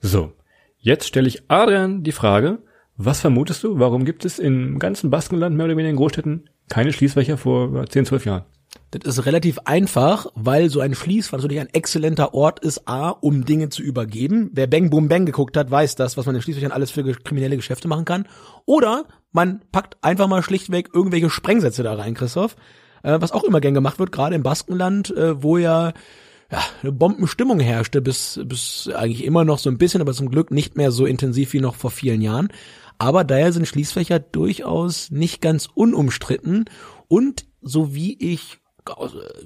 So, 0.00 0.32
jetzt 0.78 1.06
stelle 1.06 1.28
ich 1.28 1.50
Adrian 1.50 2.02
die 2.02 2.12
Frage, 2.12 2.58
was 2.96 3.20
vermutest 3.20 3.62
du, 3.62 3.78
warum 3.78 4.04
gibt 4.04 4.24
es 4.24 4.38
im 4.38 4.78
ganzen 4.78 5.10
Baskenland, 5.10 5.56
mehr 5.56 5.66
oder 5.66 5.76
weniger 5.76 5.90
in 5.90 5.96
Großstädten, 5.96 6.50
keine 6.68 6.92
Schließfächer 6.92 7.36
vor 7.36 7.86
10, 7.86 8.06
12 8.06 8.26
Jahren? 8.26 8.44
Das 8.90 9.18
ist 9.18 9.26
relativ 9.26 9.58
einfach, 9.64 10.26
weil 10.34 10.70
so 10.70 10.80
ein 10.80 10.94
Schließfach 10.94 11.38
natürlich 11.38 11.60
ein 11.60 11.72
exzellenter 11.72 12.34
Ort 12.34 12.60
ist, 12.60 12.88
A, 12.88 13.10
um 13.10 13.44
Dinge 13.44 13.68
zu 13.68 13.82
übergeben. 13.82 14.50
Wer 14.52 14.66
Bang 14.66 14.90
Boom 14.90 15.08
Bang 15.08 15.26
geguckt 15.26 15.56
hat, 15.56 15.70
weiß 15.70 15.94
das, 15.94 16.16
was 16.16 16.26
man 16.26 16.34
in 16.34 16.42
Schließfächern 16.42 16.72
alles 16.72 16.90
für 16.90 17.04
kriminelle 17.04 17.56
Geschäfte 17.56 17.86
machen 17.86 18.04
kann. 18.04 18.26
Oder 18.64 19.04
man 19.30 19.60
packt 19.72 19.96
einfach 20.02 20.26
mal 20.26 20.42
schlichtweg 20.42 20.90
irgendwelche 20.92 21.30
Sprengsätze 21.30 21.82
da 21.82 21.94
rein, 21.94 22.14
Christoph. 22.14 22.56
Äh, 23.02 23.20
was 23.20 23.32
auch 23.32 23.44
immer 23.44 23.60
gern 23.60 23.74
gemacht 23.74 23.98
wird, 23.98 24.10
gerade 24.10 24.34
im 24.34 24.42
Baskenland, 24.42 25.14
äh, 25.16 25.42
wo 25.42 25.58
ja 25.58 25.92
ja, 26.50 26.62
eine 26.82 26.92
Bombenstimmung 26.92 27.60
herrschte, 27.60 28.00
bis, 28.00 28.40
bis 28.44 28.88
eigentlich 28.94 29.24
immer 29.24 29.44
noch 29.44 29.58
so 29.58 29.68
ein 29.68 29.78
bisschen, 29.78 30.00
aber 30.00 30.14
zum 30.14 30.30
Glück 30.30 30.50
nicht 30.50 30.76
mehr 30.76 30.90
so 30.90 31.04
intensiv 31.04 31.52
wie 31.52 31.60
noch 31.60 31.74
vor 31.74 31.90
vielen 31.90 32.22
Jahren. 32.22 32.48
Aber 32.98 33.24
daher 33.24 33.52
sind 33.52 33.68
Schließfächer 33.68 34.18
durchaus 34.18 35.10
nicht 35.10 35.40
ganz 35.40 35.68
unumstritten 35.72 36.64
und 37.06 37.46
so 37.60 37.94
wie 37.94 38.16
ich 38.18 38.58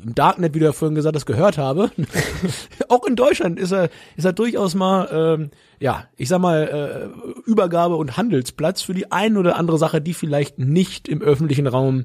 im 0.04 0.14
Darknet, 0.14 0.54
wie 0.54 0.60
du 0.60 0.66
ja 0.66 0.72
vorhin 0.72 0.94
gesagt 0.94 1.16
hast, 1.16 1.26
gehört 1.26 1.58
habe. 1.58 1.90
auch 2.88 3.04
in 3.04 3.16
Deutschland 3.16 3.58
ist 3.58 3.72
er, 3.72 3.90
ist 4.16 4.24
er 4.24 4.32
durchaus 4.32 4.74
mal, 4.76 5.08
ähm, 5.12 5.50
ja, 5.80 6.04
ich 6.16 6.28
sag 6.28 6.40
mal, 6.40 7.12
äh, 7.16 7.50
Übergabe 7.50 7.96
und 7.96 8.16
Handelsplatz 8.16 8.82
für 8.82 8.94
die 8.94 9.10
ein 9.10 9.36
oder 9.36 9.56
andere 9.56 9.78
Sache, 9.78 10.00
die 10.00 10.14
vielleicht 10.14 10.58
nicht 10.60 11.08
im 11.08 11.20
öffentlichen 11.20 11.66
Raum 11.66 12.04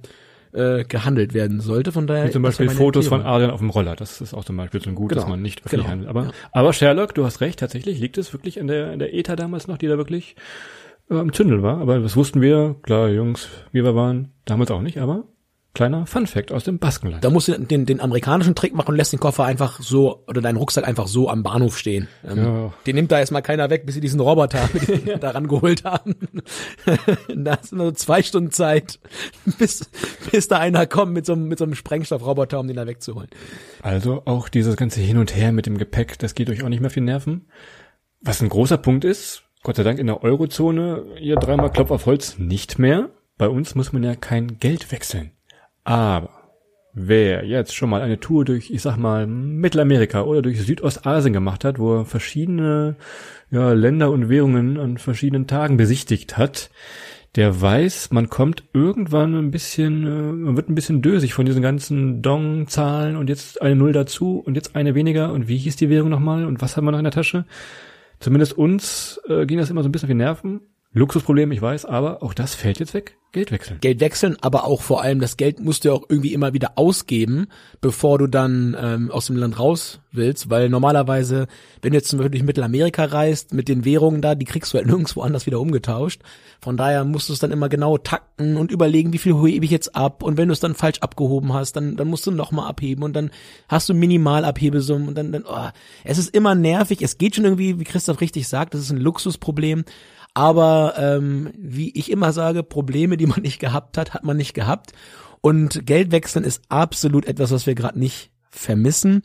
äh, 0.54 0.84
gehandelt 0.84 1.34
werden 1.34 1.60
sollte. 1.60 1.92
Von 1.92 2.08
daher 2.08 2.28
Wie 2.28 2.32
zum 2.32 2.42
Beispiel 2.42 2.70
Fotos 2.70 3.06
Erklärung. 3.06 3.26
von 3.26 3.34
Adrian 3.34 3.52
auf 3.52 3.60
dem 3.60 3.70
Roller. 3.70 3.96
Das 3.96 4.22
ist 4.22 4.34
auch 4.34 4.46
zum 4.46 4.58
Beispiel 4.58 4.82
so 4.82 4.90
ein 4.90 4.96
Gut, 4.96 5.10
genau. 5.10 5.22
dass 5.22 5.30
man 5.30 5.42
nicht 5.42 5.66
öffentlich 5.66 5.82
genau. 5.82 5.92
handelt. 5.92 6.10
Aber, 6.10 6.24
ja. 6.26 6.32
aber 6.52 6.74
Sherlock, 6.74 7.14
du 7.16 7.26
hast 7.26 7.42
recht, 7.42 7.60
tatsächlich 7.60 8.00
liegt 8.00 8.18
es 8.18 8.34
wirklich 8.34 8.58
in 8.58 8.68
der, 8.68 8.94
in 8.94 9.00
der 9.00 9.14
ETA 9.14 9.36
damals 9.36 9.68
noch, 9.68 9.78
die 9.78 9.88
da 9.88 9.98
wirklich 9.98 10.36
äh, 11.10 11.16
am 11.16 11.34
Zündeln 11.34 11.64
war. 11.64 11.80
Aber 11.80 12.00
das 12.00 12.16
wussten 12.16 12.42
wir, 12.42 12.76
klar, 12.82 13.10
Jungs, 13.10 13.50
wie 13.72 13.84
wir 13.84 13.96
waren, 13.96 14.34
damals 14.46 14.72
auch 14.72 14.82
nicht, 14.82 14.98
aber 15.00 15.26
Kleiner 15.74 16.08
Fun 16.08 16.26
Fact 16.26 16.52
aus 16.52 16.64
dem 16.64 16.80
Baskenland. 16.80 17.24
Da 17.24 17.30
musst 17.30 17.50
du 17.50 17.58
den, 17.58 17.86
den 17.86 18.02
amerikanischen 18.02 18.56
Trick 18.56 18.74
machen 18.74 18.90
und 18.90 18.96
lässt 18.96 19.14
den 19.14 19.20
Koffer 19.20 19.46
einfach 19.46 19.80
so 19.80 20.24
oder 20.28 20.42
deinen 20.42 20.56
Rucksack 20.58 20.88
einfach 20.88 21.08
so 21.08 21.30
am 21.30 21.44
Bahnhof 21.44 21.78
stehen. 21.78 22.08
Ähm, 22.28 22.38
ja. 22.38 22.74
Den 22.88 22.96
nimmt 22.96 23.12
da 23.12 23.20
erstmal 23.20 23.44
keiner 23.44 23.70
weg, 23.70 23.86
bis 23.86 23.94
sie 23.94 24.02
diesen 24.02 24.20
Roboter 24.20 24.68
daran 25.20 25.48
geholt 25.48 25.84
haben. 25.84 26.16
da 27.36 27.54
ist 27.54 27.74
nur 27.74 27.94
zwei 27.94 28.24
Stunden 28.24 28.50
Zeit, 28.50 29.00
bis, 29.60 29.90
bis 30.32 30.48
da 30.48 30.58
einer 30.58 30.88
kommt 30.88 31.14
mit 31.14 31.28
so, 31.28 31.34
einem 31.34 31.48
mit 31.48 31.60
so 31.60 31.66
einem 31.66 31.76
Sprengstoffroboter, 31.76 32.60
um 32.60 32.68
den 32.68 32.76
da 32.76 32.88
wegzuholen. 32.88 33.30
Also 33.84 34.24
auch 34.26 34.50
dieses 34.50 34.78
ganze 34.78 35.02
Hin 35.02 35.18
und 35.18 35.36
Her 35.36 35.52
mit 35.52 35.68
dem 35.68 35.78
Gepäck, 35.78 36.18
das 36.18 36.34
geht 36.34 36.50
euch 36.50 36.64
auch 36.64 36.70
nicht 36.70 36.82
mehr 36.82 36.90
viel 36.90 37.04
Nerven. 37.04 37.50
Was 38.20 38.42
ein 38.42 38.50
großer 38.50 38.78
Punkt 38.78 39.06
ist, 39.06 39.44
Gott 39.62 39.76
sei 39.76 39.84
Dank 39.84 40.00
in 40.00 40.08
der 40.08 40.24
Eurozone, 40.24 41.06
hier 41.18 41.36
dreimal 41.36 41.72
Klopf 41.72 41.92
auf 41.92 42.06
Holz 42.06 42.40
nicht 42.40 42.80
mehr. 42.80 43.10
Bei 43.38 43.50
uns 43.50 43.76
muss 43.76 43.94
man 43.94 44.04
ja 44.04 44.16
kein 44.16 44.58
Geld 44.60 44.92
wechseln. 44.92 45.32
Aber 45.88 46.52
wer 46.94 47.46
jetzt 47.46 47.74
schon 47.74 47.90
mal 47.90 48.02
eine 48.02 48.20
Tour 48.20 48.44
durch, 48.44 48.72
ich 48.72 48.82
sag 48.82 48.98
mal, 48.98 49.26
Mittelamerika 49.26 50.24
oder 50.24 50.42
durch 50.42 50.62
Südostasien 50.62 51.32
gemacht 51.32 51.64
hat, 51.64 51.80
wo 51.80 52.00
er 52.00 52.06
verschiedene 52.06 52.98
ja, 53.52 53.72
Länder 53.72 54.12
und 54.12 54.28
Währungen 54.28 54.78
an 54.78 54.98
verschiedenen 54.98 55.48
Tagen 55.48 55.78
besichtigt 55.78 56.38
hat, 56.38 56.72
der 57.38 57.62
weiß, 57.62 58.12
man 58.12 58.28
kommt 58.28 58.66
irgendwann 58.74 59.34
ein 59.34 59.50
bisschen, 59.50 60.06
äh, 60.06 60.34
man 60.34 60.58
wird 60.58 60.68
ein 60.68 60.76
bisschen 60.76 61.02
dösig 61.02 61.34
von 61.34 61.46
diesen 61.46 61.62
ganzen 61.62 62.22
Dong-Zahlen 62.22 63.16
und 63.16 63.30
jetzt 63.30 63.62
eine 63.62 63.78
Null 63.78 63.94
dazu 63.94 64.44
und 64.46 64.56
jetzt 64.56 64.76
eine 64.76 64.94
weniger 64.94 65.32
und 65.32 65.48
wie 65.48 65.58
hieß 65.58 65.78
die 65.78 65.90
Währung 65.90 66.10
nochmal 66.10 66.44
und 66.44 66.62
was 66.62 66.76
haben 66.76 66.84
wir 66.84 66.92
noch 66.92 67.00
in 67.00 67.06
der 67.06 67.14
Tasche? 67.14 67.46
Zumindest 68.20 68.58
uns 68.58 69.22
äh, 69.30 69.46
ging 69.46 69.58
das 69.58 69.70
immer 69.70 69.84
so 69.84 69.88
ein 69.88 69.94
bisschen 69.94 70.08
auf 70.08 70.12
die 70.12 70.16
Nerven. 70.16 70.62
Luxusproblem, 70.92 71.54
ich 71.54 71.62
weiß, 71.62 71.86
aber 71.86 72.24
auch 72.24 72.34
das 72.34 72.56
fällt 72.56 72.80
jetzt 72.80 72.94
weg. 72.94 73.17
Geld 73.34 73.52
wechseln. 73.52 73.80
Geld 73.82 74.00
wechseln, 74.00 74.38
aber 74.42 74.64
auch 74.64 74.82
vor 74.82 75.02
allem 75.02 75.20
das 75.20 75.36
Geld 75.36 75.60
musst 75.60 75.84
du 75.84 75.90
ja 75.90 75.96
auch 75.96 76.06
irgendwie 76.08 76.34
immer 76.34 76.54
wieder 76.54 76.72
ausgeben, 76.76 77.48
bevor 77.82 78.18
du 78.18 78.28
dann 78.28 78.76
ähm, 78.80 79.12
aus 79.12 79.28
dem 79.28 79.36
Land 79.36 79.60
raus 79.60 80.00
willst, 80.12 80.50
weil 80.50 80.70
normalerweise, 80.70 81.48
wenn 81.82 81.92
du 81.92 81.98
jetzt 81.98 82.08
zum 82.08 82.20
Beispiel 82.20 82.32
durch 82.32 82.44
Mittelamerika 82.44 83.04
reist, 83.04 83.54
mit 83.54 83.68
den 83.68 83.84
Währungen 83.84 84.22
da, 84.22 84.34
die 84.34 84.46
kriegst 84.46 84.74
du 84.74 84.78
halt 84.78 84.88
nirgendwo 84.88 85.22
anders 85.22 85.46
wieder 85.46 85.60
umgetauscht. 85.60 86.22
Von 86.62 86.78
daher 86.78 87.04
musst 87.04 87.28
du 87.28 87.34
es 87.34 87.40
dann 87.40 87.52
immer 87.52 87.68
genau 87.68 87.98
takten 87.98 88.56
und 88.56 88.72
überlegen, 88.72 89.12
wie 89.12 89.18
viel 89.18 89.36
hebe 89.36 89.66
ich 89.66 89.72
jetzt 89.72 89.94
ab 89.96 90.24
und 90.24 90.38
wenn 90.38 90.48
du 90.48 90.54
es 90.54 90.62
dann 90.62 90.74
falsch 90.74 91.00
abgehoben 91.00 91.54
hast, 91.54 91.74
dann, 91.74 91.98
dann 91.98 92.08
musst 92.08 92.26
du 92.26 92.32
nochmal 92.32 92.70
abheben 92.70 93.04
und 93.04 93.14
dann 93.14 93.30
hast 93.68 93.90
du 93.90 93.94
Minimalabhebesummen 93.94 95.10
und 95.10 95.16
dann, 95.16 95.34
dann 95.34 95.44
oh, 95.46 95.70
es 96.06 96.18
ist 96.18 96.34
immer 96.34 96.56
nervig, 96.56 97.02
es 97.02 97.18
geht 97.18 97.36
schon 97.36 97.44
irgendwie, 97.44 97.78
wie 97.78 97.84
Christoph 97.84 98.22
richtig 98.22 98.48
sagt, 98.48 98.74
das 98.74 98.82
ist 98.82 98.92
ein 98.92 98.98
Luxusproblem, 98.98 99.84
aber 100.38 100.94
ähm, 100.98 101.50
wie 101.58 101.90
ich 101.98 102.12
immer 102.12 102.32
sage, 102.32 102.62
Probleme, 102.62 103.18
die 103.18 103.26
man 103.26 103.42
nicht 103.42 103.58
gehabt 103.58 103.98
hat, 103.98 104.14
hat 104.14 104.24
man 104.24 104.38
nicht 104.38 104.54
gehabt. 104.54 104.92
Und 105.42 105.88
Geld 105.88 106.12
wechseln 106.12 106.46
ist 106.46 106.62
absolut 106.70 107.26
etwas, 107.26 107.50
was 107.50 107.66
wir 107.66 107.74
gerade 107.74 107.98
nicht 107.98 108.30
vermissen. 108.52 109.24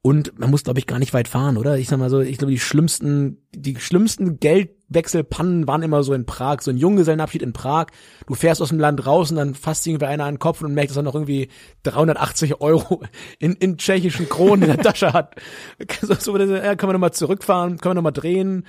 Und 0.00 0.38
man 0.38 0.50
muss, 0.50 0.64
glaube 0.64 0.78
ich, 0.78 0.86
gar 0.86 0.98
nicht 0.98 1.12
weit 1.12 1.28
fahren, 1.28 1.58
oder? 1.58 1.76
Ich 1.76 1.88
sag 1.88 1.98
mal 1.98 2.08
so, 2.08 2.20
ich 2.20 2.38
glaube, 2.38 2.52
die 2.52 2.58
schlimmsten, 2.58 3.36
die 3.54 3.76
schlimmsten 3.76 4.40
Geldwechselpannen 4.40 5.68
waren 5.68 5.82
immer 5.82 6.02
so 6.02 6.14
in 6.14 6.24
Prag, 6.24 6.62
so 6.62 6.70
ein 6.70 6.78
Junggesellenabschied 6.78 7.42
in 7.42 7.52
Prag. 7.52 7.88
Du 8.26 8.34
fährst 8.34 8.62
aus 8.62 8.70
dem 8.70 8.80
Land 8.80 9.04
raus 9.04 9.30
und 9.30 9.36
dann 9.36 9.54
fasst 9.54 9.86
irgendwie 9.86 10.06
einer 10.06 10.24
an 10.24 10.36
den 10.36 10.38
Kopf 10.38 10.62
und 10.62 10.72
merkt, 10.72 10.88
dass 10.88 10.96
er 10.96 11.02
noch 11.02 11.14
irgendwie 11.14 11.48
380 11.82 12.62
Euro 12.62 13.02
in, 13.38 13.52
in 13.56 13.76
tschechischen 13.76 14.26
Kronen 14.30 14.62
in 14.62 14.74
der 14.74 14.82
Tasche 14.82 15.12
hat. 15.12 15.34
so, 16.00 16.14
so, 16.14 16.38
ja, 16.38 16.76
können 16.76 16.88
wir 16.88 16.94
nochmal 16.94 17.12
zurückfahren, 17.12 17.76
können 17.76 17.90
wir 17.90 17.96
nochmal 17.96 18.12
drehen. 18.12 18.64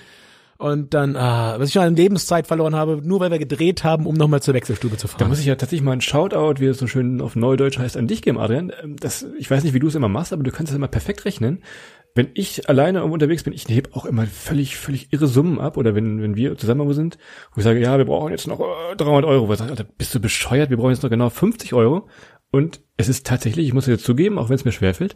Und 0.61 0.93
dann, 0.93 1.15
ah, 1.15 1.55
was 1.57 1.69
ich 1.69 1.73
schon 1.73 1.81
an 1.81 1.95
Lebenszeit 1.95 2.45
verloren 2.45 2.75
habe, 2.75 3.01
nur 3.03 3.19
weil 3.19 3.31
wir 3.31 3.39
gedreht 3.39 3.83
haben, 3.83 4.05
um 4.05 4.13
nochmal 4.13 4.43
zur 4.43 4.53
Wechselstube 4.53 4.95
zu 4.95 5.07
fahren. 5.07 5.17
Da 5.17 5.27
muss 5.27 5.39
ich 5.39 5.47
ja 5.47 5.55
tatsächlich 5.55 5.83
mal 5.83 5.93
ein 5.93 6.01
Shoutout, 6.01 6.61
wie 6.61 6.67
es 6.67 6.77
so 6.77 6.85
schön 6.85 7.19
auf 7.19 7.35
Neudeutsch 7.35 7.79
heißt, 7.79 7.97
an 7.97 8.05
dich 8.05 8.21
geben, 8.21 8.37
Adrian. 8.37 8.71
Ähm, 8.83 8.95
das, 8.95 9.25
ich 9.39 9.49
weiß 9.49 9.63
nicht, 9.63 9.73
wie 9.73 9.79
du 9.79 9.87
es 9.87 9.95
immer 9.95 10.07
machst, 10.07 10.33
aber 10.33 10.43
du 10.43 10.51
kannst 10.51 10.71
es 10.71 10.75
immer 10.75 10.87
perfekt 10.87 11.25
rechnen. 11.25 11.63
Wenn 12.13 12.29
ich 12.35 12.69
alleine 12.69 13.03
unterwegs 13.03 13.41
bin, 13.41 13.53
ich 13.53 13.67
hebe 13.69 13.89
auch 13.95 14.05
immer 14.05 14.27
völlig, 14.27 14.77
völlig 14.77 15.11
irre 15.11 15.25
Summen 15.25 15.59
ab. 15.59 15.77
Oder 15.77 15.95
wenn, 15.95 16.21
wenn 16.21 16.35
wir 16.35 16.55
zusammen 16.59 16.93
sind, 16.93 17.17
wo 17.55 17.57
ich 17.57 17.63
sage, 17.63 17.79
ja, 17.79 17.97
wir 17.97 18.05
brauchen 18.05 18.29
jetzt 18.29 18.45
noch 18.45 18.59
300 18.97 19.23
äh, 19.23 19.27
Euro. 19.33 19.49
Was 19.49 19.57
sagt, 19.57 19.97
bist 19.97 20.13
du 20.13 20.19
bescheuert? 20.19 20.69
Wir 20.69 20.77
brauchen 20.77 20.91
jetzt 20.91 21.01
noch 21.01 21.09
genau 21.09 21.31
50 21.31 21.73
Euro. 21.73 22.07
Und 22.51 22.81
es 22.97 23.09
ist 23.09 23.25
tatsächlich, 23.25 23.65
ich 23.65 23.73
muss 23.73 23.85
es 23.85 23.93
jetzt 23.93 24.05
zugeben, 24.05 24.37
auch 24.37 24.49
wenn 24.49 24.57
es 24.57 24.65
mir 24.65 24.73
schwerfällt, 24.73 25.15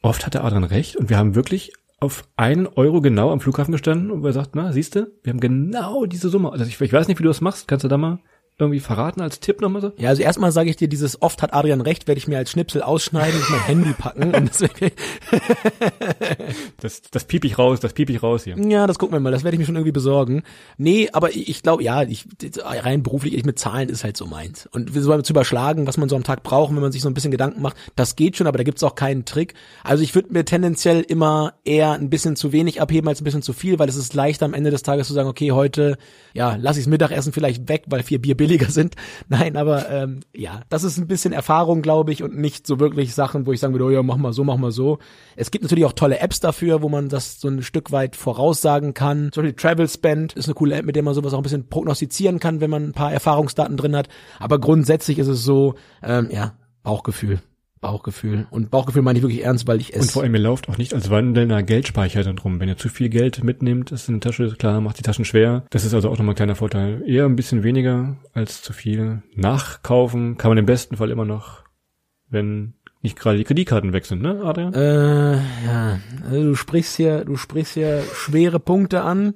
oft 0.00 0.24
hat 0.24 0.32
der 0.32 0.44
Adrian 0.44 0.64
recht 0.64 0.96
und 0.96 1.10
wir 1.10 1.18
haben 1.18 1.34
wirklich 1.34 1.74
auf 2.02 2.28
einen 2.34 2.66
Euro 2.66 3.00
genau 3.00 3.30
am 3.30 3.38
Flughafen 3.38 3.70
gestanden 3.70 4.10
und 4.10 4.24
er 4.24 4.32
sagt, 4.32 4.56
na, 4.56 4.72
siehst 4.72 4.96
du, 4.96 5.12
wir 5.22 5.32
haben 5.32 5.38
genau 5.38 6.04
diese 6.04 6.30
Summe. 6.30 6.50
Also 6.50 6.64
ich, 6.64 6.80
ich 6.80 6.92
weiß 6.92 7.06
nicht, 7.06 7.20
wie 7.20 7.22
du 7.22 7.28
das 7.28 7.40
machst. 7.40 7.68
Kannst 7.68 7.84
du 7.84 7.88
da 7.88 7.96
mal 7.96 8.18
irgendwie 8.58 8.80
verraten 8.80 9.20
als 9.20 9.40
Tipp 9.40 9.60
nochmal 9.60 9.82
so? 9.82 9.92
Ja, 9.96 10.10
also 10.10 10.22
erstmal 10.22 10.52
sage 10.52 10.70
ich 10.70 10.76
dir, 10.76 10.88
dieses 10.88 11.20
oft 11.20 11.42
hat 11.42 11.54
Adrian 11.54 11.80
recht, 11.80 12.06
werde 12.06 12.18
ich 12.18 12.28
mir 12.28 12.38
als 12.38 12.50
Schnipsel 12.50 12.82
ausschneiden 12.82 13.40
und 13.40 13.50
mein 13.50 13.64
Handy 13.64 13.92
packen. 13.92 14.34
Und 14.34 14.50
das, 14.50 14.58
das, 16.80 17.02
das 17.10 17.24
piep 17.24 17.44
ich 17.44 17.58
raus, 17.58 17.80
das 17.80 17.92
piep 17.92 18.10
ich 18.10 18.22
raus 18.22 18.44
hier. 18.44 18.56
Ja, 18.58 18.86
das 18.86 18.98
gucken 18.98 19.14
wir 19.14 19.20
mal, 19.20 19.32
das 19.32 19.42
werde 19.42 19.54
ich 19.54 19.58
mir 19.58 19.66
schon 19.66 19.76
irgendwie 19.76 19.92
besorgen. 19.92 20.42
Nee, 20.76 21.08
aber 21.12 21.30
ich, 21.30 21.48
ich 21.48 21.62
glaube, 21.62 21.82
ja, 21.82 22.02
ich, 22.02 22.26
rein 22.62 23.02
beruflich, 23.02 23.34
ich 23.34 23.44
mit 23.44 23.58
Zahlen 23.58 23.88
ist 23.88 24.04
halt 24.04 24.16
so 24.16 24.26
meins. 24.26 24.66
Und 24.66 24.92
so 24.94 25.20
zu 25.22 25.32
überschlagen, 25.32 25.86
was 25.86 25.96
man 25.96 26.08
so 26.08 26.16
am 26.16 26.24
Tag 26.24 26.42
braucht, 26.42 26.74
wenn 26.74 26.80
man 26.80 26.92
sich 26.92 27.02
so 27.02 27.08
ein 27.08 27.14
bisschen 27.14 27.30
Gedanken 27.30 27.62
macht, 27.62 27.76
das 27.96 28.16
geht 28.16 28.36
schon, 28.36 28.46
aber 28.46 28.58
da 28.58 28.64
gibt's 28.64 28.82
auch 28.82 28.94
keinen 28.94 29.24
Trick. 29.24 29.54
Also 29.82 30.04
ich 30.04 30.14
würde 30.14 30.32
mir 30.32 30.44
tendenziell 30.44 31.00
immer 31.00 31.54
eher 31.64 31.92
ein 31.92 32.10
bisschen 32.10 32.36
zu 32.36 32.52
wenig 32.52 32.80
abheben 32.80 33.08
als 33.08 33.20
ein 33.20 33.24
bisschen 33.24 33.42
zu 33.42 33.52
viel, 33.52 33.78
weil 33.78 33.88
es 33.88 33.96
ist 33.96 34.14
leichter 34.14 34.44
am 34.44 34.54
Ende 34.54 34.70
des 34.70 34.82
Tages 34.82 35.06
zu 35.06 35.14
sagen, 35.14 35.28
okay, 35.28 35.52
heute, 35.52 35.96
ja, 36.34 36.56
lass 36.60 36.76
ich's 36.76 36.86
Mittagessen 36.86 37.32
vielleicht 37.32 37.68
weg, 37.68 37.84
weil 37.86 38.02
vier 38.02 38.20
Bier 38.20 38.36
billiger 38.42 38.70
sind. 38.70 38.96
Nein, 39.28 39.56
aber 39.56 39.88
ähm, 39.88 40.20
ja, 40.34 40.62
das 40.68 40.82
ist 40.82 40.98
ein 40.98 41.06
bisschen 41.06 41.32
Erfahrung, 41.32 41.80
glaube 41.80 42.10
ich, 42.10 42.24
und 42.24 42.36
nicht 42.36 42.66
so 42.66 42.80
wirklich 42.80 43.14
Sachen, 43.14 43.46
wo 43.46 43.52
ich 43.52 43.60
sagen 43.60 43.72
würde, 43.72 43.84
oh 43.84 43.90
ja, 43.90 44.02
mach 44.02 44.16
mal 44.16 44.32
so, 44.32 44.42
mach 44.42 44.56
mal 44.56 44.72
so. 44.72 44.98
Es 45.36 45.52
gibt 45.52 45.62
natürlich 45.62 45.84
auch 45.84 45.92
tolle 45.92 46.18
Apps 46.18 46.40
dafür, 46.40 46.82
wo 46.82 46.88
man 46.88 47.08
das 47.08 47.40
so 47.40 47.46
ein 47.46 47.62
Stück 47.62 47.92
weit 47.92 48.16
voraussagen 48.16 48.94
kann. 48.94 49.30
Zum 49.30 49.44
Beispiel 49.44 49.56
Travel 49.56 49.88
Spend 49.88 50.32
ist 50.32 50.46
eine 50.46 50.54
coole 50.54 50.74
App, 50.74 50.84
mit 50.84 50.96
der 50.96 51.04
man 51.04 51.14
sowas 51.14 51.32
auch 51.34 51.38
ein 51.38 51.44
bisschen 51.44 51.68
prognostizieren 51.68 52.40
kann, 52.40 52.60
wenn 52.60 52.70
man 52.70 52.88
ein 52.88 52.92
paar 52.92 53.12
Erfahrungsdaten 53.12 53.76
drin 53.76 53.94
hat. 53.94 54.08
Aber 54.40 54.58
grundsätzlich 54.58 55.20
ist 55.20 55.28
es 55.28 55.44
so, 55.44 55.74
ähm, 56.02 56.28
ja, 56.32 56.54
Bauchgefühl. 56.82 57.40
Bauchgefühl. 57.82 58.46
Und 58.50 58.70
Bauchgefühl 58.70 59.02
meine 59.02 59.18
ich 59.18 59.22
wirklich 59.22 59.44
ernst, 59.44 59.66
weil 59.66 59.80
ich 59.80 59.92
es. 59.92 60.02
Und 60.02 60.10
vor 60.12 60.22
allem, 60.22 60.34
ihr 60.34 60.40
lauft 60.40 60.68
auch 60.68 60.78
nicht 60.78 60.94
als 60.94 61.10
wandelnder 61.10 61.62
Geldspeicher 61.62 62.22
dann 62.22 62.38
rum. 62.38 62.60
Wenn 62.60 62.68
ihr 62.68 62.78
zu 62.78 62.88
viel 62.88 63.10
Geld 63.10 63.44
mitnehmt, 63.44 63.92
ist 63.92 64.08
in 64.08 64.20
der 64.20 64.30
Tasche, 64.30 64.54
klar, 64.56 64.80
macht 64.80 64.98
die 64.98 65.02
Taschen 65.02 65.26
schwer. 65.26 65.64
Das 65.70 65.84
ist 65.84 65.92
also 65.92 66.08
auch 66.08 66.16
nochmal 66.16 66.32
ein 66.32 66.36
kleiner 66.36 66.54
Vorteil. 66.54 67.02
Eher 67.04 67.26
ein 67.26 67.36
bisschen 67.36 67.64
weniger 67.64 68.16
als 68.32 68.62
zu 68.62 68.72
viel. 68.72 69.22
Nachkaufen 69.34 70.38
kann 70.38 70.52
man 70.52 70.58
im 70.58 70.64
besten 70.64 70.96
Fall 70.96 71.10
immer 71.10 71.24
noch, 71.24 71.64
wenn 72.30 72.74
nicht 73.02 73.18
gerade 73.18 73.36
die 73.36 73.44
Kreditkarten 73.44 73.92
weg 73.92 74.06
sind, 74.06 74.22
ne, 74.22 74.40
Adrian? 74.44 74.72
Äh, 74.74 75.34
ja. 75.66 75.98
Also 76.24 76.42
du 76.42 76.54
sprichst 76.54 76.96
hier, 76.96 77.24
du 77.24 77.36
sprichst 77.36 77.74
hier 77.74 78.04
schwere 78.14 78.60
Punkte 78.60 79.02
an. 79.02 79.34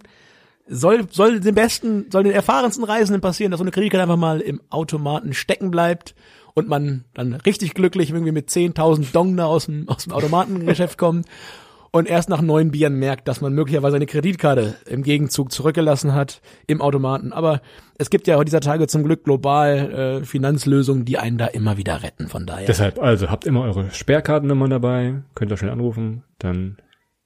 Soll, 0.69 1.07
soll 1.11 1.41
den 1.41 1.55
besten, 1.55 2.07
soll 2.11 2.25
den 2.25 2.33
erfahrensten 2.33 2.85
Reisenden 2.85 3.21
passieren, 3.21 3.51
dass 3.51 3.59
so 3.59 3.65
eine 3.65 3.71
Kreditkarte 3.73 4.03
einfach 4.03 4.17
mal 4.17 4.41
im 4.41 4.61
Automaten 4.71 5.33
stecken 5.35 5.73
bleibt 5.73 6.15
und 6.57 6.69
man 6.69 7.05
dann 7.15 7.35
richtig 7.35 7.75
glücklich 7.75 8.11
irgendwie 8.11 8.33
mit 8.33 8.49
10.000 8.49 9.13
Dong 9.13 9.37
da 9.37 9.45
aus 9.45 9.67
dem, 9.67 9.89
aus 9.89 10.05
dem 10.05 10.13
Automatengeschäft 10.13 10.99
kommt 10.99 11.27
und 11.91 12.09
erst 12.09 12.31
nach 12.31 12.41
neun 12.41 12.71
Bieren 12.71 12.95
merkt, 12.99 13.29
dass 13.29 13.43
man 13.43 13.53
möglicherweise 13.53 13.97
eine 13.97 14.07
Kreditkarte 14.07 14.75
im 14.87 15.03
Gegenzug 15.03 15.53
zurückgelassen 15.53 16.15
hat 16.15 16.41
im 16.67 16.81
Automaten. 16.81 17.33
Aber 17.33 17.61
es 17.99 18.09
gibt 18.09 18.27
ja 18.27 18.43
dieser 18.43 18.61
Tage 18.61 18.87
zum 18.87 19.05
Glück 19.05 19.25
global 19.25 20.21
äh, 20.23 20.25
Finanzlösungen, 20.25 21.05
die 21.05 21.19
einen 21.19 21.37
da 21.37 21.47
immer 21.47 21.77
wieder 21.77 22.03
retten. 22.03 22.29
Von 22.29 22.47
daher. 22.47 22.67
Deshalb, 22.67 22.99
also 23.01 23.31
habt 23.31 23.47
immer 23.47 23.63
eure 23.63 23.91
Sperrkartennummern 23.91 24.71
dabei, 24.71 25.23
könnt 25.35 25.53
ihr 25.53 25.57
schnell 25.59 25.73
anrufen, 25.73 26.25
dann 26.39 26.79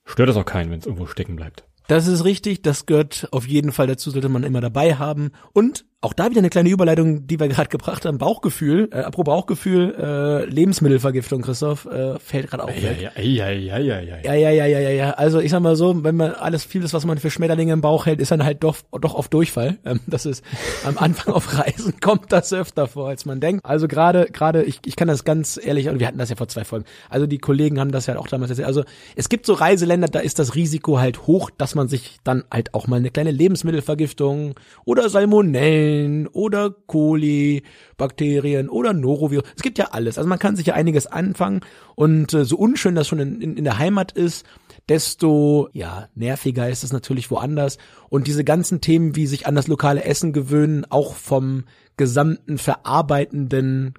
stört 0.05 0.29
das 0.29 0.37
auch 0.37 0.45
keinen, 0.45 0.71
wenn 0.71 0.81
es 0.81 0.87
irgendwo 0.87 1.07
stecken 1.07 1.37
bleibt. 1.37 1.65
Das 1.87 2.07
ist 2.07 2.25
richtig, 2.25 2.63
das 2.63 2.87
gehört 2.87 3.29
auf 3.33 3.49
jeden 3.49 3.73
Fall 3.73 3.87
dazu, 3.87 4.11
sollte 4.11 4.29
man 4.29 4.45
immer 4.45 4.61
dabei 4.61 4.95
haben. 4.95 5.31
Und 5.53 5.85
auch 6.03 6.15
da 6.15 6.31
wieder 6.31 6.39
eine 6.39 6.49
kleine 6.49 6.71
Überleitung, 6.71 7.27
die 7.27 7.39
wir 7.39 7.49
gerade 7.49 7.69
gebracht 7.69 8.07
haben. 8.07 8.17
Bauchgefühl, 8.17 8.89
äh, 8.91 9.01
apropos 9.01 9.31
Bauchgefühl, 9.31 9.95
äh, 9.99 10.45
Lebensmittelvergiftung, 10.47 11.43
Christoph, 11.43 11.85
äh, 11.85 12.19
fällt 12.19 12.49
gerade 12.49 12.65
auf. 12.65 12.71
Ja, 12.81 12.93
ja, 12.93 13.21
ja, 13.21 13.51
ja, 13.51 13.79
ja, 13.79 14.01
ja. 14.01 14.17
Ja, 14.25 14.35
ja, 14.35 14.51
ja, 14.51 14.67
ja, 14.67 14.81
ja, 14.81 14.91
ja. 14.91 15.11
Also 15.11 15.41
ich 15.41 15.51
sag 15.51 15.61
mal 15.61 15.77
so, 15.77 16.03
wenn 16.03 16.17
man 16.17 16.33
alles 16.33 16.65
vieles, 16.65 16.95
was 16.95 17.05
man 17.05 17.19
für 17.19 17.31
Schmetterlinge 17.31 17.75
im 17.75 17.83
Bauch 17.83 18.07
hält, 18.07 18.21
ist 18.21 18.31
dann 18.31 18.43
halt 18.43 18.65
doch, 18.65 18.79
doch 18.99 19.15
auf 19.15 19.29
Durchfall. 19.29 19.79
Ähm, 19.85 20.01
das 20.07 20.25
ist 20.25 20.43
am 20.85 20.97
Anfang 20.97 21.35
auf 21.35 21.59
Reisen 21.59 21.95
kommt 22.01 22.33
das 22.33 22.51
öfter 22.55 22.87
vor, 22.87 23.09
als 23.09 23.27
man 23.27 23.41
denkt. 23.41 23.63
Also 23.67 23.87
gerade, 23.87 24.27
gerade, 24.33 24.63
ich, 24.63 24.81
ich 24.87 24.97
kann 24.97 25.09
das 25.09 25.25
ganz 25.25 25.61
ehrlich, 25.63 25.91
und 25.91 26.01
wir 26.01 26.07
hatten 26.07 26.19
das 26.19 26.31
ja 26.31 26.37
vor 26.37 26.49
zwei 26.49 26.65
Folgen. 26.65 26.87
Also 27.11 27.27
die 27.27 27.39
Kollegen 27.39 27.79
haben 27.79 27.93
das 27.93 28.07
ja 28.07 28.19
auch 28.19 28.27
damals 28.27 28.51
erzählt. 28.51 28.69
Also 28.69 28.85
es 29.17 29.29
gibt 29.29 29.45
so 29.45 29.53
Reiseländer, 29.53 30.09
da 30.09 30.21
ist 30.21 30.39
das 30.39 30.55
Risiko 30.55 30.99
halt 30.99 31.27
hoch, 31.27 31.51
dass 31.51 31.75
man 31.75 31.89
sich 31.89 32.21
dann 32.25 32.45
halt 32.51 32.73
auch 32.73 32.87
mal 32.87 32.97
eine 32.97 33.11
kleine 33.11 33.33
Lebensmittelvergiftung 33.33 34.55
oder 34.87 35.11
Salmonellen 35.11 35.90
oder 36.33 36.71
Kolibakterien 36.71 38.69
oder 38.69 38.93
Norovirus. 38.93 39.45
Es 39.57 39.63
gibt 39.63 39.79
ja 39.79 39.89
alles. 39.93 40.19
Also 40.19 40.29
man 40.29 40.39
kann 40.39 40.57
sich 40.57 40.67
ja 40.67 40.75
einiges 40.75 41.07
anfangen 41.07 41.61
und 41.95 42.33
äh, 42.35 42.45
so 42.45 42.57
unschön 42.57 42.95
das 42.95 43.09
schon 43.09 43.19
in, 43.19 43.41
in, 43.41 43.57
in 43.57 43.65
der 43.65 43.79
Heimat 43.79 44.13
ist, 44.13 44.47
desto 44.89 45.69
ja 45.73 46.09
nerviger 46.15 46.69
ist 46.69 46.85
es 46.85 46.93
natürlich 46.93 47.31
woanders 47.31 47.79
und 48.09 48.27
diese 48.27 48.45
ganzen 48.45 48.81
Themen 48.81 49.17
wie 49.17 49.27
sich 49.27 49.47
an 49.47 49.55
das 49.55 49.69
lokale 49.69 50.05
Essen 50.05 50.33
gewöhnen 50.33 50.85
auch 50.89 51.15
vom 51.15 51.65
gesamten 51.97 52.59
verarbeitenden 52.59 53.95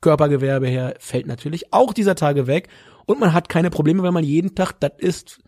Körpergewerbe 0.00 0.66
her 0.66 0.94
fällt 0.98 1.26
natürlich 1.26 1.72
auch 1.72 1.92
dieser 1.92 2.14
Tage 2.14 2.46
weg 2.46 2.68
und 3.06 3.20
man 3.20 3.32
hat 3.32 3.48
keine 3.48 3.70
Probleme, 3.70 4.02
wenn 4.02 4.14
man 4.14 4.24
jeden 4.24 4.54
Tag 4.54 4.78
das 4.80 4.92
isst, 4.98 5.40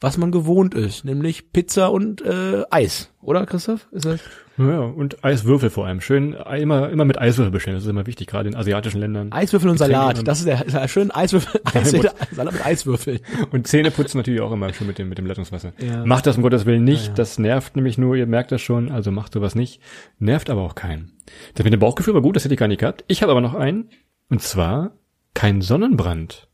was 0.00 0.16
man 0.16 0.32
gewohnt 0.32 0.74
ist, 0.74 1.04
nämlich 1.04 1.52
Pizza 1.52 1.92
und 1.92 2.22
äh, 2.22 2.64
Eis, 2.70 3.12
oder 3.20 3.44
Christoph? 3.44 3.86
Ist 3.92 4.06
das? 4.06 4.20
Ja, 4.56 4.80
und 4.80 5.24
Eiswürfel 5.24 5.70
vor 5.70 5.86
allem. 5.86 6.00
Schön 6.00 6.32
immer 6.32 6.90
immer 6.90 7.04
mit 7.04 7.18
Eiswürfel 7.18 7.50
bestellen. 7.50 7.76
Das 7.76 7.84
ist 7.84 7.90
immer 7.90 8.06
wichtig, 8.06 8.26
gerade 8.26 8.48
in 8.48 8.56
asiatischen 8.56 9.00
Ländern. 9.00 9.32
Eiswürfel 9.32 9.70
und 9.70 9.78
Salat, 9.78 10.26
das 10.26 10.40
ist 10.40 10.46
der, 10.46 10.64
der 10.64 10.88
schön 10.88 11.10
Eiswürfel, 11.10 11.60
Eiswürfel 11.74 12.10
Salat 12.32 12.52
mit 12.52 12.64
Eiswürfel. 12.64 13.20
Und 13.52 13.66
Zähne 13.66 13.90
putzen 13.90 14.18
natürlich 14.18 14.40
auch 14.40 14.52
immer 14.52 14.72
schön 14.72 14.86
mit 14.86 14.98
dem 14.98 15.08
mit 15.08 15.18
dem 15.18 15.26
Leitungswasser. 15.26 15.72
Ja. 15.78 16.04
Macht 16.04 16.26
das 16.26 16.36
um 16.36 16.42
Gottes 16.42 16.66
Willen 16.66 16.84
nicht, 16.84 17.08
ja. 17.08 17.14
das 17.14 17.38
nervt 17.38 17.76
nämlich 17.76 17.96
nur, 17.96 18.16
ihr 18.16 18.26
merkt 18.26 18.52
das 18.52 18.60
schon, 18.60 18.90
also 18.90 19.10
macht 19.10 19.32
sowas 19.32 19.54
nicht. 19.54 19.80
Nervt 20.18 20.50
aber 20.50 20.62
auch 20.62 20.74
keinen. 20.74 21.12
Das 21.54 21.64
mit 21.64 21.72
dem 21.72 21.80
Bauchgefühl 21.80 22.14
war 22.14 22.22
gut, 22.22 22.36
das 22.36 22.44
hätte 22.44 22.54
ich 22.54 22.60
gar 22.60 22.68
nicht 22.68 22.80
gehabt. 22.80 23.04
Ich 23.06 23.22
habe 23.22 23.32
aber 23.32 23.40
noch 23.40 23.54
einen, 23.54 23.88
und 24.28 24.42
zwar 24.42 24.92
kein 25.32 25.62
Sonnenbrand. 25.62 26.49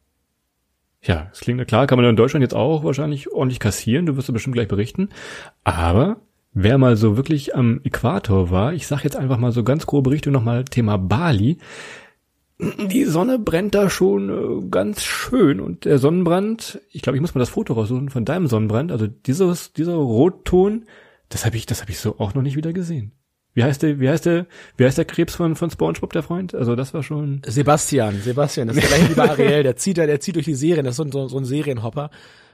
Ja, 1.03 1.29
es 1.33 1.41
klingt 1.41 1.65
klar, 1.69 1.87
kann 1.87 1.99
man 1.99 2.09
in 2.09 2.17
Deutschland 2.17 2.43
jetzt 2.43 2.55
auch 2.55 2.85
wahrscheinlich 2.85 3.33
ordentlich 3.33 3.61
kassieren, 3.61 4.07
du 4.07 4.17
wirst 4.17 4.29
ja 4.29 4.33
bestimmt 4.33 4.55
gleich 4.55 4.69
berichten. 4.69 5.11
Aber 5.63 6.17
wer 6.53 6.79
mal 6.79 6.97
so 6.97 7.17
wirklich 7.17 7.55
am 7.55 7.81
Äquator 7.85 8.51
war, 8.51 8.73
ich 8.73 8.87
sag 8.87 9.05
jetzt 9.05 9.17
einfach 9.17 9.39
mal 9.39 9.53
so 9.53 9.63
ganz 9.63 9.87
grobe 9.87 10.11
Richtung 10.11 10.33
nochmal 10.33 10.65
Thema 10.65 10.97
Bali, 10.97 11.59
die 12.59 13.05
Sonne 13.05 13.39
brennt 13.39 13.75
da 13.75 13.91
schon 13.91 14.31
äh, 14.31 14.69
ganz 14.71 15.05
schön 15.05 15.61
und 15.61 15.85
der 15.85 15.99
Sonnenbrand, 15.99 16.81
ich 16.91 17.03
glaube, 17.03 17.17
ich 17.17 17.21
muss 17.21 17.35
mal 17.35 17.41
das 17.41 17.51
Foto 17.51 17.75
raussuchen 17.75 18.09
von 18.09 18.25
deinem 18.25 18.47
Sonnenbrand, 18.47 18.91
also 18.91 19.07
dieses, 19.07 19.75
dieser 19.75 19.95
Rotton, 19.95 20.87
das 21.29 21.45
habe 21.45 21.57
ich, 21.57 21.67
das 21.67 21.83
habe 21.83 21.91
ich 21.91 21.99
so 21.99 22.19
auch 22.19 22.35
noch 22.35 22.43
nicht 22.43 22.57
wieder 22.57 22.73
gesehen. 22.73 23.13
Wie 23.57 23.65
heißt 23.65 23.83
der, 23.83 23.99
wie 23.99 24.09
heißt 24.11 24.27
der, 24.27 24.45
wie 24.77 24.85
heißt 24.85 24.99
der 24.99 25.07
Krebs 25.07 25.35
von, 25.35 25.57
von 25.57 25.71
SpongeBob, 25.71 26.13
der 26.13 26.23
Freund? 26.23 26.55
Also 26.55 26.77
das 26.77 26.93
war 26.93 27.03
schon. 27.03 27.41
Sebastian, 27.47 28.21
Sebastian, 28.21 28.69
das 28.69 28.77
ist 28.77 28.83
der 28.83 28.99
gleiche 28.99 29.11
wie 29.11 29.15
bei 29.15 29.31
Ariel, 29.31 29.63
der 29.63 29.77
zieht 29.77 29.97
der 29.97 30.21
zieht 30.21 30.35
durch 30.35 30.45
die 30.45 30.55
Serien, 30.55 30.85
das 30.85 30.99
ist 30.99 31.13
so, 31.13 31.29
so 31.29 31.39
ein 31.39 31.47
Serienhopper. 31.47 32.11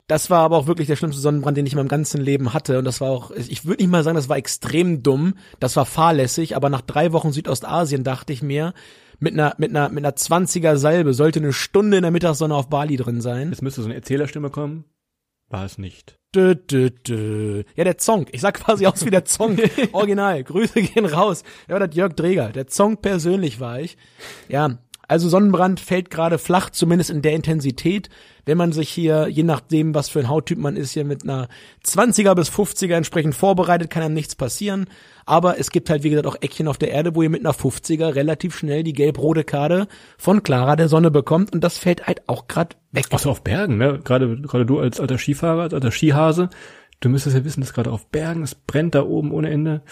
Das 0.07 0.31
war 0.31 0.43
aber 0.43 0.57
auch 0.57 0.69
wirklich 0.69 0.87
der 0.87 0.95
schlimmste 0.95 1.21
Sonnenbrand, 1.21 1.57
den 1.57 1.67
ich 1.67 1.73
in 1.73 1.79
meinem 1.79 1.89
ganzen 1.89 2.21
Leben 2.21 2.55
hatte. 2.55 2.79
Und 2.79 2.85
das 2.85 3.01
war 3.01 3.11
auch, 3.11 3.33
ich 3.33 3.65
würde 3.65 3.83
nicht 3.83 3.91
mal 3.91 4.05
sagen, 4.05 4.15
das 4.15 4.29
war 4.29 4.37
extrem 4.37 5.03
dumm, 5.03 5.35
das 5.59 5.75
war 5.75 5.87
fahrlässig, 5.87 6.55
aber 6.55 6.71
nach 6.71 6.83
drei 6.83 7.13
Wochen 7.13 7.33
Südostasien 7.33 8.05
dachte 8.05 8.33
ich 8.33 8.41
mir, 8.41 8.73
mit 9.19 9.33
einer, 9.33 9.55
mit 9.59 9.71
einer, 9.71 9.89
mit 9.89 10.05
einer 10.05 10.15
20er 10.15 10.77
Salbe 10.77 11.15
sollte 11.15 11.41
eine 11.41 11.53
Stunde 11.53 11.97
in 11.97 12.03
der 12.03 12.13
Mittagssonne 12.13 12.55
auf 12.55 12.69
Bali 12.69 12.97
drin 12.97 13.21
sein. 13.21 13.51
Jetzt 13.51 13.63
müsste 13.63 13.83
so 13.83 13.89
eine 13.89 13.97
Erzählerstimme 13.97 14.51
kommen. 14.51 14.85
War 15.53 15.67
es 15.67 15.77
nicht. 15.77 16.19
Dö, 16.35 16.55
dö, 16.55 16.89
dö. 16.89 17.63
Ja, 17.77 17.85
der 17.85 17.99
Zong. 17.99 18.27
Ich 18.33 18.41
sag 18.41 18.55
quasi 18.55 18.87
aus 18.87 19.05
wie 19.05 19.11
der 19.11 19.27
Zong. 19.27 19.59
Original. 19.93 20.43
Grüße 20.43 20.81
gehen 20.81 21.05
raus. 21.05 21.45
Ja, 21.69 21.79
das 21.79 21.95
Jörg 21.95 22.15
Dreger. 22.15 22.49
Der 22.49 22.69
Zong 22.69 22.97
persönlich 22.97 23.61
war 23.61 23.79
ich. 23.79 23.99
Ja, 24.49 24.79
also 25.13 25.29
Sonnenbrand 25.29 25.79
fällt 25.79 26.09
gerade 26.09 26.39
flach, 26.39 26.71
zumindest 26.71 27.11
in 27.11 27.21
der 27.21 27.35
Intensität. 27.35 28.09
Wenn 28.47 28.57
man 28.57 28.73
sich 28.73 28.89
hier, 28.89 29.29
je 29.29 29.43
nachdem, 29.43 29.95
was 29.95 30.09
für 30.09 30.21
ein 30.21 30.31
Hauttyp 30.31 30.57
man 30.57 30.75
ist, 30.75 30.93
hier 30.93 31.05
mit 31.05 31.23
einer 31.23 31.49
20er 31.85 32.35
bis 32.35 32.49
50er 32.49 32.95
entsprechend 32.95 33.35
vorbereitet, 33.35 33.91
kann 33.91 34.03
einem 34.03 34.15
nichts 34.15 34.35
passieren. 34.35 34.87
Aber 35.27 35.61
es 35.61 35.71
gibt 35.71 35.91
halt, 35.91 36.03
wie 36.03 36.09
gesagt, 36.09 36.27
auch 36.27 36.39
Eckchen 36.41 36.67
auf 36.67 36.79
der 36.79 36.93
Erde, 36.93 37.15
wo 37.15 37.21
ihr 37.21 37.29
mit 37.29 37.45
einer 37.45 37.55
50er 37.55 38.15
relativ 38.15 38.57
schnell 38.57 38.85
die 38.85 38.95
gelb-rote 38.95 39.45
Karte 39.45 39.87
von 40.17 40.43
Clara 40.43 40.77
der 40.77 40.89
Sonne 40.89 41.11
bekommt. 41.11 41.53
Und 41.53 41.63
das 41.63 41.77
fällt 41.77 42.07
halt 42.07 42.27
auch 42.27 42.49
gerade 42.49 42.75
weg. 42.91 43.05
Ach 43.11 43.19
so, 43.19 43.31
auf 43.31 43.45
Bergen, 43.45 43.77
ne? 43.77 44.01
Gerade, 44.03 44.41
gerade 44.41 44.65
du 44.65 44.79
als 44.79 44.99
alter 44.99 45.19
Skifahrer, 45.19 45.61
als 45.61 45.75
alter 45.75 45.93
Skihase, 45.93 46.49
du 47.01 47.11
müsstest 47.11 47.37
ja 47.37 47.45
wissen, 47.45 47.61
dass 47.61 47.75
gerade 47.75 47.93
auf 47.93 48.07
Bergen, 48.07 48.43
es 48.45 48.55
brennt 48.55 48.95
da 48.95 49.03
oben 49.03 49.31
ohne 49.31 49.51
Ende. 49.51 49.83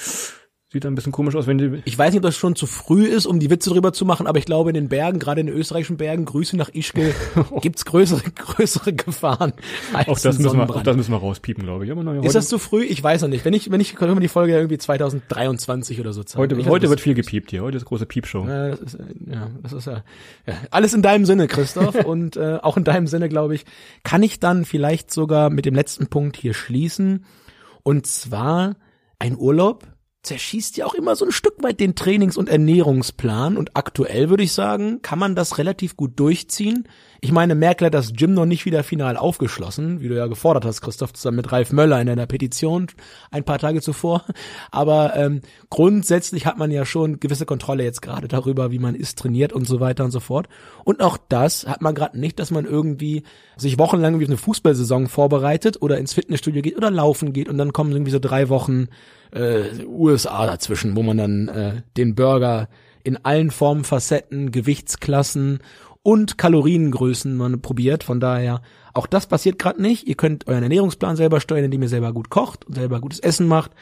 Sieht 0.72 0.86
ein 0.86 0.94
bisschen 0.94 1.10
komisch 1.10 1.34
aus, 1.34 1.48
wenn 1.48 1.58
die. 1.58 1.82
Ich 1.84 1.98
weiß 1.98 2.12
nicht, 2.12 2.18
ob 2.18 2.22
das 2.22 2.36
schon 2.36 2.54
zu 2.54 2.66
früh 2.66 3.04
ist, 3.04 3.26
um 3.26 3.40
die 3.40 3.50
Witze 3.50 3.70
drüber 3.70 3.92
zu 3.92 4.04
machen, 4.04 4.28
aber 4.28 4.38
ich 4.38 4.44
glaube, 4.44 4.70
in 4.70 4.74
den 4.74 4.88
Bergen, 4.88 5.18
gerade 5.18 5.40
in 5.40 5.48
den 5.48 5.56
österreichischen 5.56 5.96
Bergen, 5.96 6.24
Grüße 6.24 6.56
nach 6.56 6.68
Ischgl, 6.72 7.12
gibt's 7.60 7.84
größere, 7.84 8.22
größere 8.30 8.92
Gefahren. 8.92 9.52
Als 9.92 10.06
auch, 10.06 10.20
das 10.20 10.38
müssen 10.38 10.58
wir, 10.58 10.70
auch 10.70 10.84
das 10.84 10.96
müssen 10.96 11.10
wir 11.10 11.18
rauspiepen, 11.18 11.64
glaube 11.64 11.86
ich. 11.86 11.90
Aber 11.90 12.04
naja, 12.04 12.22
ist 12.22 12.36
das 12.36 12.46
zu 12.46 12.60
früh? 12.60 12.84
Ich 12.84 13.02
weiß 13.02 13.22
noch 13.22 13.28
nicht. 13.28 13.44
Wenn 13.44 13.52
ich, 13.52 13.72
wenn 13.72 13.80
ich, 13.80 13.96
können 13.96 14.14
wir 14.14 14.20
die 14.20 14.28
Folge 14.28 14.52
irgendwie 14.52 14.78
2023 14.78 15.98
oder 15.98 16.12
so 16.12 16.22
zeigen. 16.22 16.40
Heute, 16.40 16.70
heute 16.70 16.88
wird 16.88 17.00
viel 17.00 17.14
gepiept 17.14 17.50
hier. 17.50 17.62
Heute 17.62 17.76
ist 17.76 17.84
große 17.84 18.06
Piepshow. 18.06 18.46
Ja, 18.46 18.68
das 18.68 18.80
ist, 18.80 18.98
ja, 19.26 19.50
das 19.64 19.72
ist 19.72 19.86
ja, 19.88 20.04
ja 20.46 20.54
alles 20.70 20.94
in 20.94 21.02
deinem 21.02 21.24
Sinne, 21.24 21.48
Christoph. 21.48 21.96
und 22.04 22.36
äh, 22.36 22.58
auch 22.62 22.76
in 22.76 22.84
deinem 22.84 23.08
Sinne, 23.08 23.28
glaube 23.28 23.56
ich, 23.56 23.64
kann 24.04 24.22
ich 24.22 24.38
dann 24.38 24.64
vielleicht 24.64 25.10
sogar 25.10 25.50
mit 25.50 25.64
dem 25.64 25.74
letzten 25.74 26.06
Punkt 26.06 26.36
hier 26.36 26.54
schließen. 26.54 27.24
Und 27.82 28.06
zwar 28.06 28.76
ein 29.18 29.36
Urlaub, 29.36 29.84
zerschießt 30.22 30.76
ja 30.76 30.86
auch 30.86 30.94
immer 30.94 31.16
so 31.16 31.24
ein 31.24 31.32
Stück 31.32 31.62
weit 31.62 31.80
den 31.80 31.94
Trainings- 31.94 32.36
und 32.36 32.48
Ernährungsplan 32.48 33.56
und 33.56 33.76
aktuell 33.76 34.28
würde 34.28 34.42
ich 34.42 34.52
sagen, 34.52 35.02
kann 35.02 35.18
man 35.18 35.34
das 35.34 35.58
relativ 35.58 35.96
gut 35.96 36.18
durchziehen. 36.18 36.86
Ich 37.22 37.32
meine, 37.32 37.54
Merkel 37.54 37.86
hat 37.86 37.94
das 37.94 38.14
Gym 38.14 38.32
noch 38.32 38.46
nicht 38.46 38.64
wieder 38.64 38.82
final 38.82 39.18
aufgeschlossen, 39.18 40.00
wie 40.00 40.08
du 40.08 40.16
ja 40.16 40.26
gefordert 40.26 40.64
hast, 40.64 40.80
Christoph, 40.80 41.12
zusammen 41.12 41.36
mit 41.36 41.52
Ralf 41.52 41.70
Möller 41.70 42.00
in 42.00 42.08
einer 42.08 42.26
Petition 42.26 42.86
ein 43.30 43.44
paar 43.44 43.58
Tage 43.58 43.82
zuvor. 43.82 44.24
Aber 44.70 45.14
ähm, 45.16 45.42
grundsätzlich 45.68 46.46
hat 46.46 46.56
man 46.56 46.70
ja 46.70 46.86
schon 46.86 47.20
gewisse 47.20 47.44
Kontrolle 47.44 47.84
jetzt 47.84 48.00
gerade 48.00 48.26
darüber, 48.26 48.70
wie 48.70 48.78
man 48.78 48.94
ist, 48.94 49.18
trainiert 49.18 49.52
und 49.52 49.66
so 49.66 49.80
weiter 49.80 50.04
und 50.04 50.12
so 50.12 50.20
fort. 50.20 50.48
Und 50.84 51.02
auch 51.02 51.18
das 51.28 51.66
hat 51.66 51.82
man 51.82 51.94
gerade 51.94 52.18
nicht, 52.18 52.38
dass 52.38 52.50
man 52.50 52.64
irgendwie 52.64 53.24
sich 53.58 53.78
wochenlang 53.78 54.18
wie 54.18 54.26
eine 54.26 54.38
Fußballsaison 54.38 55.08
vorbereitet 55.08 55.82
oder 55.82 55.98
ins 55.98 56.14
Fitnessstudio 56.14 56.62
geht 56.62 56.78
oder 56.78 56.90
laufen 56.90 57.34
geht 57.34 57.50
und 57.50 57.58
dann 57.58 57.74
kommen 57.74 57.92
irgendwie 57.92 58.12
so 58.12 58.18
drei 58.18 58.48
Wochen 58.48 58.88
äh, 59.32 59.84
USA 59.84 60.46
dazwischen, 60.46 60.96
wo 60.96 61.02
man 61.02 61.18
dann 61.18 61.48
äh, 61.48 61.82
den 61.98 62.14
Burger 62.14 62.68
in 63.02 63.22
allen 63.24 63.50
Formen, 63.50 63.84
Facetten, 63.84 64.52
Gewichtsklassen 64.52 65.60
und 66.02 66.38
Kaloriengrößen 66.38 67.36
man 67.36 67.60
probiert. 67.60 68.04
Von 68.04 68.20
daher, 68.20 68.62
auch 68.94 69.06
das 69.06 69.26
passiert 69.26 69.58
gerade 69.58 69.82
nicht. 69.82 70.06
Ihr 70.06 70.14
könnt 70.14 70.46
euren 70.46 70.62
Ernährungsplan 70.62 71.16
selber 71.16 71.40
steuern, 71.40 71.64
indem 71.64 71.82
ihr 71.82 71.88
selber 71.88 72.12
gut 72.12 72.30
kocht 72.30 72.66
und 72.66 72.74
selber 72.74 73.00
gutes 73.00 73.20
Essen 73.20 73.46
macht. 73.46 73.72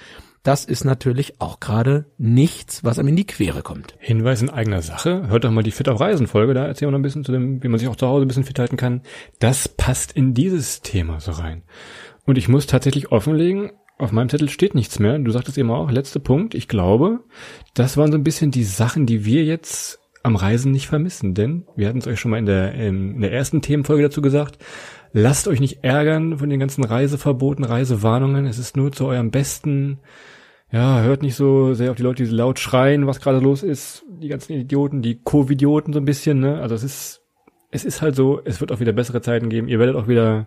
Das 0.43 0.65
ist 0.65 0.85
natürlich 0.85 1.41
auch 1.41 1.61
gerade 1.61 2.07
nichts, 2.17 2.85
was 2.85 2.99
einem 2.99 3.09
in 3.09 3.17
die 3.17 3.27
Quere 3.27 3.63
kommt. 3.63 3.95
Hinweis 3.99 4.41
in 4.41 4.51
eigener 4.51 4.83
Sache. 4.83 5.29
Hört 5.29 5.45
doch 5.45 5.51
mal 5.51 5.63
die 5.63 5.73
Fit 5.73 5.89
auf 5.89 6.01
Reisen 6.01 6.27
Folge. 6.27 6.55
Da 6.55 6.65
erzählen 6.65 6.89
wir 6.89 6.93
noch 6.93 7.01
ein 7.01 7.03
bisschen 7.03 7.25
zu 7.25 7.33
dem, 7.33 7.63
wie 7.63 7.69
man 7.69 7.79
sich 7.79 7.89
auch 7.89 7.97
zu 7.97 8.07
Hause 8.07 8.25
ein 8.25 8.29
bisschen 8.29 8.45
fit 8.45 8.59
halten 8.59 8.77
kann. 8.77 9.03
Das 9.41 9.69
passt 9.69 10.13
in 10.13 10.35
dieses 10.35 10.81
Thema 10.81 11.21
so 11.21 11.33
rein. 11.33 11.63
Und 12.25 12.39
ich 12.39 12.49
muss 12.49 12.67
tatsächlich 12.67 13.11
offenlegen, 13.11 13.73
auf 13.99 14.13
meinem 14.13 14.29
Zettel 14.29 14.49
steht 14.49 14.75
nichts 14.75 15.01
mehr. 15.01 15.19
Du 15.19 15.31
sagtest 15.33 15.59
eben 15.59 15.73
auch, 15.73 15.91
letzter 15.91 16.21
Punkt. 16.21 16.55
Ich 16.55 16.69
glaube, 16.69 17.21
das 17.75 17.97
waren 17.97 18.13
so 18.13 18.19
ein 18.19 18.25
bisschen 18.25 18.53
die 18.53 18.65
Sachen, 18.65 19.07
die 19.07 19.25
wir 19.25 19.45
jetzt 19.45 19.99
am 20.23 20.37
Reisen 20.37 20.73
nicht 20.73 20.89
vermissen. 20.89 21.35
Denn 21.35 21.65
wir 21.77 21.89
hatten 21.89 21.99
es 21.99 22.07
euch 22.07 22.21
schon 22.21 22.31
mal 22.31 22.39
in 22.39 22.47
der, 22.47 22.75
in 22.75 23.21
der 23.21 23.33
ersten 23.33 23.63
Themenfolge 23.63 24.05
dazu 24.05 24.23
gesagt. 24.23 24.59
Lasst 25.13 25.49
euch 25.49 25.61
nicht 25.61 25.85
ärgern 25.85 26.39
von 26.39 26.51
den 26.51 26.61
ganzen 26.61 26.85
Reiseverboten, 26.85 27.65
Reisewarnungen. 27.65 28.47
Es 28.47 28.59
ist 28.59 28.77
nur 28.77 28.93
zu 28.93 29.07
eurem 29.07 29.31
Besten. 29.31 29.99
Ja, 30.71 31.01
hört 31.01 31.23
nicht 31.23 31.35
so 31.35 31.73
sehr 31.73 31.91
auf 31.91 31.97
die 31.97 32.03
Leute, 32.03 32.25
die 32.25 32.31
laut 32.31 32.59
schreien, 32.59 33.07
was 33.07 33.21
gerade 33.21 33.39
los 33.39 33.63
ist. 33.63 34.05
Die 34.09 34.29
ganzen 34.29 34.53
Idioten, 34.53 35.01
die 35.01 35.23
Covidioten 35.23 35.95
so 35.95 36.01
ein 36.01 36.05
bisschen, 36.05 36.41
ne? 36.41 36.61
Also 36.61 36.75
es 36.75 36.85
ist, 36.85 37.23
es 37.71 37.85
ist 37.87 38.03
halt 38.03 38.15
so, 38.15 38.41
es 38.45 38.61
wird 38.61 38.71
auch 38.71 38.81
wieder 38.81 38.93
bessere 38.93 39.23
Zeiten 39.23 39.49
geben. 39.49 39.69
Ihr 39.69 39.79
werdet 39.79 39.97
auch 39.97 40.09
wieder 40.09 40.47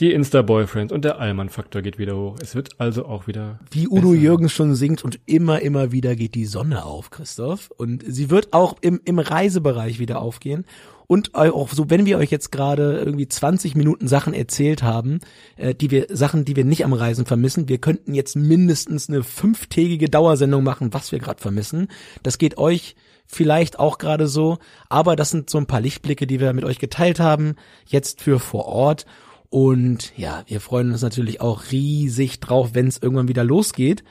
Die 0.00 0.12
Insta-Boyfriends 0.12 0.92
und 0.92 1.04
der 1.04 1.20
Allmann-Faktor 1.20 1.80
geht 1.80 1.98
wieder 1.98 2.16
hoch. 2.16 2.36
Es 2.42 2.56
wird 2.56 2.80
also 2.80 3.06
auch 3.06 3.28
wieder. 3.28 3.60
Wie 3.70 3.86
Udo 3.86 4.10
besser. 4.10 4.22
Jürgens 4.22 4.52
schon 4.52 4.74
singt 4.74 5.04
und 5.04 5.20
immer, 5.26 5.62
immer 5.62 5.92
wieder 5.92 6.16
geht 6.16 6.34
die 6.34 6.46
Sonne 6.46 6.84
auf, 6.84 7.10
Christoph. 7.10 7.70
Und 7.76 8.02
sie 8.04 8.28
wird 8.28 8.52
auch 8.52 8.76
im, 8.80 9.00
im 9.04 9.20
Reisebereich 9.20 10.00
wieder 10.00 10.20
aufgehen. 10.20 10.64
Und 11.06 11.36
auch 11.36 11.70
so, 11.70 11.90
wenn 11.90 12.06
wir 12.06 12.18
euch 12.18 12.30
jetzt 12.30 12.50
gerade 12.50 12.98
irgendwie 12.98 13.28
20 13.28 13.76
Minuten 13.76 14.08
Sachen 14.08 14.34
erzählt 14.34 14.82
haben, 14.82 15.20
äh, 15.56 15.76
die 15.76 15.92
wir, 15.92 16.06
Sachen, 16.10 16.44
die 16.44 16.56
wir 16.56 16.64
nicht 16.64 16.84
am 16.84 16.92
Reisen 16.92 17.24
vermissen, 17.24 17.68
wir 17.68 17.78
könnten 17.78 18.14
jetzt 18.14 18.34
mindestens 18.34 19.08
eine 19.08 19.22
fünftägige 19.22 20.08
Dauersendung 20.08 20.64
machen, 20.64 20.92
was 20.92 21.12
wir 21.12 21.20
gerade 21.20 21.40
vermissen. 21.40 21.86
Das 22.24 22.38
geht 22.38 22.58
euch 22.58 22.96
vielleicht 23.26 23.78
auch 23.78 23.98
gerade 23.98 24.26
so, 24.26 24.58
aber 24.88 25.14
das 25.14 25.30
sind 25.30 25.50
so 25.50 25.58
ein 25.58 25.66
paar 25.66 25.80
Lichtblicke, 25.80 26.26
die 26.26 26.40
wir 26.40 26.52
mit 26.52 26.64
euch 26.64 26.78
geteilt 26.78 27.20
haben, 27.20 27.54
jetzt 27.86 28.20
für 28.20 28.40
vor 28.40 28.66
Ort. 28.66 29.06
Und 29.54 30.12
ja, 30.16 30.42
wir 30.48 30.60
freuen 30.60 30.90
uns 30.90 31.02
natürlich 31.02 31.40
auch 31.40 31.70
riesig 31.70 32.40
drauf, 32.40 32.70
wenn 32.72 32.88
es 32.88 32.98
irgendwann 33.00 33.28
wieder 33.28 33.44
losgeht. 33.44 34.02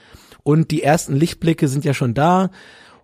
Und 0.41 0.71
die 0.71 0.81
ersten 0.81 1.17
Lichtblicke 1.17 1.67
sind 1.67 1.83
ja 1.83 1.93
schon 1.93 2.13
da. 2.13 2.49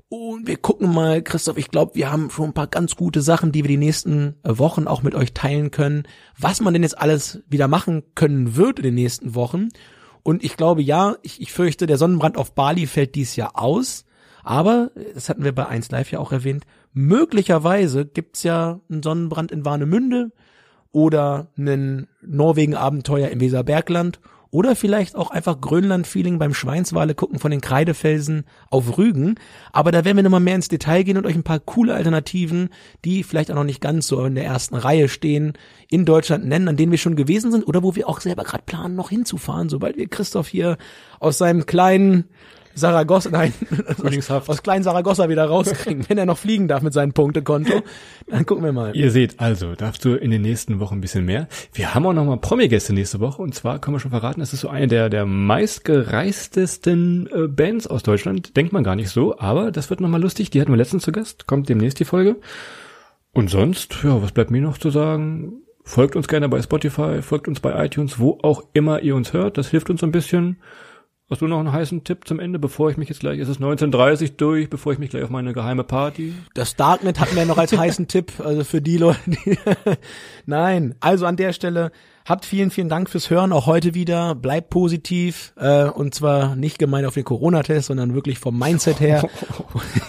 Und 0.08 0.48
wir 0.48 0.56
gucken 0.56 0.94
mal, 0.94 1.22
Christoph, 1.22 1.58
ich 1.58 1.70
glaube, 1.70 1.96
wir 1.96 2.10
haben 2.10 2.30
schon 2.30 2.46
ein 2.46 2.54
paar 2.54 2.68
ganz 2.68 2.96
gute 2.96 3.22
Sachen, 3.22 3.52
die 3.52 3.66
wir 3.66 3.68
die 3.68 3.76
nächsten 3.76 4.36
Wochen 4.46 4.88
auch 4.88 5.04
mit 5.04 5.16
euch 5.16 5.34
teilen 5.34 5.70
können, 5.70 6.04
was 6.38 6.62
man 6.62 6.72
denn 6.72 6.84
jetzt 6.84 6.98
alles 6.98 7.44
wieder 7.50 7.68
machen 7.68 8.04
können 8.16 8.56
wird 8.56 8.80
in 8.80 8.84
den 8.84 8.96
nächsten 8.96 9.36
Wochen. 9.36 9.68
Und 10.24 10.42
ich 10.42 10.56
glaube, 10.56 10.82
ja, 10.82 11.18
ich, 11.24 11.42
ich 11.42 11.52
fürchte, 11.52 11.88
der 11.88 11.98
Sonnenbrand 11.98 12.38
auf 12.38 12.56
Bali 12.56 12.88
fällt 12.88 13.16
dies 13.16 13.36
Jahr 13.36 13.60
aus. 13.60 14.06
Aber, 14.46 14.92
das 15.14 15.28
hatten 15.28 15.44
wir 15.44 15.54
bei 15.54 15.68
1 15.68 15.92
Live 15.92 16.10
ja 16.10 16.20
auch 16.20 16.32
erwähnt, 16.32 16.66
möglicherweise 16.94 18.06
gibt's 18.06 18.44
ja 18.44 18.80
einen 18.90 19.04
Sonnenbrand 19.04 19.52
in 19.52 19.66
Warnemünde 19.66 20.32
oder 20.92 21.48
einen 21.58 22.08
Norwegen-Abenteuer 22.22 23.30
im 23.30 23.40
Weserbergland 23.40 24.20
oder 24.52 24.76
vielleicht 24.76 25.16
auch 25.16 25.30
einfach 25.30 25.62
Grönland-Feeling 25.62 26.40
beim 26.40 26.54
Schweinswale 26.54 27.14
gucken 27.14 27.38
von 27.38 27.52
den 27.52 27.62
Kreidefelsen 27.62 28.46
auf 28.70 28.98
Rügen. 28.98 29.36
Aber 29.72 29.92
da 29.92 30.06
werden 30.06 30.18
wir 30.18 30.24
nochmal 30.24 30.40
mehr 30.40 30.56
ins 30.56 30.70
Detail 30.70 31.04
gehen 31.04 31.18
und 31.18 31.28
euch 31.28 31.36
ein 31.36 31.44
paar 31.44 31.60
coole 31.60 31.94
Alternativen, 31.94 32.70
die 33.06 33.24
vielleicht 33.24 33.52
auch 33.52 33.56
noch 33.56 33.64
nicht 33.64 33.82
ganz 33.82 34.08
so 34.08 34.24
in 34.26 34.36
der 34.36 34.46
ersten 34.46 34.76
Reihe 34.76 35.08
stehen, 35.08 35.54
in 35.90 36.06
Deutschland 36.06 36.46
nennen, 36.46 36.68
an 36.68 36.78
denen 36.78 36.92
wir 36.92 36.98
schon 36.98 37.16
gewesen 37.16 37.52
sind 37.52 37.68
oder 37.68 37.84
wo 37.84 37.96
wir 37.96 38.10
auch 38.10 38.22
selber 38.22 38.44
gerade 38.44 38.64
planen, 38.66 38.96
noch 38.96 39.10
hinzufahren, 39.10 39.70
sobald 39.70 39.98
wir 39.98 40.08
Christoph 40.08 40.48
hier 40.48 40.78
aus 41.20 41.38
seinem 41.38 41.68
kleinen 41.68 42.26
Saragossa, 42.76 43.30
nein, 43.30 43.54
aus, 44.04 44.30
aus 44.30 44.64
kleinen 44.64 44.84
Saragossa 44.84 45.30
wieder 45.30 45.46
rauskriegen, 45.46 46.06
wenn 46.08 46.18
er 46.18 46.26
noch 46.26 46.38
fliegen 46.38 46.68
darf 46.68 46.82
mit 46.82 46.94
seinem 46.94 47.14
Punktekonto. 47.14 47.82
Dann 48.28 48.46
gucken 48.46 48.64
wir 48.64 48.72
mal. 48.72 48.96
Ihr 48.96 49.12
seht, 49.12 49.40
also, 49.40 49.76
darfst 49.76 50.06
du 50.06 50.16
in 50.16 50.32
den 50.32 50.42
nächsten 50.42 50.80
Wochen 50.80 50.96
ein 50.96 51.02
bisschen 51.02 51.26
mehr. 51.26 51.48
Wir 51.74 51.94
haben 51.94 52.06
auch 52.06 52.14
noch 52.14 52.26
mal 52.26 52.38
Promi-Gäste 52.38 52.94
nächste 52.94 53.20
Woche 53.20 53.42
und 53.42 53.56
zwar 53.56 53.80
können 53.80 53.96
wir 53.96 54.00
schon 54.00 54.12
verraten, 54.12 54.40
das 54.40 54.54
ist 54.54 54.62
so 54.62 54.70
eine 54.70 54.88
der, 54.88 55.10
der 55.10 55.26
meistgereistesten 55.26 57.30
äh, 57.34 57.48
Bands 57.48 57.88
aus 57.88 58.04
Deutschland. 58.04 58.56
Denkt 58.56 58.74
man 58.74 58.84
gar 58.84 58.96
nicht 58.96 59.10
so, 59.10 59.38
aber 59.40 59.72
das 59.72 59.90
wird 59.90 60.02
noch 60.02 60.10
mal 60.10 60.22
lustig. 60.22 60.50
Die 60.50 60.62
hatten 60.62 60.72
wir 60.72 60.78
letztens 60.78 61.04
zu 61.04 61.12
Gast, 61.12 61.48
kommt 61.48 61.70
demnächst 61.70 62.00
die 62.00 62.06
Folge. 62.06 62.38
Und 63.32 63.50
sonst, 63.50 63.98
ja, 64.04 64.22
was 64.22 64.32
bleibt 64.32 64.52
mir 64.52 64.62
noch 64.62 64.78
zu 64.78 64.90
sagen? 64.90 65.62
Folgt 65.84 66.16
uns 66.16 66.28
gerne 66.28 66.50
bei 66.50 66.62
Spotify, 66.62 67.22
folgt 67.22 67.48
uns 67.48 67.60
bei 67.60 67.86
iTunes, 67.86 68.20
wo 68.20 68.38
auch 68.44 68.64
immer 68.74 69.02
ihr 69.02 69.16
uns 69.16 69.34
hört. 69.34 69.58
Das 69.58 69.70
hilft 69.70 69.90
uns 69.90 70.04
ein 70.04 70.12
bisschen. 70.12 70.58
Hast 71.32 71.42
du 71.44 71.48
noch 71.48 71.60
einen 71.60 71.72
heißen 71.72 72.04
Tipp 72.04 72.28
zum 72.28 72.40
Ende, 72.40 72.58
bevor 72.58 72.90
ich 72.90 72.98
mich 72.98 73.08
jetzt 73.08 73.20
gleich, 73.20 73.38
ist 73.38 73.50
es 73.50 73.58
1930 73.58 74.38
durch, 74.38 74.68
bevor 74.68 74.94
ich 74.94 74.98
mich 74.98 75.12
gleich 75.12 75.22
auf 75.24 75.30
meine 75.30 75.54
geheime 75.54 75.84
Party? 75.84 76.34
Das 76.56 76.76
Darknet 76.76 77.20
hatten 77.20 77.36
wir 77.36 77.46
noch 77.46 77.60
als 77.60 77.78
heißen 77.78 78.08
Tipp, 78.08 78.34
also 78.44 78.64
für 78.64 78.82
die 78.82 78.98
Leute, 78.98 79.20
die, 79.28 79.56
nein, 80.48 80.96
also 81.02 81.28
an 81.28 81.36
der 81.36 81.54
Stelle, 81.54 81.92
habt 82.26 82.46
vielen, 82.46 82.72
vielen 82.72 82.90
Dank 82.90 83.12
fürs 83.12 83.30
Hören, 83.30 83.54
auch 83.54 83.68
heute 83.68 83.94
wieder, 83.94 84.34
bleibt 84.34 84.72
positiv, 84.72 85.54
äh, 85.58 85.84
und 85.84 86.16
zwar 86.16 86.56
nicht 86.56 86.80
gemeint 86.80 87.06
auf 87.06 87.14
den 87.14 87.26
Corona-Test, 87.26 87.90
sondern 87.90 88.16
wirklich 88.16 88.40
vom 88.40 88.58
Mindset 88.58 89.00
her. 89.00 89.22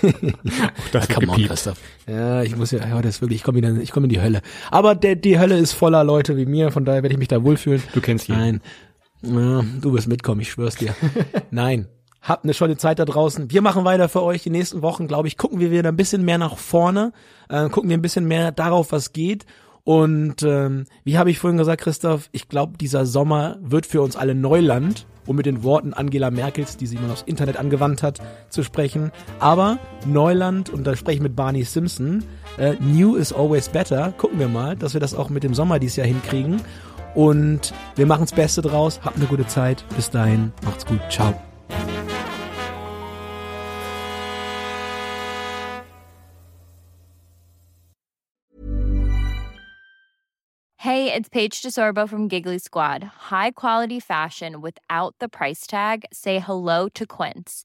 das 0.92 1.06
come 1.06 1.28
on, 1.28 1.42
Christoph. 1.42 1.76
Ja, 2.06 2.42
ich 2.42 2.56
muss 2.56 2.70
ja, 2.70 2.78
ja, 2.78 3.02
das 3.02 3.16
ist 3.16 3.20
wirklich, 3.20 3.40
ich 3.40 3.44
komme 3.44 3.58
in, 3.58 3.78
ich 3.82 3.90
komme 3.90 4.06
in 4.06 4.10
die 4.10 4.22
Hölle. 4.22 4.40
Aber 4.70 4.94
der, 4.94 5.16
die 5.16 5.38
Hölle 5.38 5.58
ist 5.58 5.74
voller 5.74 6.02
Leute 6.02 6.38
wie 6.38 6.46
mir, 6.46 6.70
von 6.70 6.86
daher 6.86 7.02
werde 7.02 7.12
ich 7.12 7.18
mich 7.18 7.28
da 7.28 7.44
wohlfühlen. 7.44 7.82
Du 7.92 8.00
kennst 8.00 8.30
ihn. 8.30 8.36
Nein. 8.36 8.60
Ja, 9.22 9.62
du 9.80 9.92
wirst 9.92 10.08
mitkommen, 10.08 10.40
ich 10.40 10.50
schwör's 10.50 10.76
dir. 10.76 10.94
Nein. 11.50 11.88
Habt 12.22 12.44
eine 12.44 12.52
schöne 12.52 12.76
Zeit 12.76 12.98
da 12.98 13.06
draußen. 13.06 13.50
Wir 13.50 13.62
machen 13.62 13.84
weiter 13.84 14.08
für 14.10 14.22
euch. 14.22 14.42
Die 14.42 14.50
nächsten 14.50 14.82
Wochen, 14.82 15.08
glaube 15.08 15.26
ich, 15.26 15.38
gucken 15.38 15.58
wir 15.58 15.70
wieder 15.70 15.88
ein 15.88 15.96
bisschen 15.96 16.22
mehr 16.22 16.36
nach 16.36 16.58
vorne, 16.58 17.12
äh, 17.48 17.70
gucken 17.70 17.88
wir 17.88 17.96
ein 17.96 18.02
bisschen 18.02 18.26
mehr 18.26 18.52
darauf, 18.52 18.92
was 18.92 19.14
geht. 19.14 19.46
Und 19.84 20.42
ähm, 20.42 20.84
wie 21.04 21.16
habe 21.16 21.30
ich 21.30 21.38
vorhin 21.38 21.56
gesagt, 21.56 21.82
Christoph, 21.82 22.28
ich 22.32 22.48
glaube, 22.48 22.76
dieser 22.76 23.06
Sommer 23.06 23.56
wird 23.62 23.86
für 23.86 24.02
uns 24.02 24.16
alle 24.16 24.34
Neuland, 24.34 25.06
um 25.26 25.36
mit 25.36 25.46
den 25.46 25.62
Worten 25.62 25.94
Angela 25.94 26.30
Merkels, 26.30 26.76
die 26.76 26.86
sie 26.86 26.96
mal 26.96 27.10
aufs 27.10 27.22
Internet 27.22 27.56
angewandt 27.56 28.02
hat, 28.02 28.20
zu 28.50 28.62
sprechen. 28.62 29.10
Aber 29.38 29.78
Neuland, 30.06 30.68
und 30.68 30.86
da 30.86 30.94
spreche 30.96 31.16
ich 31.16 31.22
mit 31.22 31.36
Barney 31.36 31.62
Simpson, 31.62 32.24
äh, 32.58 32.74
New 32.80 33.16
is 33.16 33.32
always 33.32 33.68
better. 33.68 34.12
Gucken 34.18 34.38
wir 34.38 34.48
mal, 34.48 34.76
dass 34.76 34.92
wir 34.92 35.00
das 35.00 35.14
auch 35.14 35.30
mit 35.30 35.42
dem 35.42 35.54
Sommer 35.54 35.78
dieses 35.78 35.96
Jahr 35.96 36.06
hinkriegen. 36.06 36.60
Und 37.14 37.72
wir 37.96 38.06
machen 38.06 38.22
das 38.22 38.32
Beste 38.32 38.62
draus. 38.62 39.00
Habt 39.04 39.16
eine 39.16 39.26
gute 39.26 39.46
Zeit. 39.46 39.84
Bis 39.96 40.10
dahin. 40.10 40.52
Macht's 40.64 40.86
gut. 40.86 41.00
Ciao. 41.10 41.34
Hey, 50.76 51.12
it's 51.12 51.28
Paige 51.28 51.60
DeSorbo 51.60 52.08
from 52.08 52.26
Giggly 52.26 52.58
Squad. 52.58 53.04
High 53.30 53.50
quality 53.50 54.00
fashion 54.00 54.62
without 54.62 55.14
the 55.20 55.28
price 55.28 55.66
tag. 55.66 56.04
Say 56.10 56.38
hello 56.38 56.88
to 56.94 57.04
Quince. 57.06 57.64